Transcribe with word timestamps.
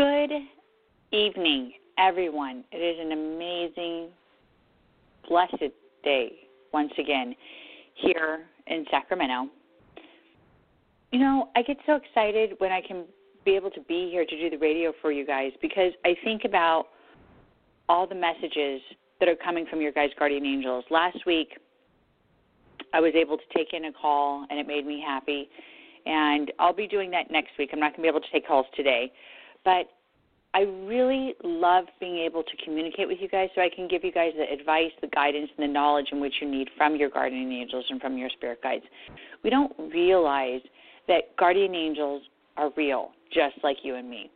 Good 0.00 0.32
evening, 1.12 1.74
everyone. 1.98 2.64
It 2.72 2.78
is 2.78 2.96
an 2.98 3.12
amazing, 3.12 4.08
blessed 5.28 5.74
day 6.02 6.30
once 6.72 6.90
again 6.98 7.36
here 7.96 8.46
in 8.66 8.86
Sacramento. 8.90 9.50
You 11.12 11.18
know, 11.18 11.50
I 11.54 11.60
get 11.60 11.76
so 11.84 11.96
excited 11.96 12.52
when 12.56 12.72
I 12.72 12.80
can 12.80 13.04
be 13.44 13.50
able 13.50 13.70
to 13.72 13.82
be 13.82 14.08
here 14.10 14.24
to 14.24 14.40
do 14.40 14.48
the 14.48 14.56
radio 14.56 14.94
for 15.02 15.12
you 15.12 15.26
guys 15.26 15.52
because 15.60 15.92
I 16.06 16.16
think 16.24 16.46
about 16.46 16.86
all 17.90 18.06
the 18.06 18.14
messages 18.14 18.80
that 19.18 19.28
are 19.28 19.36
coming 19.36 19.66
from 19.68 19.82
your 19.82 19.92
guys' 19.92 20.12
guardian 20.18 20.46
angels. 20.46 20.86
Last 20.88 21.26
week, 21.26 21.58
I 22.94 23.00
was 23.00 23.12
able 23.14 23.36
to 23.36 23.44
take 23.54 23.74
in 23.74 23.84
a 23.84 23.92
call 23.92 24.46
and 24.48 24.58
it 24.58 24.66
made 24.66 24.86
me 24.86 25.04
happy. 25.06 25.50
And 26.06 26.50
I'll 26.58 26.72
be 26.72 26.88
doing 26.88 27.10
that 27.10 27.30
next 27.30 27.50
week. 27.58 27.68
I'm 27.74 27.80
not 27.80 27.94
going 27.94 27.98
to 27.98 28.02
be 28.04 28.08
able 28.08 28.22
to 28.22 28.32
take 28.32 28.48
calls 28.48 28.64
today. 28.74 29.12
But 29.64 29.86
I 30.52 30.62
really 30.62 31.34
love 31.44 31.84
being 32.00 32.18
able 32.18 32.42
to 32.42 32.64
communicate 32.64 33.06
with 33.06 33.18
you 33.20 33.28
guys 33.28 33.50
so 33.54 33.60
I 33.60 33.70
can 33.74 33.86
give 33.86 34.02
you 34.02 34.10
guys 34.10 34.32
the 34.36 34.52
advice, 34.52 34.90
the 35.00 35.06
guidance, 35.08 35.48
and 35.56 35.68
the 35.68 35.72
knowledge 35.72 36.06
in 36.10 36.20
which 36.20 36.34
you 36.40 36.50
need 36.50 36.68
from 36.76 36.96
your 36.96 37.08
guardian 37.08 37.52
angels 37.52 37.84
and 37.88 38.00
from 38.00 38.18
your 38.18 38.28
spirit 38.30 38.60
guides. 38.62 38.84
We 39.44 39.50
don't 39.50 39.72
realize 39.92 40.60
that 41.06 41.36
guardian 41.38 41.74
angels 41.74 42.22
are 42.56 42.70
real, 42.76 43.12
just 43.32 43.56
like 43.62 43.78
you 43.84 43.94
and 43.94 44.10
me. 44.10 44.30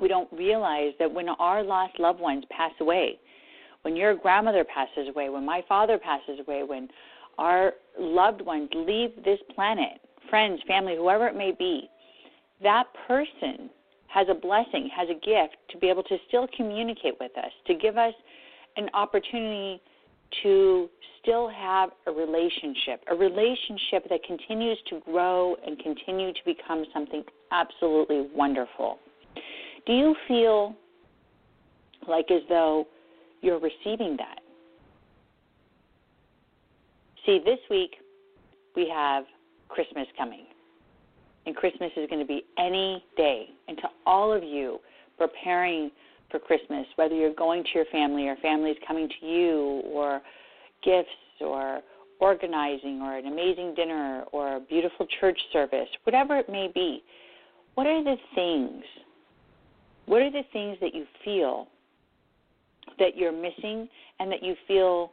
We 0.00 0.08
don't 0.08 0.30
realize 0.32 0.92
that 0.98 1.12
when 1.12 1.28
our 1.28 1.62
lost 1.62 1.98
loved 2.00 2.20
ones 2.20 2.44
pass 2.50 2.72
away, 2.80 3.18
when 3.82 3.94
your 3.94 4.14
grandmother 4.16 4.64
passes 4.64 5.08
away, 5.08 5.28
when 5.28 5.46
my 5.46 5.62
father 5.68 5.98
passes 5.98 6.40
away, 6.40 6.64
when 6.64 6.88
our 7.38 7.74
loved 7.98 8.40
ones 8.40 8.68
leave 8.74 9.10
this 9.24 9.38
planet, 9.54 10.00
friends, 10.28 10.60
family, 10.66 10.96
whoever 10.96 11.28
it 11.28 11.36
may 11.36 11.52
be, 11.56 11.88
that 12.62 12.84
person 13.06 13.70
has 14.16 14.28
a 14.30 14.34
blessing, 14.34 14.88
has 14.96 15.08
a 15.10 15.14
gift 15.14 15.56
to 15.68 15.76
be 15.76 15.90
able 15.90 16.02
to 16.02 16.16
still 16.26 16.48
communicate 16.56 17.12
with 17.20 17.32
us, 17.36 17.50
to 17.66 17.74
give 17.74 17.98
us 17.98 18.14
an 18.78 18.88
opportunity 18.94 19.78
to 20.42 20.88
still 21.20 21.50
have 21.50 21.90
a 22.06 22.10
relationship, 22.10 23.02
a 23.10 23.14
relationship 23.14 24.08
that 24.08 24.20
continues 24.26 24.78
to 24.88 25.00
grow 25.00 25.54
and 25.66 25.78
continue 25.80 26.32
to 26.32 26.40
become 26.46 26.86
something 26.94 27.22
absolutely 27.52 28.26
wonderful. 28.34 28.98
Do 29.86 29.92
you 29.92 30.16
feel 30.26 30.74
like 32.08 32.30
as 32.30 32.40
though 32.48 32.86
you're 33.42 33.60
receiving 33.60 34.16
that? 34.16 34.38
See, 37.26 37.38
this 37.44 37.58
week 37.68 37.96
we 38.74 38.90
have 38.92 39.24
Christmas 39.68 40.06
coming. 40.16 40.46
And 41.46 41.54
Christmas 41.54 41.92
is 41.96 42.08
going 42.10 42.20
to 42.20 42.26
be 42.26 42.44
any 42.58 43.04
day. 43.16 43.46
And 43.68 43.76
to 43.78 43.88
all 44.04 44.32
of 44.32 44.42
you 44.42 44.80
preparing 45.16 45.90
for 46.30 46.40
Christmas, 46.40 46.86
whether 46.96 47.14
you're 47.14 47.34
going 47.34 47.62
to 47.62 47.70
your 47.74 47.84
family 47.92 48.26
or 48.26 48.36
family's 48.42 48.76
coming 48.86 49.08
to 49.20 49.26
you, 49.26 49.82
or 49.86 50.20
gifts, 50.82 51.08
or 51.40 51.80
organizing, 52.18 53.00
or 53.00 53.16
an 53.16 53.26
amazing 53.26 53.74
dinner, 53.74 54.24
or 54.32 54.56
a 54.56 54.60
beautiful 54.60 55.06
church 55.20 55.38
service, 55.52 55.88
whatever 56.02 56.36
it 56.36 56.48
may 56.48 56.68
be, 56.74 57.02
what 57.74 57.86
are 57.86 58.02
the 58.02 58.16
things? 58.34 58.82
What 60.06 60.22
are 60.22 60.30
the 60.30 60.42
things 60.52 60.78
that 60.80 60.94
you 60.94 61.04
feel 61.24 61.68
that 62.98 63.16
you're 63.16 63.32
missing 63.32 63.88
and 64.18 64.32
that 64.32 64.42
you 64.42 64.54
feel 64.66 65.12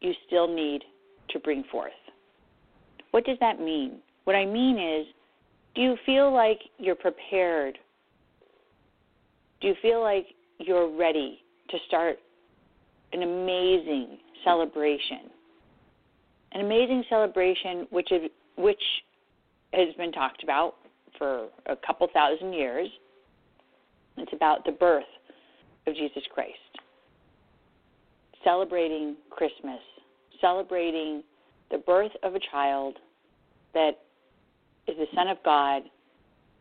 you 0.00 0.12
still 0.26 0.52
need 0.52 0.82
to 1.30 1.38
bring 1.38 1.64
forth? 1.70 1.92
What 3.12 3.24
does 3.24 3.38
that 3.40 3.60
mean? 3.60 4.00
What 4.24 4.36
I 4.36 4.44
mean 4.46 4.78
is, 4.78 5.06
do 5.74 5.82
you 5.82 5.96
feel 6.06 6.32
like 6.32 6.60
you're 6.78 6.94
prepared? 6.94 7.78
Do 9.60 9.68
you 9.68 9.74
feel 9.82 10.02
like 10.02 10.26
you're 10.58 10.88
ready 10.96 11.40
to 11.70 11.78
start 11.86 12.18
an 13.12 13.22
amazing 13.22 14.18
celebration? 14.44 15.30
An 16.52 16.64
amazing 16.64 17.04
celebration 17.08 17.86
which 17.90 18.12
is, 18.12 18.30
which 18.56 18.82
has 19.72 19.94
been 19.96 20.12
talked 20.12 20.42
about 20.42 20.74
for 21.18 21.48
a 21.66 21.76
couple 21.76 22.08
thousand 22.12 22.52
years. 22.52 22.88
It's 24.16 24.32
about 24.32 24.64
the 24.64 24.72
birth 24.72 25.04
of 25.86 25.94
Jesus 25.94 26.22
Christ. 26.32 26.52
Celebrating 28.44 29.16
Christmas, 29.30 29.80
celebrating 30.40 31.22
the 31.70 31.78
birth 31.78 32.12
of 32.22 32.34
a 32.34 32.40
child 32.52 32.96
that 33.72 34.03
is 34.86 34.96
the 34.96 35.06
Son 35.14 35.28
of 35.28 35.38
God 35.44 35.82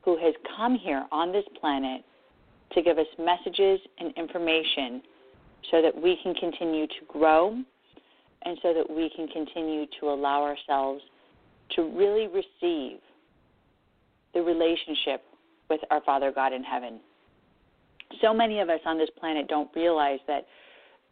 who 0.03 0.17
has 0.17 0.34
come 0.56 0.75
here 0.75 1.06
on 1.11 1.31
this 1.31 1.45
planet 1.59 2.03
to 2.73 2.81
give 2.81 2.97
us 2.97 3.07
messages 3.19 3.79
and 4.00 4.13
information 4.17 5.01
so 5.72 5.81
that 5.81 5.95
we 5.95 6.17
can 6.23 6.34
continue 6.35 6.88
to 6.88 7.06
grow 7.07 7.57
and 8.45 8.57
so 8.61 8.73
that 8.73 8.89
we 8.89 9.09
can 9.16 9.28
continue 9.28 9.85
to 10.00 10.07
allow 10.07 10.44
ourselves 10.44 11.01
to 11.75 11.84
really 11.95 12.28
receive 12.28 13.00
the 14.34 14.41
relationship 14.41 15.23
with 15.69 15.79
our 15.91 16.01
Father 16.01 16.31
God 16.34 16.53
in 16.53 16.63
heaven. 16.63 17.00
So 18.22 18.34
many 18.34 18.59
of 18.59 18.69
us 18.69 18.79
on 18.85 18.97
this 18.97 19.09
planet 19.19 19.47
don't 19.47 19.69
realize 19.75 20.19
that 20.28 20.45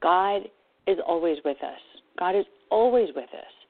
God 0.01 0.43
is 0.87 0.97
always 1.05 1.37
with 1.45 1.57
us. 1.63 1.79
God 2.19 2.35
is 2.35 2.45
always 2.69 3.09
with 3.15 3.29
us 3.29 3.60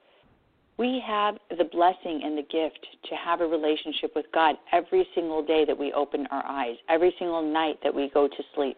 we 0.82 1.00
have 1.06 1.36
the 1.56 1.62
blessing 1.62 2.22
and 2.24 2.36
the 2.36 2.42
gift 2.42 2.84
to 3.08 3.14
have 3.14 3.40
a 3.40 3.46
relationship 3.46 4.10
with 4.16 4.26
God 4.34 4.56
every 4.72 5.06
single 5.14 5.40
day 5.40 5.64
that 5.64 5.78
we 5.78 5.92
open 5.92 6.26
our 6.32 6.44
eyes, 6.44 6.74
every 6.88 7.14
single 7.20 7.40
night 7.40 7.76
that 7.84 7.94
we 7.94 8.10
go 8.12 8.26
to 8.26 8.42
sleep. 8.56 8.76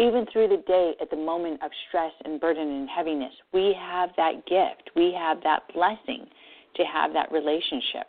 Even 0.00 0.26
through 0.32 0.48
the 0.48 0.60
day 0.66 0.94
at 1.00 1.08
the 1.08 1.16
moment 1.16 1.62
of 1.62 1.70
stress 1.86 2.10
and 2.24 2.40
burden 2.40 2.68
and 2.68 2.88
heaviness, 2.90 3.32
we 3.52 3.76
have 3.78 4.10
that 4.16 4.44
gift. 4.46 4.90
We 4.96 5.14
have 5.16 5.40
that 5.44 5.62
blessing 5.72 6.26
to 6.74 6.82
have 6.82 7.12
that 7.12 7.30
relationship. 7.30 8.08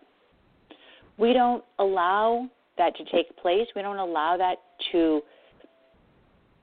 We 1.19 1.33
don't 1.33 1.63
allow 1.77 2.49
that 2.79 2.95
to 2.95 3.03
take 3.05 3.37
place. 3.37 3.67
We 3.75 3.83
don't 3.83 3.99
allow 3.99 4.35
that 4.37 4.55
to 4.93 5.21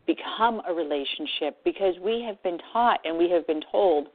become 0.09 0.61
a 0.69 0.75
relationship 0.75 1.63
because 1.65 1.95
we 2.03 2.21
have 2.27 2.43
been 2.43 2.59
taught 2.73 2.99
and 3.05 3.17
we 3.17 3.31
have 3.31 3.47
been 3.47 3.63
told 3.71 4.09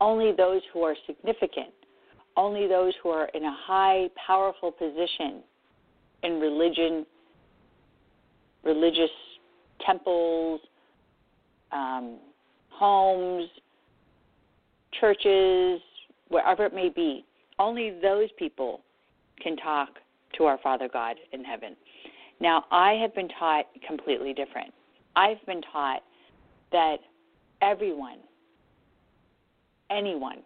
only 0.00 0.32
those 0.32 0.62
who 0.72 0.82
are 0.82 0.94
significant, 1.06 1.72
only 2.36 2.66
those 2.66 2.92
who 3.02 3.08
are 3.08 3.26
in 3.34 3.44
a 3.44 3.56
high, 3.66 4.08
powerful 4.26 4.70
position 4.70 5.42
in 6.22 6.40
religion, 6.40 7.04
religious 8.64 9.10
temples, 9.84 10.60
um, 11.72 12.18
homes, 12.70 13.48
churches, 15.00 15.80
wherever 16.28 16.64
it 16.64 16.74
may 16.74 16.88
be, 16.88 17.24
only 17.58 17.98
those 18.00 18.28
people 18.38 18.80
can 19.42 19.56
talk 19.56 19.88
to 20.36 20.44
our 20.44 20.58
Father 20.58 20.88
God 20.92 21.16
in 21.32 21.44
heaven. 21.44 21.76
Now, 22.40 22.64
I 22.70 22.92
have 22.94 23.14
been 23.14 23.28
taught 23.38 23.66
completely 23.86 24.32
different. 24.32 24.72
I've 25.16 25.44
been 25.46 25.62
taught 25.72 26.02
that 26.70 26.98
everyone 27.62 28.18
anyone 29.90 30.42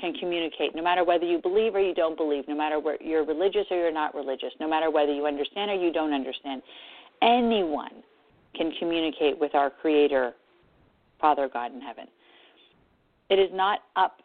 can 0.00 0.12
communicate, 0.14 0.74
no 0.74 0.82
matter 0.82 1.04
whether 1.04 1.24
you 1.24 1.40
believe 1.40 1.74
or 1.74 1.80
you 1.80 1.94
don't 1.94 2.16
believe, 2.16 2.46
no 2.48 2.56
matter 2.56 2.78
where 2.78 3.02
you're 3.02 3.24
religious 3.24 3.64
or 3.70 3.78
you're 3.78 3.92
not 3.92 4.14
religious, 4.14 4.52
no 4.60 4.68
matter 4.68 4.90
whether 4.90 5.12
you 5.12 5.26
understand 5.26 5.70
or 5.70 5.74
you 5.74 5.92
don't 5.92 6.12
understand. 6.12 6.62
Anyone 7.22 8.02
can 8.54 8.72
communicate 8.78 9.38
with 9.38 9.54
our 9.54 9.70
Creator, 9.70 10.34
Father 11.20 11.48
God 11.52 11.72
in 11.72 11.80
heaven. 11.80 12.06
It 13.30 13.38
is 13.38 13.50
not 13.52 13.80
up 13.96 14.18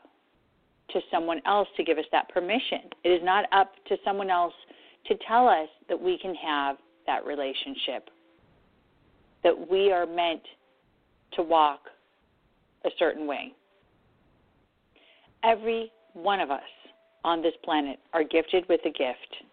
to 0.90 1.00
someone 1.10 1.42
else 1.46 1.68
to 1.78 1.84
give 1.84 1.98
us 1.98 2.06
that 2.12 2.28
permission. 2.30 2.82
It 3.04 3.10
is 3.10 3.22
not 3.24 3.46
up 3.54 3.72
to 3.88 3.96
someone 4.04 4.30
else 4.30 4.54
to 5.08 5.16
tell 5.28 5.48
us 5.48 5.70
that 5.88 6.00
we 6.00 6.18
can 6.22 6.36
have 6.36 6.78
that 7.08 7.26
relationship, 7.26 8.10
that 9.44 9.70
we 9.70 9.92
are 9.92 10.06
meant 10.06 10.42
to 11.34 11.44
walk 11.44 11.80
a 12.86 12.90
certain 13.00 13.26
way 13.26 13.54
every 15.44 15.92
one 16.14 16.40
of 16.40 16.52
us 16.52 16.62
on 17.24 17.42
this 17.42 17.54
planet 17.64 18.00
are 18.14 18.24
gifted 18.24 18.68
with 18.70 18.82
the 18.84 18.90
gift 18.90 19.44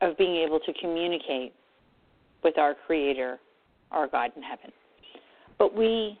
of 0.00 0.16
being 0.16 0.36
able 0.36 0.60
to 0.60 0.72
communicate 0.80 1.52
with 2.42 2.58
our 2.58 2.74
Creator, 2.86 3.38
our 3.90 4.06
God 4.06 4.30
in 4.36 4.42
heaven. 4.42 4.70
But 5.58 5.74
we 5.74 6.18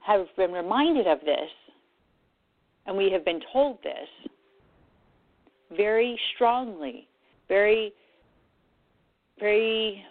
have 0.00 0.26
been 0.36 0.52
reminded 0.52 1.06
of 1.06 1.20
this, 1.20 1.50
and 2.86 2.96
we 2.96 3.10
have 3.12 3.24
been 3.24 3.40
told 3.52 3.78
this 3.82 4.30
very 5.76 6.18
strongly, 6.34 7.06
very, 7.48 7.92
very, 9.38 10.04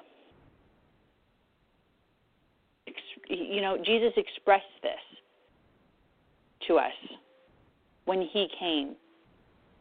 you 3.28 3.62
know, 3.62 3.78
Jesus 3.84 4.14
expressed 4.16 4.66
this 4.82 4.94
to 6.68 6.78
us 6.78 6.94
when 8.06 8.22
he 8.22 8.48
came. 8.60 8.96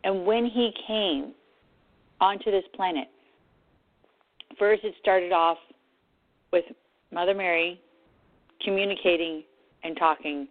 And 0.04 0.24
when 0.24 0.46
he 0.46 0.72
came 0.86 1.34
onto 2.20 2.50
this 2.50 2.64
planet, 2.74 3.08
First, 4.58 4.82
it 4.82 4.94
started 5.00 5.30
off 5.30 5.58
with 6.52 6.64
Mother 7.12 7.34
Mary 7.34 7.80
communicating 8.64 9.44
and 9.84 9.96
talking 9.96 10.48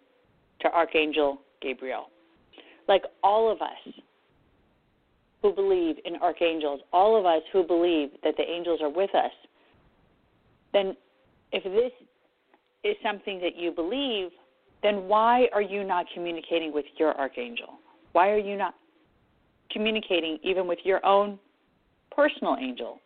to 0.61 0.71
Archangel 0.71 1.41
Gabriel. 1.61 2.09
Like 2.87 3.03
all 3.21 3.51
of 3.51 3.61
us 3.61 3.93
who 5.41 5.53
believe 5.53 5.97
in 6.05 6.15
archangels, 6.17 6.79
all 6.93 7.19
of 7.19 7.25
us 7.25 7.41
who 7.51 7.63
believe 7.63 8.09
that 8.23 8.35
the 8.37 8.43
angels 8.43 8.79
are 8.81 8.89
with 8.89 9.13
us, 9.13 9.31
then 10.71 10.95
if 11.51 11.63
this 11.63 11.91
is 12.83 12.95
something 13.03 13.39
that 13.41 13.57
you 13.57 13.71
believe, 13.71 14.29
then 14.83 15.07
why 15.07 15.47
are 15.53 15.61
you 15.61 15.83
not 15.83 16.05
communicating 16.13 16.73
with 16.73 16.85
your 16.97 17.17
archangel? 17.17 17.79
Why 18.11 18.29
are 18.29 18.37
you 18.37 18.55
not 18.55 18.75
communicating 19.71 20.37
even 20.43 20.67
with 20.67 20.79
your 20.83 21.05
own 21.05 21.39
personal 22.11 22.57
angel? 22.59 22.99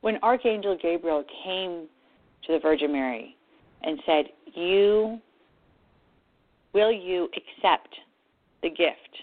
When 0.00 0.18
Archangel 0.22 0.78
Gabriel 0.80 1.24
came 1.44 1.86
to 2.46 2.52
the 2.52 2.58
Virgin 2.58 2.92
Mary 2.92 3.36
and 3.82 4.00
said, 4.06 4.32
"You 4.54 5.20
will 6.72 6.92
you 6.92 7.28
accept 7.36 7.94
the 8.62 8.70
gift 8.70 9.22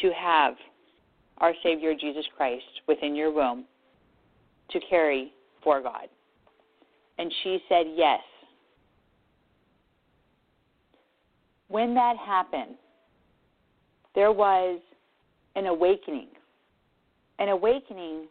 to 0.00 0.12
have 0.12 0.56
our 1.38 1.54
Savior 1.62 1.94
Jesus 1.94 2.26
Christ 2.36 2.82
within 2.86 3.14
your 3.14 3.30
womb 3.30 3.66
to 4.68 4.80
carry 4.80 5.32
for 5.62 5.80
God?" 5.80 6.08
And 7.18 7.32
she 7.42 7.62
said, 7.68 7.86
"Yes." 7.94 8.20
When 11.68 11.94
that 11.94 12.16
happened, 12.16 12.76
there 14.14 14.32
was 14.32 14.80
an 15.56 15.66
awakening. 15.66 16.28
An 17.38 17.48
awakening 17.48 18.28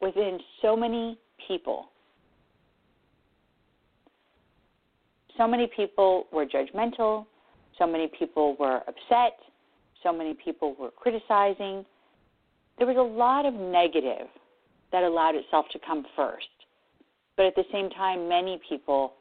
within 0.00 0.40
so 0.60 0.76
many 0.76 1.18
people. 1.46 1.90
So 5.36 5.46
many 5.46 5.66
people 5.74 6.26
were 6.32 6.44
judgmental, 6.44 7.26
so 7.78 7.86
many 7.86 8.08
people 8.18 8.56
were 8.58 8.80
upset, 8.88 9.38
so 10.02 10.12
many 10.12 10.34
people 10.34 10.74
were 10.78 10.90
criticizing. 10.90 11.86
There 12.78 12.86
was 12.86 12.96
a 12.96 13.00
lot 13.00 13.46
of 13.46 13.54
negative 13.54 14.28
that 14.90 15.04
allowed 15.04 15.34
itself 15.34 15.66
to 15.72 15.78
come 15.78 16.04
first. 16.16 16.48
But 17.36 17.46
at 17.46 17.54
the 17.54 17.64
same 17.72 17.90
time, 17.90 18.28
many 18.28 18.60
people, 18.68 19.14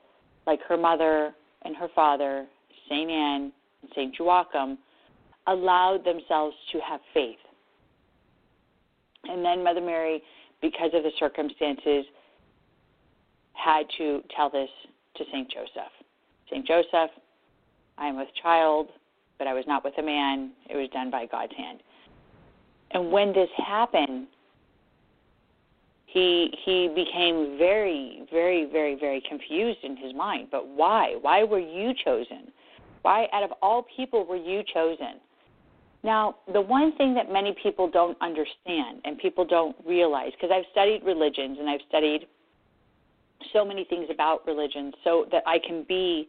like 0.46 0.60
her 0.68 0.78
mother 0.78 1.34
and 1.64 1.76
her 1.76 1.88
father, 1.96 2.46
St. 2.90 3.10
Anne 3.10 3.52
and 3.82 3.92
St. 3.92 4.16
Joachim, 4.18 4.78
allowed 5.48 6.04
themselves 6.04 6.56
to 6.72 6.80
have 6.80 7.00
faith. 7.14 7.38
And 9.24 9.46
then 9.46 9.64
Mother 9.64 9.82
Mary 9.82 10.22
because 10.62 10.92
of 10.94 11.04
the 11.04 11.12
circumstances, 11.20 12.06
had 13.54 13.86
to 13.98 14.22
tell 14.36 14.50
this 14.50 14.70
to 15.18 15.24
St. 15.32 15.50
Joseph. 15.50 15.92
St. 16.50 16.66
Joseph, 16.66 17.12
I 17.98 18.08
am 18.08 18.18
with 18.18 18.28
child, 18.42 18.90
but 19.38 19.48
I 19.48 19.54
was 19.54 19.66
not 19.68 19.84
with 19.84 19.94
a 19.98 20.04
man. 20.04 20.52
It 20.70 20.76
was 20.76 20.90
done 20.94 21.12
by 21.12 21.26
God's 21.26 21.54
hand. 21.58 21.80
And 22.92 23.12
when 23.12 23.34
this 23.34 23.50
happened, 23.58 24.28
he 26.12 26.54
he 26.66 26.90
became 26.90 27.58
very, 27.58 28.24
very, 28.32 28.66
very, 28.66 28.96
very 28.96 29.22
confused 29.28 29.80
in 29.84 29.96
his 29.96 30.14
mind. 30.14 30.50
But 30.52 30.68
why? 30.68 31.16
Why 31.22 31.44
were 31.44 31.60
you 31.60 31.94
chosen? 32.04 32.52
Why, 33.02 33.28
out 33.34 33.44
of 33.44 33.52
all 33.62 33.86
people, 33.96 34.26
were 34.26 34.36
you 34.36 34.62
chosen? 34.74 35.20
Now, 36.04 36.36
the 36.52 36.62
one 36.62 36.96
thing 36.98 37.14
that 37.14 37.32
many 37.32 37.56
people 37.62 37.90
don't 37.90 38.18
understand 38.22 39.02
and 39.06 39.18
people 39.18 39.46
don't 39.46 39.76
realize, 39.86 40.32
because 40.34 40.50
I've 40.54 40.66
studied 40.72 41.02
religions 41.06 41.58
and 41.60 41.70
I've 41.70 41.82
studied 41.88 42.28
so 43.54 43.64
many 43.66 43.86
things 43.86 44.08
about 44.12 44.46
religion 44.46 44.92
so 45.04 45.26
that 45.32 45.44
I 45.46 45.60
can 45.60 45.84
be 45.88 46.28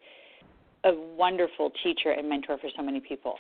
a 0.85 0.93
wonderful 1.17 1.73
teacher 1.83 2.11
and 2.11 2.29
mentor 2.29 2.59
for 2.59 2.69
so 2.77 2.83
many 2.83 3.01
people. 3.01 3.35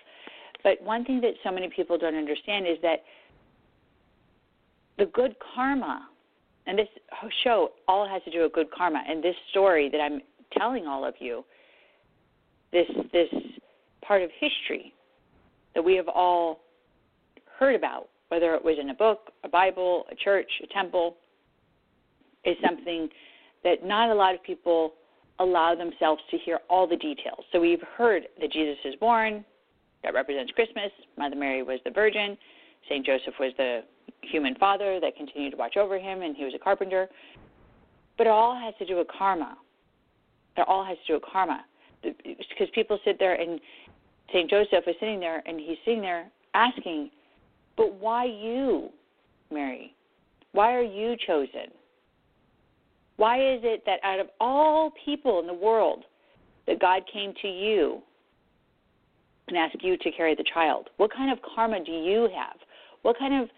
But 0.62 0.80
one 0.82 1.04
thing 1.04 1.20
that 1.22 1.34
so 1.44 1.50
many 1.50 1.68
people 1.74 1.98
don't 1.98 2.14
understand 2.14 2.66
is 2.66 2.78
that 2.82 3.02
the 4.98 5.06
good 5.06 5.34
karma, 5.54 6.08
and 6.66 6.78
this 6.78 6.88
show 7.44 7.72
all 7.88 8.06
has 8.08 8.22
to 8.24 8.30
do 8.30 8.42
with 8.42 8.52
good 8.52 8.70
karma, 8.70 9.02
and 9.08 9.22
this 9.22 9.34
story 9.50 9.88
that 9.90 10.00
I'm 10.00 10.20
telling 10.56 10.86
all 10.86 11.04
of 11.04 11.14
you, 11.18 11.44
this 12.72 12.86
this 13.12 13.28
part 14.06 14.22
of 14.22 14.30
history 14.38 14.92
that 15.74 15.82
we 15.82 15.94
have 15.96 16.08
all 16.08 16.60
heard 17.58 17.74
about, 17.74 18.08
whether 18.28 18.54
it 18.54 18.64
was 18.64 18.76
in 18.80 18.90
a 18.90 18.94
book, 18.94 19.32
a 19.44 19.48
Bible, 19.48 20.04
a 20.10 20.14
church, 20.14 20.50
a 20.62 20.66
temple, 20.72 21.16
is 22.44 22.56
something 22.64 23.08
that 23.64 23.84
not 23.84 24.10
a 24.10 24.14
lot 24.14 24.34
of 24.34 24.42
people 24.42 24.94
allow 25.38 25.74
themselves 25.74 26.20
to 26.30 26.38
hear 26.38 26.60
all 26.68 26.86
the 26.86 26.96
details. 26.96 27.44
So 27.52 27.60
we've 27.60 27.82
heard 27.96 28.24
that 28.40 28.52
Jesus 28.52 28.76
is 28.84 28.94
born, 28.96 29.44
that 30.02 30.14
represents 30.14 30.52
Christmas, 30.52 30.90
Mother 31.16 31.36
Mary 31.36 31.62
was 31.62 31.78
the 31.84 31.90
virgin, 31.90 32.36
St. 32.88 33.06
Joseph 33.06 33.34
was 33.38 33.52
the 33.56 33.82
human 34.22 34.54
father 34.56 35.00
that 35.00 35.16
continued 35.16 35.50
to 35.52 35.56
watch 35.56 35.76
over 35.76 35.98
him, 35.98 36.22
and 36.22 36.36
he 36.36 36.44
was 36.44 36.54
a 36.54 36.58
carpenter. 36.58 37.08
But 38.18 38.26
it 38.26 38.30
all 38.30 38.58
has 38.58 38.74
to 38.78 38.86
do 38.86 38.96
with 38.96 39.08
karma. 39.08 39.56
It 40.56 40.64
all 40.68 40.84
has 40.84 40.96
to 41.06 41.06
do 41.06 41.14
with 41.14 41.24
karma. 41.30 41.64
Because 42.02 42.68
people 42.74 42.98
sit 43.04 43.18
there 43.18 43.34
and 43.34 43.60
St. 44.32 44.48
Joseph 44.50 44.84
was 44.86 44.96
sitting 44.98 45.20
there 45.20 45.42
and 45.46 45.60
he's 45.60 45.78
sitting 45.84 46.00
there 46.00 46.26
asking, 46.54 47.10
But 47.76 47.94
why 47.94 48.24
you, 48.24 48.90
Mary? 49.50 49.94
Why 50.52 50.74
are 50.74 50.82
you 50.82 51.16
chosen? 51.26 51.70
Why 53.16 53.36
is 53.36 53.60
it 53.62 53.84
that 53.86 54.00
out 54.02 54.20
of 54.20 54.26
all 54.40 54.92
people 55.04 55.38
in 55.40 55.46
the 55.46 55.54
world, 55.54 56.04
that 56.66 56.80
God 56.80 57.02
came 57.12 57.34
to 57.42 57.48
you 57.48 58.02
and 59.48 59.56
asked 59.56 59.82
you 59.82 59.96
to 59.96 60.10
carry 60.12 60.34
the 60.34 60.44
child? 60.52 60.90
What 60.96 61.12
kind 61.12 61.30
of 61.30 61.38
karma 61.54 61.84
do 61.84 61.92
you 61.92 62.28
have? 62.34 62.56
What 63.02 63.18
kind 63.18 63.42
of 63.42 63.48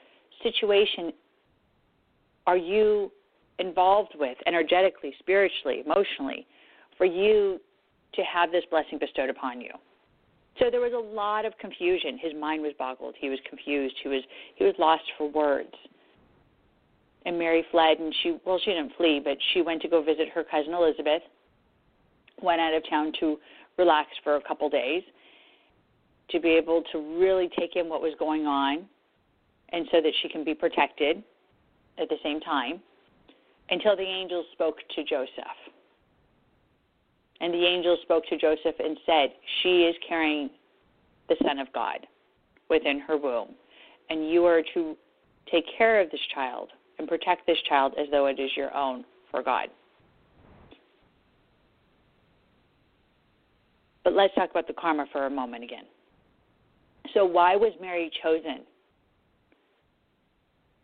situation 0.45 1.13
are 2.47 2.57
you 2.57 3.11
involved 3.59 4.15
with 4.19 4.37
energetically, 4.47 5.15
spiritually, 5.19 5.83
emotionally 5.85 6.47
for 6.99 7.07
you 7.07 7.61
to 8.15 8.23
have 8.23 8.53
this 8.53 8.65
blessing 8.71 8.99
bestowed 8.99 9.31
upon 9.31 9.61
you? 9.61 9.71
So 10.59 10.71
there 10.71 10.81
was 10.81 10.93
a 10.93 11.15
lot 11.15 11.45
of 11.45 11.53
confusion. 11.59 12.19
His 12.19 12.33
mind 12.39 12.63
was 12.63 12.73
boggled. 12.79 13.15
He 13.19 13.29
was 13.29 13.41
confused. 13.49 13.95
He 14.03 14.09
was 14.09 14.23
he 14.55 14.65
was 14.65 14.75
lost 14.79 15.03
for 15.19 15.29
words. 15.29 15.75
And 17.27 17.39
Mary 17.39 17.65
fled, 17.71 17.99
and 17.99 18.15
she 18.23 18.39
well, 18.45 18.61
she 18.65 18.71
didn't 18.71 18.93
flee, 18.97 19.21
but 19.23 19.37
she 19.53 19.63
went 19.63 19.83
to 19.83 19.89
go 19.89 20.03
visit 20.03 20.29
her 20.29 20.45
cousin 20.45 20.75
Elizabeth. 20.75 21.23
Went 22.41 22.61
out 22.61 22.75
of 22.75 22.89
town 22.89 23.13
to 23.21 23.39
relax 23.79 24.11
for 24.23 24.37
a 24.37 24.41
couple 24.43 24.69
days, 24.69 25.03
to 26.31 26.41
be 26.41 26.51
able 26.51 26.83
to 26.93 27.19
really 27.19 27.49
take 27.59 27.77
in 27.77 27.89
what 27.89 28.01
was 28.01 28.13
going 28.19 28.47
on, 28.47 28.87
and 29.75 29.87
so 29.91 30.01
that 30.01 30.13
she 30.23 30.29
can 30.29 30.45
be 30.45 30.55
protected 30.55 31.23
at 31.99 32.09
the 32.09 32.17
same 32.23 32.41
time, 32.41 32.81
until 33.71 33.97
the 33.97 34.03
angels 34.03 34.47
spoke 34.53 34.77
to 34.95 35.03
Joseph. 35.03 35.59
And 37.41 37.53
the 37.53 37.67
angel 37.67 37.99
spoke 38.03 38.25
to 38.29 38.39
Joseph 38.39 38.77
and 38.79 38.97
said, 39.05 39.31
She 39.63 39.83
is 39.83 39.97
carrying 40.09 40.49
the 41.29 41.37
Son 41.45 41.59
of 41.59 41.67
God 41.73 42.07
within 42.71 43.01
her 43.01 43.17
womb. 43.17 43.49
And 44.11 44.31
you 44.31 44.45
are 44.45 44.63
to 44.75 44.97
take 45.51 45.65
care 45.77 46.01
of 46.01 46.11
this 46.11 46.21
child 46.35 46.69
and 46.99 47.09
protect 47.09 47.47
this 47.47 47.59
child 47.69 47.95
as 48.01 48.07
though 48.11 48.27
it 48.27 48.39
is 48.39 48.51
your 48.57 48.75
own 48.75 49.05
for 49.31 49.43
God. 49.43 49.69
But 54.05 54.13
let's 54.13 54.35
talk 54.35 54.51
about 54.51 54.69
the 54.69 54.75
karma 54.75 55.07
for 55.11 55.27
a 55.27 55.31
moment 55.31 55.65
again. 55.65 55.85
So, 57.13 57.25
why 57.25 57.57
was 57.57 57.73
Mary 57.81 58.11
chosen? 58.23 58.65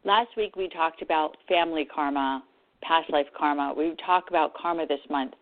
Last 0.05 0.31
week 0.37 0.57
we 0.57 0.69
talked 0.69 1.03
about 1.03 1.37
family 1.47 1.85
karma, 1.85 2.43
past 2.83 3.11
life 3.11 3.27
karma. 3.37 3.75
We 3.77 3.95
talk 4.05 4.25
about 4.31 4.55
karma 4.55 4.87
this 4.87 5.01
month. 5.11 5.35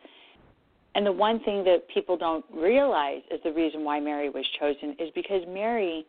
And 0.94 1.06
the 1.06 1.12
one 1.12 1.38
thing 1.44 1.62
that 1.64 1.88
people 1.92 2.16
don't 2.16 2.44
realize 2.52 3.22
is 3.30 3.40
the 3.44 3.52
reason 3.52 3.84
why 3.84 4.00
Mary 4.00 4.30
was 4.30 4.44
chosen 4.58 4.96
is 4.98 5.10
because 5.14 5.42
Mary 5.46 6.04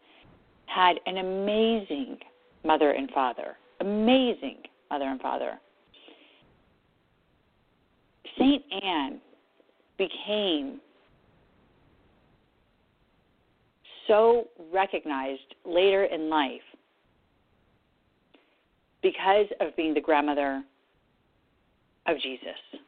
had 0.65 0.95
an 1.05 1.17
amazing 1.17 2.17
mother 2.65 2.91
and 2.91 3.09
father. 3.11 3.55
Amazing 3.81 4.57
mother 4.89 5.05
and 5.05 5.21
father. 5.21 5.59
St. 8.37 8.63
Anne 8.83 9.21
became 9.97 10.79
so 14.07 14.47
recognized 14.73 15.55
later 15.65 16.05
in 16.05 16.29
life 16.29 16.61
because 19.01 19.45
of 19.59 19.75
being 19.75 19.93
the 19.93 20.01
grandmother 20.01 20.63
of 22.07 22.17
Jesus. 22.21 22.81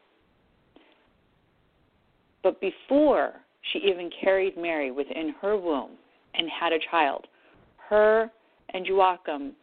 But 2.43 2.59
before 2.59 3.33
she 3.71 3.79
even 3.79 4.09
carried 4.23 4.57
Mary 4.57 4.91
within 4.91 5.35
her 5.41 5.57
womb 5.57 5.91
and 6.33 6.49
had 6.49 6.73
a 6.73 6.79
child, 6.89 7.27
her 7.89 8.31
and 8.73 8.85
Joachim 8.85 9.53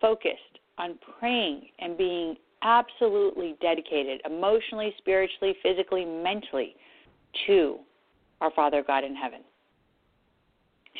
focused 0.00 0.58
on 0.78 0.98
praying 1.18 1.62
and 1.78 1.96
being 1.96 2.36
absolutely 2.62 3.56
dedicated 3.60 4.20
emotionally, 4.24 4.94
spiritually, 4.98 5.54
physically, 5.62 6.04
mentally 6.04 6.74
to 7.46 7.78
our 8.40 8.50
Father 8.52 8.82
God 8.86 9.04
in 9.04 9.14
heaven. 9.14 9.40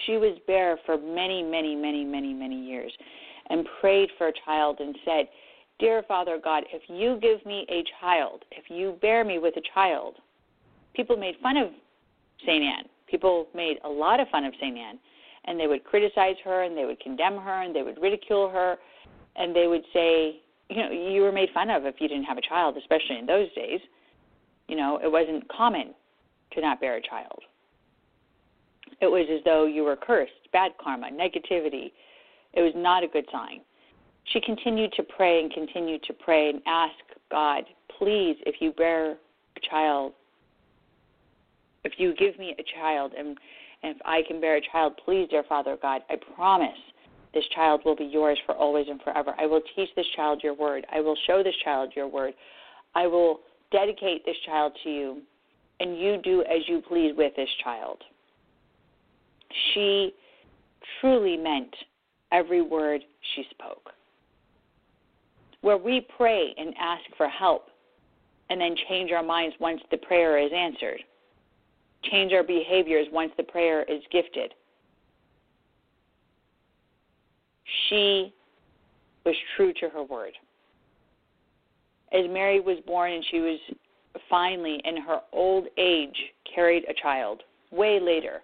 She 0.06 0.12
was 0.12 0.38
bare 0.46 0.78
for 0.86 0.96
many, 0.96 1.42
many, 1.42 1.74
many, 1.74 2.04
many, 2.04 2.32
many 2.32 2.60
years 2.60 2.92
and 3.50 3.66
prayed 3.80 4.10
for 4.18 4.28
a 4.28 4.32
child 4.44 4.78
and 4.80 4.96
said, 5.04 5.28
Dear 5.78 6.02
Father 6.08 6.38
God, 6.42 6.64
if 6.72 6.82
you 6.88 7.18
give 7.20 7.44
me 7.46 7.66
a 7.70 7.84
child, 8.00 8.44
if 8.50 8.64
you 8.68 8.98
bear 9.00 9.24
me 9.24 9.38
with 9.38 9.56
a 9.56 9.62
child, 9.74 10.16
people 10.94 11.16
made 11.16 11.36
fun 11.42 11.56
of 11.56 11.68
St. 12.42 12.62
Anne. 12.62 12.84
People 13.08 13.46
made 13.54 13.78
a 13.84 13.88
lot 13.88 14.20
of 14.20 14.28
fun 14.28 14.44
of 14.44 14.52
St. 14.60 14.76
Anne. 14.76 14.98
And 15.44 15.58
they 15.58 15.66
would 15.66 15.84
criticize 15.84 16.34
her 16.44 16.64
and 16.64 16.76
they 16.76 16.84
would 16.84 17.00
condemn 17.00 17.38
her 17.38 17.62
and 17.62 17.74
they 17.74 17.82
would 17.82 18.00
ridicule 18.02 18.50
her 18.50 18.76
and 19.36 19.54
they 19.54 19.66
would 19.66 19.84
say, 19.94 20.40
you 20.68 20.76
know, 20.76 20.90
you 20.90 21.22
were 21.22 21.32
made 21.32 21.48
fun 21.54 21.70
of 21.70 21.86
if 21.86 21.94
you 22.00 22.08
didn't 22.08 22.24
have 22.24 22.36
a 22.36 22.42
child, 22.42 22.76
especially 22.76 23.18
in 23.18 23.26
those 23.26 23.52
days. 23.54 23.80
You 24.66 24.76
know, 24.76 25.00
it 25.02 25.10
wasn't 25.10 25.48
common 25.48 25.94
to 26.52 26.60
not 26.60 26.80
bear 26.80 26.96
a 26.96 27.02
child. 27.02 27.40
It 29.00 29.06
was 29.06 29.26
as 29.32 29.42
though 29.44 29.64
you 29.64 29.84
were 29.84 29.96
cursed, 29.96 30.32
bad 30.52 30.72
karma, 30.82 31.08
negativity. 31.10 31.92
It 32.58 32.62
was 32.62 32.72
not 32.74 33.04
a 33.04 33.06
good 33.08 33.24
sign. 33.30 33.60
She 34.32 34.40
continued 34.40 34.92
to 34.94 35.04
pray 35.04 35.40
and 35.40 35.52
continued 35.52 36.02
to 36.02 36.12
pray 36.12 36.50
and 36.50 36.60
ask 36.66 36.94
God, 37.30 37.62
please, 37.98 38.36
if 38.44 38.56
you 38.60 38.72
bear 38.72 39.12
a 39.12 39.60
child, 39.70 40.12
if 41.84 41.92
you 41.98 42.14
give 42.16 42.36
me 42.36 42.56
a 42.58 42.64
child 42.76 43.12
and, 43.16 43.38
and 43.84 43.94
if 43.94 44.02
I 44.04 44.22
can 44.26 44.40
bear 44.40 44.56
a 44.56 44.60
child, 44.72 44.94
please, 45.04 45.28
dear 45.30 45.44
Father 45.48 45.78
God, 45.80 46.02
I 46.10 46.16
promise 46.34 46.76
this 47.32 47.44
child 47.54 47.82
will 47.84 47.94
be 47.94 48.04
yours 48.04 48.38
for 48.44 48.56
always 48.56 48.86
and 48.88 49.00
forever. 49.02 49.34
I 49.38 49.46
will 49.46 49.62
teach 49.76 49.90
this 49.94 50.06
child 50.16 50.40
your 50.42 50.54
word. 50.54 50.84
I 50.92 51.00
will 51.00 51.16
show 51.28 51.44
this 51.44 51.54
child 51.62 51.92
your 51.94 52.08
word. 52.08 52.34
I 52.96 53.06
will 53.06 53.40
dedicate 53.70 54.24
this 54.24 54.36
child 54.44 54.72
to 54.82 54.90
you, 54.90 55.22
and 55.78 55.96
you 55.96 56.20
do 56.24 56.42
as 56.42 56.66
you 56.66 56.82
please 56.88 57.12
with 57.16 57.36
this 57.36 57.48
child. 57.62 58.02
She 59.72 60.12
truly 61.00 61.36
meant 61.36 61.74
every 62.32 62.62
word 62.62 63.02
she 63.34 63.44
spoke. 63.50 63.90
Where 65.60 65.78
we 65.78 66.06
pray 66.16 66.54
and 66.56 66.74
ask 66.78 67.02
for 67.16 67.28
help 67.28 67.68
and 68.50 68.60
then 68.60 68.76
change 68.88 69.10
our 69.12 69.22
minds 69.22 69.56
once 69.60 69.80
the 69.90 69.96
prayer 69.96 70.38
is 70.38 70.52
answered, 70.54 71.00
change 72.04 72.32
our 72.32 72.44
behaviors 72.44 73.06
once 73.12 73.32
the 73.36 73.42
prayer 73.42 73.82
is 73.82 74.02
gifted 74.12 74.54
she 77.88 78.32
was 79.24 79.34
true 79.56 79.72
to 79.74 79.88
her 79.88 80.02
word. 80.02 80.32
As 82.12 82.24
Mary 82.30 82.60
was 82.60 82.78
born 82.86 83.12
and 83.12 83.24
she 83.30 83.40
was 83.40 83.58
finally, 84.30 84.80
in 84.84 84.96
her 84.96 85.20
old 85.32 85.66
age, 85.76 86.16
carried 86.54 86.84
a 86.88 86.94
child, 86.94 87.42
way 87.70 88.00
later. 88.00 88.40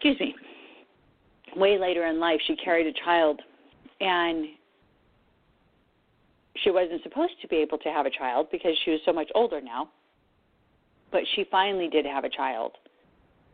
Excuse 0.00 0.18
me. 0.20 0.34
Way 1.56 1.78
later 1.78 2.06
in 2.06 2.20
life, 2.20 2.40
she 2.46 2.56
carried 2.56 2.86
a 2.86 2.92
child, 3.04 3.40
and 4.00 4.46
she 6.62 6.70
wasn't 6.70 7.02
supposed 7.02 7.34
to 7.42 7.48
be 7.48 7.56
able 7.56 7.78
to 7.78 7.88
have 7.88 8.06
a 8.06 8.10
child 8.10 8.48
because 8.50 8.72
she 8.84 8.92
was 8.92 9.00
so 9.04 9.12
much 9.12 9.30
older 9.34 9.60
now. 9.60 9.88
But 11.10 11.22
she 11.34 11.44
finally 11.50 11.88
did 11.88 12.04
have 12.04 12.24
a 12.24 12.28
child 12.28 12.72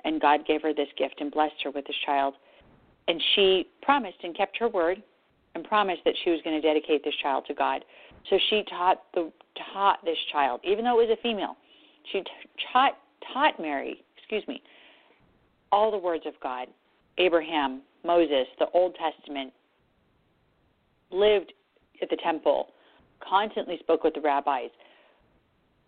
and 0.05 0.21
God 0.21 0.47
gave 0.47 0.63
her 0.63 0.73
this 0.73 0.89
gift 0.97 1.21
and 1.21 1.31
blessed 1.31 1.55
her 1.65 1.71
with 1.71 1.87
this 1.87 1.97
child. 2.05 2.35
And 3.09 3.21
she 3.35 3.69
promised 3.83 4.19
and 4.23 4.37
kept 4.37 4.57
her 4.59 4.69
word 4.69 5.03
and 5.55 5.65
promised 5.65 6.03
that 6.05 6.15
she 6.23 6.31
was 6.31 6.41
going 6.45 6.61
to 6.61 6.67
dedicate 6.67 7.05
this 7.05 7.15
child 7.23 7.45
to 7.49 7.55
God. 7.55 7.85
So 8.31 8.39
she 8.51 8.65
taught 8.69 9.03
the 9.15 9.33
taught 9.73 10.05
this 10.05 10.17
child, 10.33 10.61
even 10.65 10.85
though 10.85 11.01
it 11.01 11.09
was 11.09 11.19
a 11.19 11.23
female. 11.23 11.57
She 12.13 12.23
taught 12.73 12.93
taught 13.33 13.61
Mary, 13.61 14.03
excuse 14.17 14.47
me, 14.49 14.63
all 15.75 15.91
the 15.91 15.99
words 15.99 16.23
of 16.25 16.35
God. 16.41 16.69
Abraham, 17.19 17.83
Moses, 18.05 18.47
the 18.61 18.67
Old 18.75 18.95
Testament, 18.95 19.53
lived 21.11 21.53
at 22.01 22.09
the 22.11 22.17
temple, 22.23 22.69
constantly 23.29 23.79
spoke 23.81 24.05
with 24.05 24.15
the 24.15 24.21
rabbis, 24.21 24.71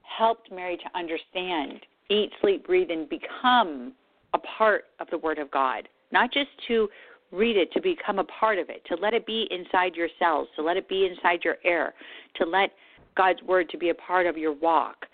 helped 0.02 0.50
Mary 0.50 0.76
to 0.76 0.98
understand, 0.98 1.86
eat, 2.10 2.32
sleep, 2.40 2.66
breathe, 2.66 2.90
and 2.90 3.08
become 3.08 3.92
a 4.34 4.38
part 4.58 4.86
of 4.98 5.06
the 5.12 5.18
Word 5.18 5.38
of 5.38 5.52
God, 5.52 5.88
not 6.10 6.32
just 6.32 6.50
to 6.66 6.88
read 7.30 7.56
it, 7.56 7.70
to 7.72 7.80
become 7.80 8.18
a 8.18 8.24
part 8.24 8.58
of 8.58 8.68
it, 8.68 8.82
to 8.86 8.96
let 8.96 9.14
it 9.14 9.24
be 9.24 9.46
inside 9.52 9.94
your 9.94 10.08
cells, 10.18 10.48
to 10.56 10.62
let 10.62 10.76
it 10.76 10.88
be 10.88 11.06
inside 11.06 11.44
your 11.44 11.58
air, 11.64 11.94
to 12.34 12.44
let 12.44 12.72
God's 13.16 13.42
Word 13.42 13.68
to 13.70 13.78
be 13.78 13.90
a 13.90 13.94
part 13.94 14.26
of 14.26 14.36
your 14.36 14.52
walk. 14.52 15.06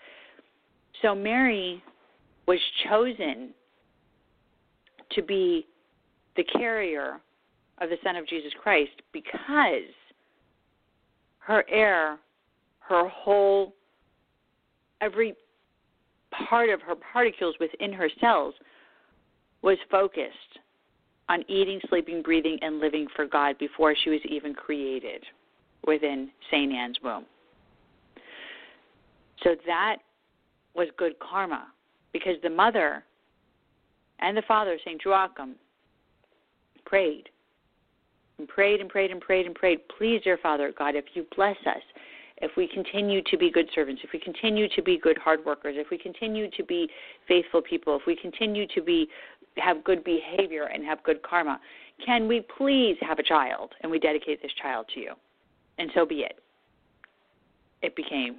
So 1.02 1.14
Mary 1.14 1.82
was 2.46 2.58
chosen 2.88 3.50
to 5.14 5.22
be 5.22 5.66
the 6.36 6.44
carrier 6.44 7.20
of 7.78 7.90
the 7.90 7.96
Son 8.04 8.16
of 8.16 8.26
Jesus 8.26 8.52
Christ 8.62 8.92
because 9.12 9.90
her 11.38 11.64
air, 11.68 12.18
her 12.80 13.08
whole, 13.08 13.74
every 15.00 15.34
part 16.48 16.70
of 16.70 16.80
her 16.82 16.94
particles 17.12 17.54
within 17.60 17.92
her 17.92 18.08
cells 18.20 18.54
was 19.62 19.78
focused 19.90 20.58
on 21.28 21.44
eating, 21.48 21.80
sleeping, 21.88 22.22
breathing, 22.22 22.58
and 22.62 22.78
living 22.78 23.06
for 23.14 23.26
God 23.26 23.58
before 23.58 23.94
she 24.02 24.10
was 24.10 24.20
even 24.28 24.54
created 24.54 25.24
within 25.86 26.30
St. 26.50 26.72
Anne's 26.72 26.98
womb. 27.02 27.26
So 29.42 29.56
that 29.66 29.96
was 30.74 30.88
good 30.96 31.14
karma 31.18 31.68
because 32.12 32.36
the 32.42 32.50
mother 32.50 33.04
and 34.20 34.36
the 34.36 34.42
father, 34.42 34.78
St. 34.84 35.00
Joachim, 35.04 35.56
prayed 36.84 37.28
and 38.38 38.48
prayed 38.48 38.80
and 38.80 38.88
prayed 38.88 39.10
and 39.10 39.20
prayed 39.20 39.46
and 39.46 39.54
prayed. 39.54 39.80
Please, 39.96 40.20
dear 40.24 40.38
Father 40.42 40.72
God, 40.76 40.94
if 40.94 41.04
you 41.14 41.26
bless 41.36 41.56
us, 41.66 41.82
if 42.38 42.50
we 42.56 42.66
continue 42.66 43.22
to 43.30 43.38
be 43.38 43.50
good 43.50 43.68
servants, 43.74 44.02
if 44.04 44.10
we 44.12 44.18
continue 44.18 44.68
to 44.70 44.82
be 44.82 44.98
good 44.98 45.16
hard 45.18 45.44
workers, 45.44 45.76
if 45.78 45.88
we 45.90 45.98
continue 45.98 46.50
to 46.50 46.64
be 46.64 46.88
faithful 47.28 47.62
people, 47.62 47.96
if 47.96 48.02
we 48.06 48.16
continue 48.16 48.66
to 48.74 48.82
be 48.82 49.08
have 49.56 49.84
good 49.84 50.02
behavior 50.04 50.64
and 50.64 50.84
have 50.84 51.02
good 51.02 51.22
karma. 51.22 51.60
Can 52.04 52.26
we 52.26 52.44
please 52.56 52.96
have 53.00 53.18
a 53.18 53.22
child 53.22 53.72
and 53.82 53.90
we 53.90 53.98
dedicate 53.98 54.42
this 54.42 54.52
child 54.60 54.86
to 54.94 55.00
you? 55.00 55.12
And 55.78 55.90
so 55.94 56.06
be 56.06 56.20
it. 56.20 56.38
It 57.82 57.96
became 57.96 58.36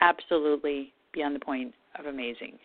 absolutely 0.00 0.92
beyond 1.12 1.34
the 1.34 1.40
point 1.40 1.74
of 1.98 2.06
amazing. 2.06 2.58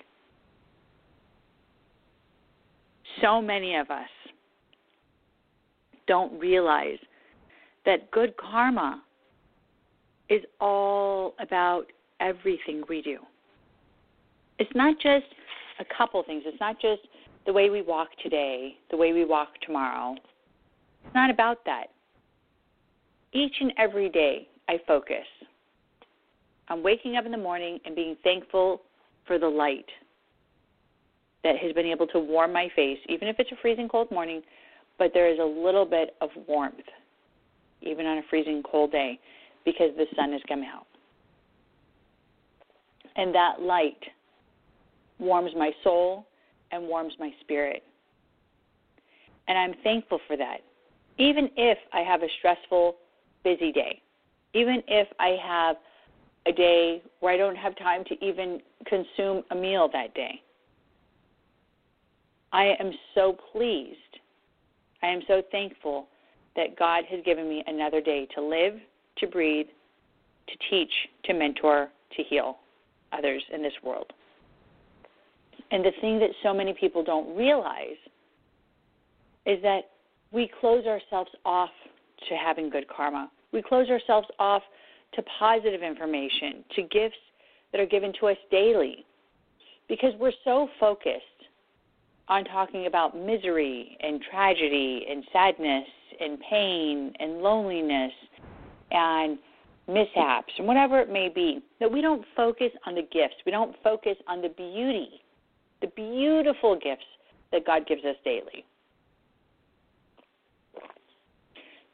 So 3.22 3.42
many 3.42 3.76
of 3.76 3.90
us 3.90 4.10
don't 6.08 6.38
realize 6.40 6.98
that 7.86 8.10
good 8.12 8.34
karma 8.38 9.02
is 10.30 10.42
all 10.60 11.34
about 11.40 11.86
everything 12.20 12.84
we 12.88 13.02
do. 13.02 13.18
It's 14.58 14.72
not 14.76 14.96
just 14.96 15.26
a 15.80 15.86
couple 15.98 16.22
things. 16.24 16.44
It's 16.46 16.60
not 16.60 16.80
just 16.82 17.02
the 17.46 17.54
way 17.54 17.70
we 17.70 17.82
walk 17.82 18.10
today, 18.22 18.76
the 18.92 18.98
way 18.98 19.14
we 19.14 19.26
walk 19.26 19.50
tomorrow. 19.66 20.16
It's 21.06 21.16
not 21.16 21.30
about 21.30 21.64
that. 21.66 21.88
Each 23.32 23.56
and 23.62 23.72
every 23.78 24.10
day, 24.10 24.48
I 24.68 24.80
focus 24.86 25.26
on 26.70 26.84
waking 26.84 27.16
up 27.16 27.26
in 27.26 27.32
the 27.32 27.38
morning 27.38 27.80
and 27.86 27.96
being 27.96 28.16
thankful 28.24 28.82
for 29.26 29.40
the 29.40 29.48
light 29.48 29.86
that 31.44 31.58
has 31.58 31.74
been 31.74 31.86
able 31.86 32.08
to 32.08 32.20
warm 32.20 32.54
my 32.54 32.70
face, 32.76 33.00
even 33.08 33.28
if 33.28 33.38
it's 33.40 33.52
a 33.52 33.56
freezing 33.62 33.88
cold 33.88 34.12
morning, 34.12 34.42
but 34.98 35.12
there 35.14 35.32
is 35.32 35.40
a 35.40 35.44
little 35.44 35.86
bit 35.86 36.16
of 36.22 36.30
warmth, 36.48 36.76
even 37.82 38.06
on 38.06 38.18
a 38.18 38.22
freezing 38.30 38.62
cold 38.70 38.92
day, 38.92 39.20
because 39.66 39.92
the 39.98 40.06
sun 40.16 40.34
has 40.34 40.42
come 40.48 40.64
out. 40.64 40.86
And 43.16 43.34
that 43.34 43.62
light 43.62 44.00
warms 45.20 45.52
my 45.58 45.72
soul 45.84 46.26
and 46.72 46.84
warms 46.88 47.14
my 47.20 47.32
spirit. 47.42 47.84
And 49.48 49.58
I'm 49.58 49.74
thankful 49.84 50.20
for 50.28 50.38
that. 50.38 50.58
Even 51.18 51.50
if 51.58 51.78
I 51.92 52.02
have 52.02 52.22
a 52.22 52.28
stressful, 52.38 52.96
busy 53.44 53.72
day, 53.72 54.02
even 54.54 54.82
if 54.88 55.08
I 55.20 55.38
have 55.44 55.76
a 56.46 56.52
day 56.52 57.02
where 57.20 57.34
I 57.34 57.38
don't 57.38 57.56
have 57.56 57.76
time 57.78 58.04
to 58.06 58.26
even 58.26 58.62
consume 58.86 59.44
a 59.52 59.56
meal 59.56 59.90
that 59.92 60.14
day, 60.14 60.42
I 62.52 62.74
am 62.80 62.92
so 63.16 63.38
pleased. 63.52 63.98
I 65.04 65.08
am 65.08 65.22
so 65.28 65.42
thankful 65.52 66.08
that 66.56 66.78
God 66.78 67.04
has 67.10 67.20
given 67.24 67.48
me 67.48 67.64
another 67.68 68.02
day 68.02 68.28
to 68.36 68.42
live, 68.42 68.74
to 69.18 69.28
breathe, 69.28 69.68
to 70.48 70.54
teach, 70.70 70.92
to 71.26 71.34
mentor, 71.34 71.90
to 72.18 72.24
heal 72.24 72.58
others 73.12 73.44
in 73.54 73.62
this 73.62 73.74
world. 73.84 74.12
And 75.72 75.86
the 75.86 75.92
thing 76.02 76.20
that 76.20 76.30
so 76.44 76.54
many 76.54 76.74
people 76.74 77.04
don't 77.04 77.36
realize 77.36 77.98
is 79.46 79.62
that 79.62 79.82
we 80.32 80.50
close 80.60 80.86
ourselves 80.86 81.30
off 81.46 81.70
to 82.28 82.36
having 82.36 82.70
good 82.70 82.88
karma. 82.88 83.30
We 83.52 83.62
close 83.62 83.90
ourselves 83.90 84.28
off 84.40 84.64
to 85.14 85.24
positive 85.40 85.82
information, 85.82 86.64
to 86.76 86.82
gifts 86.84 87.16
that 87.72 87.80
are 87.80 87.86
given 87.86 88.14
to 88.20 88.28
us 88.28 88.38
daily, 88.52 89.06
because 89.88 90.14
we're 90.20 90.34
so 90.44 90.68
focused 90.80 91.24
on 92.30 92.46
talking 92.46 92.86
about 92.86 93.18
misery 93.18 93.98
and 94.02 94.22
tragedy 94.30 95.06
and 95.10 95.24
sadness 95.34 95.86
and 96.20 96.38
pain 96.50 97.12
and 97.20 97.40
loneliness 97.40 98.12
and 98.92 99.38
mishaps 99.88 100.54
and 100.58 100.68
whatever 100.68 101.00
it 101.00 101.10
may 101.10 101.30
be 101.30 101.62
that 101.80 101.92
we 101.92 102.02
don't 102.02 102.24
focus 102.36 102.70
on 102.86 102.94
the 102.96 103.02
gifts. 103.02 103.36
We 103.46 103.52
don't 103.52 103.76
focus 103.84 104.16
on 104.28 104.42
the 104.42 104.50
beauty, 104.50 105.22
the 105.82 105.88
beautiful 105.88 106.76
gifts 106.76 107.06
that 107.52 107.66
God 107.66 107.88
gives 107.88 108.06
us 108.06 108.16
daily. 108.24 108.64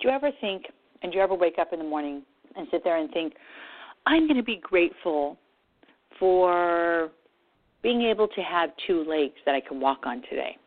Do 0.01 0.09
you 0.09 0.13
ever 0.13 0.31
think, 0.41 0.65
and 1.01 1.11
do 1.11 1.17
you 1.17 1.23
ever 1.23 1.33
wake 1.33 1.55
up 1.57 1.71
in 1.71 1.79
the 1.79 1.85
morning 1.85 2.23
and 2.57 2.67
sit 2.71 2.83
there 2.83 2.97
and 2.97 3.09
think, 3.11 3.33
I'm 4.05 4.27
going 4.27 4.37
to 4.37 4.43
be 4.43 4.59
grateful 4.61 5.37
for 6.19 7.11
being 7.85 8.01
able 8.01 8.27
to 8.27 8.41
have 8.41 8.71
two 8.87 9.03
legs 9.03 9.35
that 9.45 9.53
I 9.53 9.61
can 9.61 9.79
walk 9.79 10.07
on 10.07 10.23
today? 10.27 10.57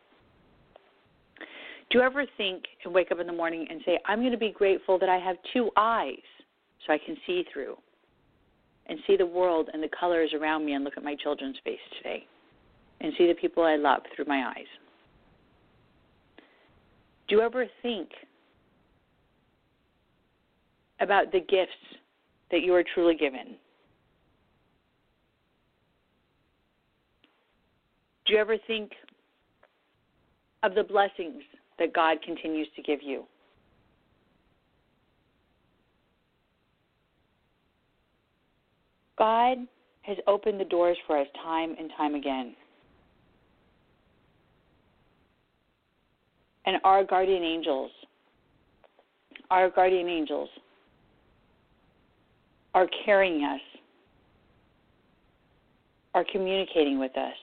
Do 1.91 1.97
you 1.97 2.01
ever 2.01 2.23
think 2.37 2.63
and 2.85 2.93
wake 2.93 3.11
up 3.11 3.19
in 3.19 3.27
the 3.27 3.33
morning 3.33 3.67
and 3.69 3.81
say, 3.85 3.99
I'm 4.05 4.19
going 4.19 4.31
to 4.31 4.37
be 4.37 4.53
grateful 4.57 4.97
that 4.99 5.09
I 5.09 5.17
have 5.17 5.35
two 5.51 5.69
eyes 5.75 6.15
so 6.87 6.93
I 6.93 6.97
can 6.97 7.17
see 7.27 7.43
through 7.51 7.75
and 8.87 8.99
see 9.05 9.17
the 9.17 9.25
world 9.25 9.69
and 9.73 9.83
the 9.83 9.89
colors 9.99 10.31
around 10.33 10.65
me 10.65 10.75
and 10.75 10.85
look 10.85 10.93
at 10.95 11.03
my 11.03 11.13
children's 11.21 11.57
face 11.65 11.79
today 11.97 12.25
and 13.01 13.11
see 13.17 13.27
the 13.27 13.33
people 13.33 13.63
I 13.63 13.75
love 13.75 14.03
through 14.15 14.25
my 14.25 14.53
eyes? 14.55 14.67
Do 17.27 17.35
you 17.35 17.41
ever 17.41 17.65
think 17.81 18.11
about 21.01 21.33
the 21.33 21.41
gifts 21.41 21.99
that 22.49 22.61
you 22.61 22.73
are 22.75 22.83
truly 22.93 23.15
given? 23.15 23.57
Do 28.29 28.35
you 28.35 28.41
ever 28.41 28.57
think 28.67 28.91
of 30.61 30.75
the 30.75 30.83
blessings 30.83 31.41
that 31.79 31.93
God 31.95 32.21
continues 32.23 32.67
to 32.75 32.83
give 32.83 32.99
you? 33.01 33.23
God 39.17 39.57
has 40.03 40.17
opened 40.27 40.59
the 40.59 40.65
doors 40.65 40.95
for 41.07 41.17
us 41.17 41.25
time 41.43 41.75
and 41.79 41.89
time 41.97 42.13
again. 42.13 42.55
And 46.67 46.77
our 46.83 47.03
guardian 47.03 47.41
angels, 47.41 47.89
our 49.49 49.71
guardian 49.71 50.07
angels 50.07 50.49
are 52.75 52.87
carrying 53.05 53.43
us, 53.43 53.61
are 56.13 56.25
communicating 56.31 56.99
with 56.99 57.17
us, 57.17 57.33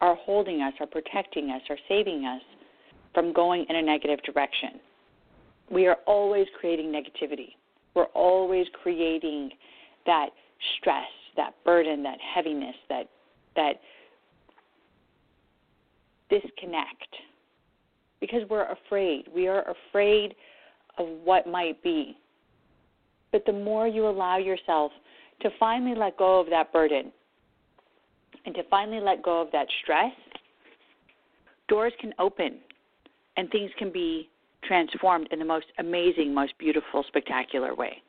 are 0.00 0.14
holding 0.14 0.62
us, 0.62 0.72
are 0.80 0.86
protecting 0.86 1.50
us, 1.50 1.62
are 1.70 1.78
saving 1.88 2.24
us 2.24 2.42
from 3.14 3.32
going 3.32 3.64
in 3.68 3.76
a 3.76 3.82
negative 3.82 4.22
direction. 4.22 4.80
We 5.70 5.86
are 5.86 5.96
always 6.06 6.46
creating 6.60 6.92
negativity. 6.92 7.54
We're 7.94 8.04
always 8.14 8.66
creating 8.82 9.50
that 10.04 10.28
stress, 10.78 11.08
that 11.36 11.54
burden, 11.64 12.02
that 12.02 12.18
heaviness, 12.34 12.76
that 12.88 13.08
that 13.56 13.80
disconnect 16.28 17.16
because 18.20 18.42
we're 18.50 18.70
afraid. 18.70 19.28
We 19.34 19.48
are 19.48 19.64
afraid 19.70 20.34
of 20.98 21.06
what 21.24 21.46
might 21.46 21.82
be. 21.82 22.16
But 23.32 23.44
the 23.46 23.52
more 23.52 23.86
you 23.86 24.08
allow 24.08 24.38
yourself 24.38 24.92
to 25.42 25.50
finally 25.58 25.94
let 25.96 26.16
go 26.16 26.40
of 26.40 26.48
that 26.50 26.72
burden 26.72 27.12
and 28.46 28.54
to 28.54 28.62
finally 28.70 29.00
let 29.00 29.22
go 29.22 29.40
of 29.40 29.50
that 29.52 29.66
stress, 29.82 30.12
doors 31.68 31.92
can 32.00 32.14
open 32.18 32.58
and 33.36 33.50
things 33.50 33.70
can 33.78 33.92
be 33.92 34.30
transformed 34.64 35.28
in 35.30 35.38
the 35.38 35.44
most 35.44 35.66
amazing, 35.78 36.32
most 36.32 36.56
beautiful, 36.58 37.04
spectacular 37.06 37.74
way. 37.74 38.02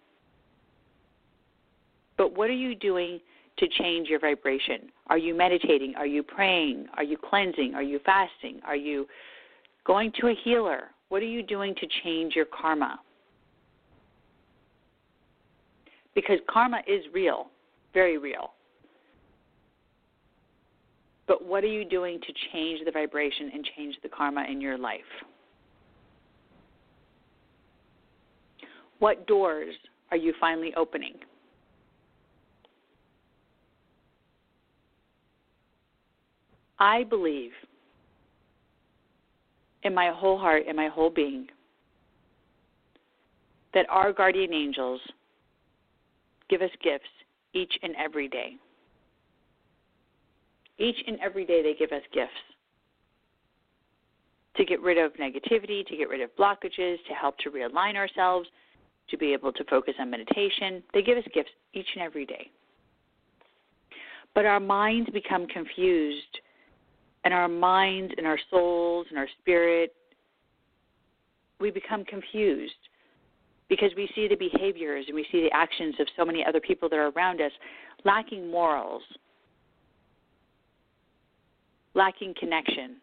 But 2.18 2.36
what 2.36 2.50
are 2.50 2.54
you 2.54 2.76
doing 2.76 3.20
to 3.58 3.68
change 3.68 4.08
your 4.08 4.20
vibration? 4.20 4.90
Are 5.08 5.18
you 5.18 5.36
meditating? 5.36 5.96
Are 5.98 6.06
you 6.06 6.24
praying? 6.24 6.88
Are 6.96 7.04
you 7.04 7.18
cleansing? 7.18 7.74
Are 7.76 7.84
you 7.84 8.00
fasting? 8.06 8.62
Are 8.66 8.76
you 8.76 9.08
going 9.86 10.12
to 10.22 10.28
a 10.28 10.36
healer? 10.44 10.92
What 11.10 11.22
are 11.22 11.28
you 11.28 11.44
doing 11.44 11.76
to 11.76 11.88
change 12.04 12.36
your 12.36 12.46
karma? 12.46 13.00
because 16.18 16.40
karma 16.50 16.80
is 16.88 17.04
real, 17.14 17.46
very 17.94 18.18
real. 18.18 18.54
But 21.28 21.46
what 21.46 21.64
are 21.64 21.68
you 21.68 21.84
doing 21.84 22.20
to 22.22 22.34
change 22.54 22.80
the 22.86 22.92
vibration 22.92 23.52
and 23.54 23.68
change 23.76 23.96
the 24.02 24.10
karma 24.10 24.46
in 24.50 24.62
your 24.62 24.78
life? 24.78 25.02
What 29.00 29.28
doors 29.28 29.76
are 30.12 30.18
you 30.18 30.34
finally 30.40 30.74
opening? 30.76 31.14
I 36.80 37.04
believe 37.04 37.52
in 39.84 39.94
my 39.94 40.12
whole 40.12 40.38
heart 40.38 40.64
and 40.68 40.76
my 40.76 40.88
whole 40.88 41.10
being 41.10 41.48
that 43.74 43.86
our 43.90 44.14
guardian 44.14 44.54
angels 44.54 45.02
give 46.50 46.62
us 46.62 46.70
gifts 46.84 47.06
each 47.54 47.74
and 47.84 47.96
every 47.96 48.28
day. 48.28 48.56
Each 50.80 50.98
and 51.08 51.20
every 51.20 51.46
day, 51.46 51.64
they 51.64 51.74
give 51.74 51.92
us 51.92 52.04
gifts 52.14 52.32
to 54.56 54.66
get 54.66 54.82
rid 54.82 54.98
of 54.98 55.14
negativity, 55.14 55.86
to 55.86 55.96
get 55.96 56.10
rid 56.10 56.22
of 56.22 56.36
blockages, 56.36 56.98
to 57.08 57.14
help 57.20 57.38
to 57.40 57.52
realign 57.52 57.96
ourselves, 57.96 58.48
to 59.10 59.18
be 59.18 59.34
able 59.34 59.54
to 59.54 59.64
focus 59.66 59.94
on 60.00 60.10
meditation. 60.10 60.84
They 60.94 61.02
give 61.02 61.18
us 61.18 61.24
gifts 61.34 61.52
each 61.74 61.88
and 61.96 62.04
every 62.04 62.26
day. 62.26 62.50
But 64.34 64.46
our 64.46 64.60
minds 64.60 65.10
become 65.12 65.48
confused, 65.48 66.40
and 67.24 67.34
our 67.34 67.48
minds 67.48 68.14
and 68.18 68.26
our 68.26 68.40
souls 68.50 69.08
and 69.10 69.18
our 69.18 69.28
spirit, 69.42 69.94
we 71.60 71.72
become 71.72 72.06
confused 72.06 72.74
because 73.70 73.92
we 73.98 74.10
see 74.16 74.28
the 74.28 74.36
behaviors 74.36 75.06
and 75.08 75.16
we 75.16 75.26
see 75.32 75.42
the 75.42 75.52
actions 75.54 75.96
of 76.00 76.08
so 76.16 76.24
many 76.24 76.46
other 76.46 76.60
people 76.60 76.88
that 76.90 76.98
are 76.98 77.10
around 77.10 77.42
us 77.42 77.52
lacking 78.06 78.50
morals, 78.50 79.04
lacking 81.98 82.36
connection. 82.40 82.98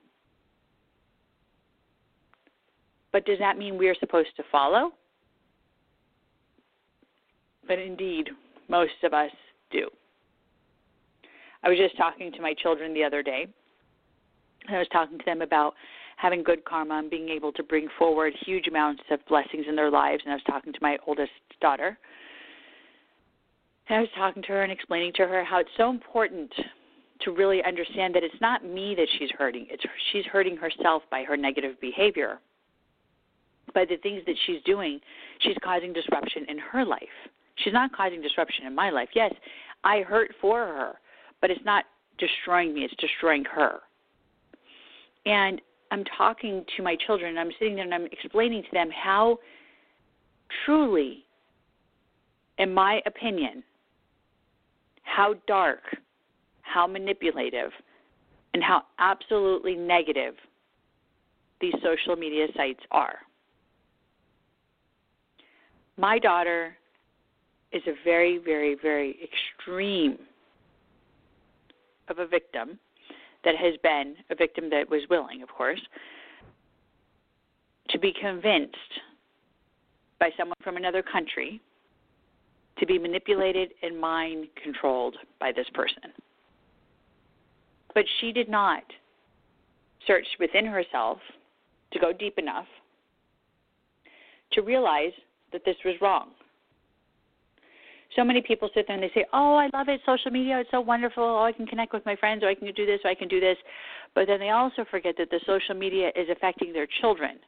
But 3.12 3.26
does 3.26 3.38
that 3.40 3.58
mean 3.58 3.76
we 3.76 3.88
are 3.88 3.94
supposed 4.00 4.30
to 4.36 4.44
follow? 4.50 4.92
But 7.66 7.78
indeed, 7.78 8.30
most 8.68 8.92
of 9.02 9.12
us 9.12 9.30
do. 9.70 9.88
I 11.62 11.68
was 11.68 11.78
just 11.78 11.96
talking 11.96 12.30
to 12.32 12.40
my 12.40 12.54
children 12.54 12.94
the 12.94 13.04
other 13.04 13.22
day. 13.22 13.46
I 14.68 14.78
was 14.78 14.88
talking 14.92 15.18
to 15.18 15.24
them 15.24 15.42
about 15.42 15.74
having 16.16 16.42
good 16.42 16.64
karma 16.64 16.98
and 16.98 17.10
being 17.10 17.28
able 17.28 17.52
to 17.52 17.62
bring 17.62 17.88
forward 17.98 18.32
huge 18.46 18.68
amounts 18.68 19.02
of 19.10 19.18
blessings 19.28 19.66
in 19.68 19.74
their 19.74 19.90
lives. 19.90 20.22
And 20.24 20.32
I 20.32 20.36
was 20.36 20.44
talking 20.46 20.72
to 20.72 20.78
my 20.80 20.98
oldest 21.06 21.32
daughter. 21.60 21.98
And 23.88 23.98
I 23.98 24.00
was 24.00 24.10
talking 24.16 24.42
to 24.42 24.48
her 24.48 24.62
and 24.62 24.72
explaining 24.72 25.12
to 25.16 25.26
her 25.26 25.44
how 25.44 25.58
it's 25.58 25.70
so 25.76 25.90
important 25.90 26.52
to 27.24 27.32
really 27.32 27.62
understand 27.64 28.14
that 28.14 28.22
it's 28.22 28.40
not 28.40 28.64
me 28.64 28.94
that 28.96 29.08
she's 29.18 29.30
hurting. 29.36 29.66
It's 29.70 29.82
she's 30.12 30.24
hurting 30.26 30.56
herself 30.56 31.02
by 31.10 31.22
her 31.24 31.36
negative 31.36 31.80
behavior. 31.80 32.38
By 33.74 33.84
the 33.84 33.96
things 33.96 34.22
that 34.26 34.36
she's 34.46 34.62
doing, 34.64 35.00
she's 35.40 35.56
causing 35.62 35.92
disruption 35.92 36.44
in 36.48 36.58
her 36.58 36.84
life. 36.84 37.02
She's 37.56 37.72
not 37.72 37.92
causing 37.92 38.20
disruption 38.20 38.66
in 38.66 38.74
my 38.74 38.90
life. 38.90 39.08
Yes, 39.14 39.32
I 39.84 40.00
hurt 40.00 40.32
for 40.40 40.58
her, 40.58 40.92
but 41.40 41.50
it's 41.50 41.64
not 41.64 41.84
destroying 42.18 42.74
me, 42.74 42.82
it's 42.82 42.94
destroying 42.96 43.44
her. 43.44 43.80
And 45.26 45.60
I'm 45.90 46.04
talking 46.16 46.64
to 46.76 46.82
my 46.82 46.96
children, 47.06 47.30
and 47.30 47.38
I'm 47.38 47.52
sitting 47.58 47.76
there 47.76 47.84
and 47.84 47.94
I'm 47.94 48.06
explaining 48.06 48.62
to 48.62 48.68
them 48.72 48.90
how 48.90 49.38
truly, 50.64 51.24
in 52.58 52.72
my 52.72 53.00
opinion, 53.06 53.62
how 55.02 55.34
dark, 55.46 55.82
how 56.64 56.86
manipulative, 56.86 57.70
and 58.52 58.62
how 58.62 58.82
absolutely 58.98 59.74
negative 59.74 60.34
these 61.60 61.74
social 61.82 62.16
media 62.16 62.46
sites 62.56 62.80
are. 62.90 63.18
My 65.96 66.18
daughter 66.18 66.76
is 67.72 67.82
a 67.86 67.92
very, 68.04 68.38
very, 68.38 68.76
very 68.80 69.16
extreme 69.22 70.18
of 72.08 72.18
a 72.18 72.26
victim 72.26 72.78
that 73.44 73.56
has 73.56 73.74
been 73.82 74.16
a 74.30 74.34
victim 74.34 74.70
that 74.70 74.88
was 74.88 75.02
willing, 75.10 75.42
of 75.42 75.48
course, 75.48 75.80
to 77.90 77.98
be 77.98 78.12
convinced 78.20 78.76
by 80.18 80.30
someone 80.36 80.56
from 80.62 80.76
another 80.76 81.02
country 81.02 81.60
to 82.78 82.86
be 82.86 82.98
manipulated 82.98 83.72
and 83.82 84.00
mind 84.00 84.46
controlled 84.62 85.16
by 85.38 85.52
this 85.52 85.66
person. 85.74 86.12
But 87.94 88.04
she 88.20 88.32
did 88.32 88.48
not 88.48 88.82
search 90.06 90.26
within 90.38 90.66
herself 90.66 91.18
to 91.92 91.98
go 91.98 92.12
deep 92.12 92.38
enough 92.38 92.66
to 94.52 94.62
realize 94.62 95.12
that 95.52 95.62
this 95.64 95.76
was 95.84 95.94
wrong. 96.00 96.30
So 98.16 98.22
many 98.22 98.40
people 98.40 98.70
sit 98.74 98.86
there 98.86 98.94
and 98.94 99.02
they 99.02 99.10
say, 99.14 99.24
Oh, 99.32 99.56
I 99.56 99.68
love 99.72 99.88
it, 99.88 100.00
social 100.06 100.30
media, 100.30 100.60
it's 100.60 100.70
so 100.70 100.80
wonderful. 100.80 101.24
Oh, 101.24 101.42
I 101.42 101.52
can 101.52 101.66
connect 101.66 101.92
with 101.92 102.06
my 102.06 102.14
friends, 102.16 102.44
or 102.44 102.48
I 102.48 102.54
can 102.54 102.72
do 102.72 102.86
this, 102.86 103.00
or 103.04 103.10
I 103.10 103.14
can 103.14 103.28
do 103.28 103.40
this. 103.40 103.56
But 104.14 104.26
then 104.26 104.38
they 104.38 104.50
also 104.50 104.84
forget 104.90 105.16
that 105.18 105.30
the 105.30 105.40
social 105.46 105.74
media 105.74 106.10
is 106.14 106.28
affecting 106.30 106.72
their 106.72 106.86
children. 107.00 107.38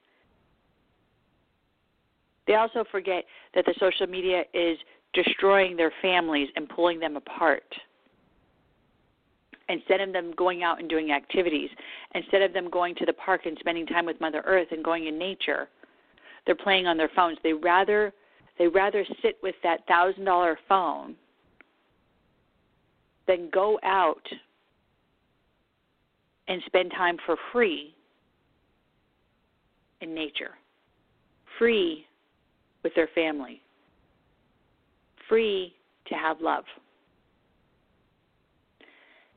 They 2.47 2.55
also 2.55 2.85
forget 2.91 3.25
that 3.55 3.65
the 3.65 3.75
social 3.79 4.07
media 4.07 4.43
is 4.55 4.79
destroying 5.13 5.77
their 5.77 5.93
families 6.03 6.49
and 6.57 6.69
pulling 6.69 7.01
them 7.01 7.17
apart. 7.17 7.65
Instead 9.69 10.01
of 10.01 10.13
them 10.13 10.33
going 10.37 10.63
out 10.63 10.79
and 10.79 10.89
doing 10.89 11.11
activities, 11.11 11.71
instead 12.15 12.43
of 12.43 12.53
them 12.53 12.71
going 12.71 12.95
to 12.95 13.05
the 13.05 13.13
park 13.13 13.47
and 13.47 13.57
spending 13.59 13.85
time 13.85 14.07
with 14.07 14.21
Mother 14.21 14.43
Earth 14.47 14.69
and 14.71 14.85
going 14.85 15.07
in 15.07 15.19
nature, 15.19 15.69
they're 16.45 16.55
playing 16.55 16.87
on 16.87 16.97
their 16.97 17.11
phones. 17.17 17.39
They 17.43 17.53
rather 17.53 18.13
they 18.59 18.69
rather 18.69 19.05
sit 19.23 19.39
with 19.43 19.55
that 19.63 19.87
thousand 19.87 20.25
dollar 20.25 20.59
phone 20.69 21.15
than 23.27 23.51
go 23.53 23.79
out 23.83 24.23
and 26.49 26.63
spend 26.67 26.93
time 26.93 27.17
for 27.27 27.37
free 27.53 27.95
in 30.01 30.15
nature, 30.15 30.51
free 31.59 32.07
with 32.83 32.95
their 32.95 33.09
family, 33.15 33.61
free 35.29 35.75
to 36.07 36.15
have 36.15 36.41
love. 36.41 36.65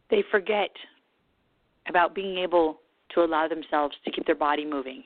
They 0.10 0.24
forget 0.32 0.72
about 1.88 2.15
being 2.15 2.38
able 2.38 2.80
to 3.13 3.22
allow 3.22 3.48
themselves 3.48 3.95
to 4.06 4.12
keep 4.12 4.26
their 4.26 4.36
body 4.36 4.65
moving 4.65 5.04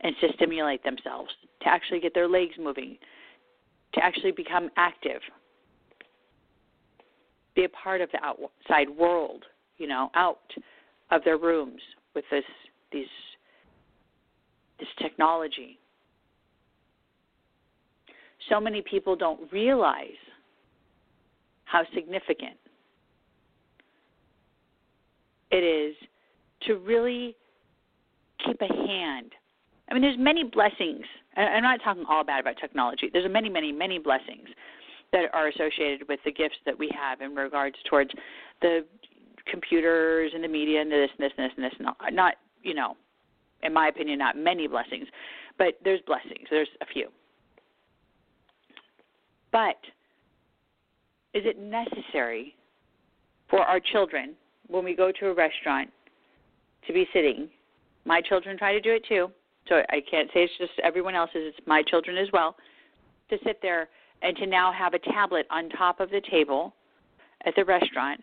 and 0.00 0.14
to 0.20 0.28
stimulate 0.34 0.82
themselves, 0.84 1.30
to 1.62 1.68
actually 1.68 2.00
get 2.00 2.14
their 2.14 2.28
legs 2.28 2.54
moving, 2.58 2.98
to 3.94 4.04
actually 4.04 4.32
become 4.32 4.70
active, 4.76 5.20
be 7.54 7.64
a 7.64 7.68
part 7.68 8.00
of 8.00 8.10
the 8.12 8.18
outside 8.22 8.88
world, 8.90 9.44
you 9.78 9.86
know, 9.86 10.10
out 10.14 10.40
of 11.10 11.22
their 11.24 11.38
rooms 11.38 11.80
with 12.14 12.24
this 12.30 12.44
these 12.92 13.06
this 14.78 14.88
technology. 15.00 15.78
So 18.50 18.60
many 18.60 18.82
people 18.82 19.16
don't 19.16 19.50
realize 19.52 20.10
how 21.64 21.82
significant 21.94 22.58
it 25.54 25.62
is 25.62 25.94
to 26.66 26.78
really 26.78 27.36
keep 28.44 28.60
a 28.60 28.66
hand. 28.66 29.32
I 29.88 29.94
mean, 29.94 30.02
there's 30.02 30.18
many 30.18 30.42
blessings. 30.42 31.04
I'm 31.36 31.62
not 31.62 31.80
talking 31.84 32.04
all 32.08 32.24
bad 32.24 32.40
about 32.40 32.56
technology. 32.60 33.08
There's 33.12 33.30
many, 33.30 33.48
many, 33.48 33.70
many 33.70 33.98
blessings 33.98 34.48
that 35.12 35.26
are 35.32 35.48
associated 35.48 36.08
with 36.08 36.18
the 36.24 36.32
gifts 36.32 36.56
that 36.66 36.76
we 36.76 36.90
have 37.00 37.20
in 37.20 37.36
regards 37.36 37.76
towards 37.88 38.10
the 38.62 38.84
computers 39.48 40.32
and 40.34 40.42
the 40.42 40.48
media 40.48 40.80
and 40.80 40.90
this 40.90 41.10
and 41.16 41.24
this 41.24 41.32
and 41.36 41.46
this 41.46 41.52
and 41.56 41.64
this. 41.66 41.72
Not, 41.78 41.96
not 42.12 42.34
you 42.62 42.74
know, 42.74 42.96
in 43.62 43.72
my 43.72 43.88
opinion, 43.88 44.18
not 44.18 44.36
many 44.36 44.66
blessings, 44.66 45.06
but 45.56 45.74
there's 45.84 46.00
blessings. 46.06 46.48
There's 46.50 46.68
a 46.80 46.86
few. 46.86 47.08
But 49.52 49.76
is 51.32 51.44
it 51.46 51.58
necessary 51.58 52.56
for 53.48 53.60
our 53.60 53.78
children 53.78 54.34
when 54.68 54.84
we 54.84 54.94
go 54.94 55.12
to 55.12 55.28
a 55.28 55.34
restaurant 55.34 55.90
to 56.86 56.92
be 56.92 57.06
sitting? 57.12 57.48
My 58.04 58.20
children 58.20 58.58
try 58.58 58.72
to 58.72 58.80
do 58.80 58.92
it 58.92 59.04
too, 59.08 59.30
so 59.68 59.76
I 59.88 60.00
can't 60.10 60.28
say 60.34 60.40
it's 60.40 60.52
just 60.58 60.72
everyone 60.82 61.14
else's, 61.14 61.54
it's 61.56 61.66
my 61.66 61.82
children 61.82 62.16
as 62.16 62.28
well, 62.32 62.56
to 63.30 63.38
sit 63.44 63.60
there 63.62 63.88
and 64.22 64.36
to 64.36 64.46
now 64.46 64.72
have 64.72 64.94
a 64.94 64.98
tablet 64.98 65.46
on 65.50 65.68
top 65.70 66.00
of 66.00 66.10
the 66.10 66.20
table 66.30 66.74
at 67.46 67.54
the 67.56 67.64
restaurant 67.64 68.22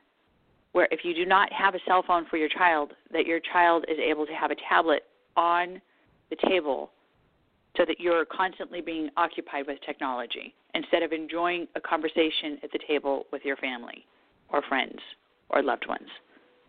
where 0.73 0.88
if 0.91 1.01
you 1.04 1.13
do 1.13 1.25
not 1.25 1.51
have 1.51 1.75
a 1.75 1.80
cell 1.86 2.04
phone 2.06 2.25
for 2.30 2.38
your 2.38 2.47
child, 2.47 2.93
that 3.12 3.25
your 3.25 3.39
child 3.51 3.86
is 3.89 3.97
able 3.99 4.25
to 4.25 4.34
have 4.34 4.51
a 4.51 4.56
tablet 4.69 5.04
on 5.36 5.82
the 6.30 6.38
table 6.47 6.91
so 7.77 7.84
that 7.86 7.99
you're 7.99 8.25
constantly 8.25 8.82
being 8.82 9.10
occupied 9.17 9.65
with 9.67 9.77
technology 9.86 10.54
instead 10.73 11.04
of 11.04 11.12
enjoying 11.12 11.67
a 11.75 11.82
conversation 11.82 12.58
at 12.63 12.71
the 12.71 12.80
table 12.88 13.25
with 13.32 13.41
your 13.43 13.58
family 13.58 14.06
or 14.49 14.62
friends 14.67 14.97
or 15.49 15.62
loved 15.62 15.88
ones 15.88 16.08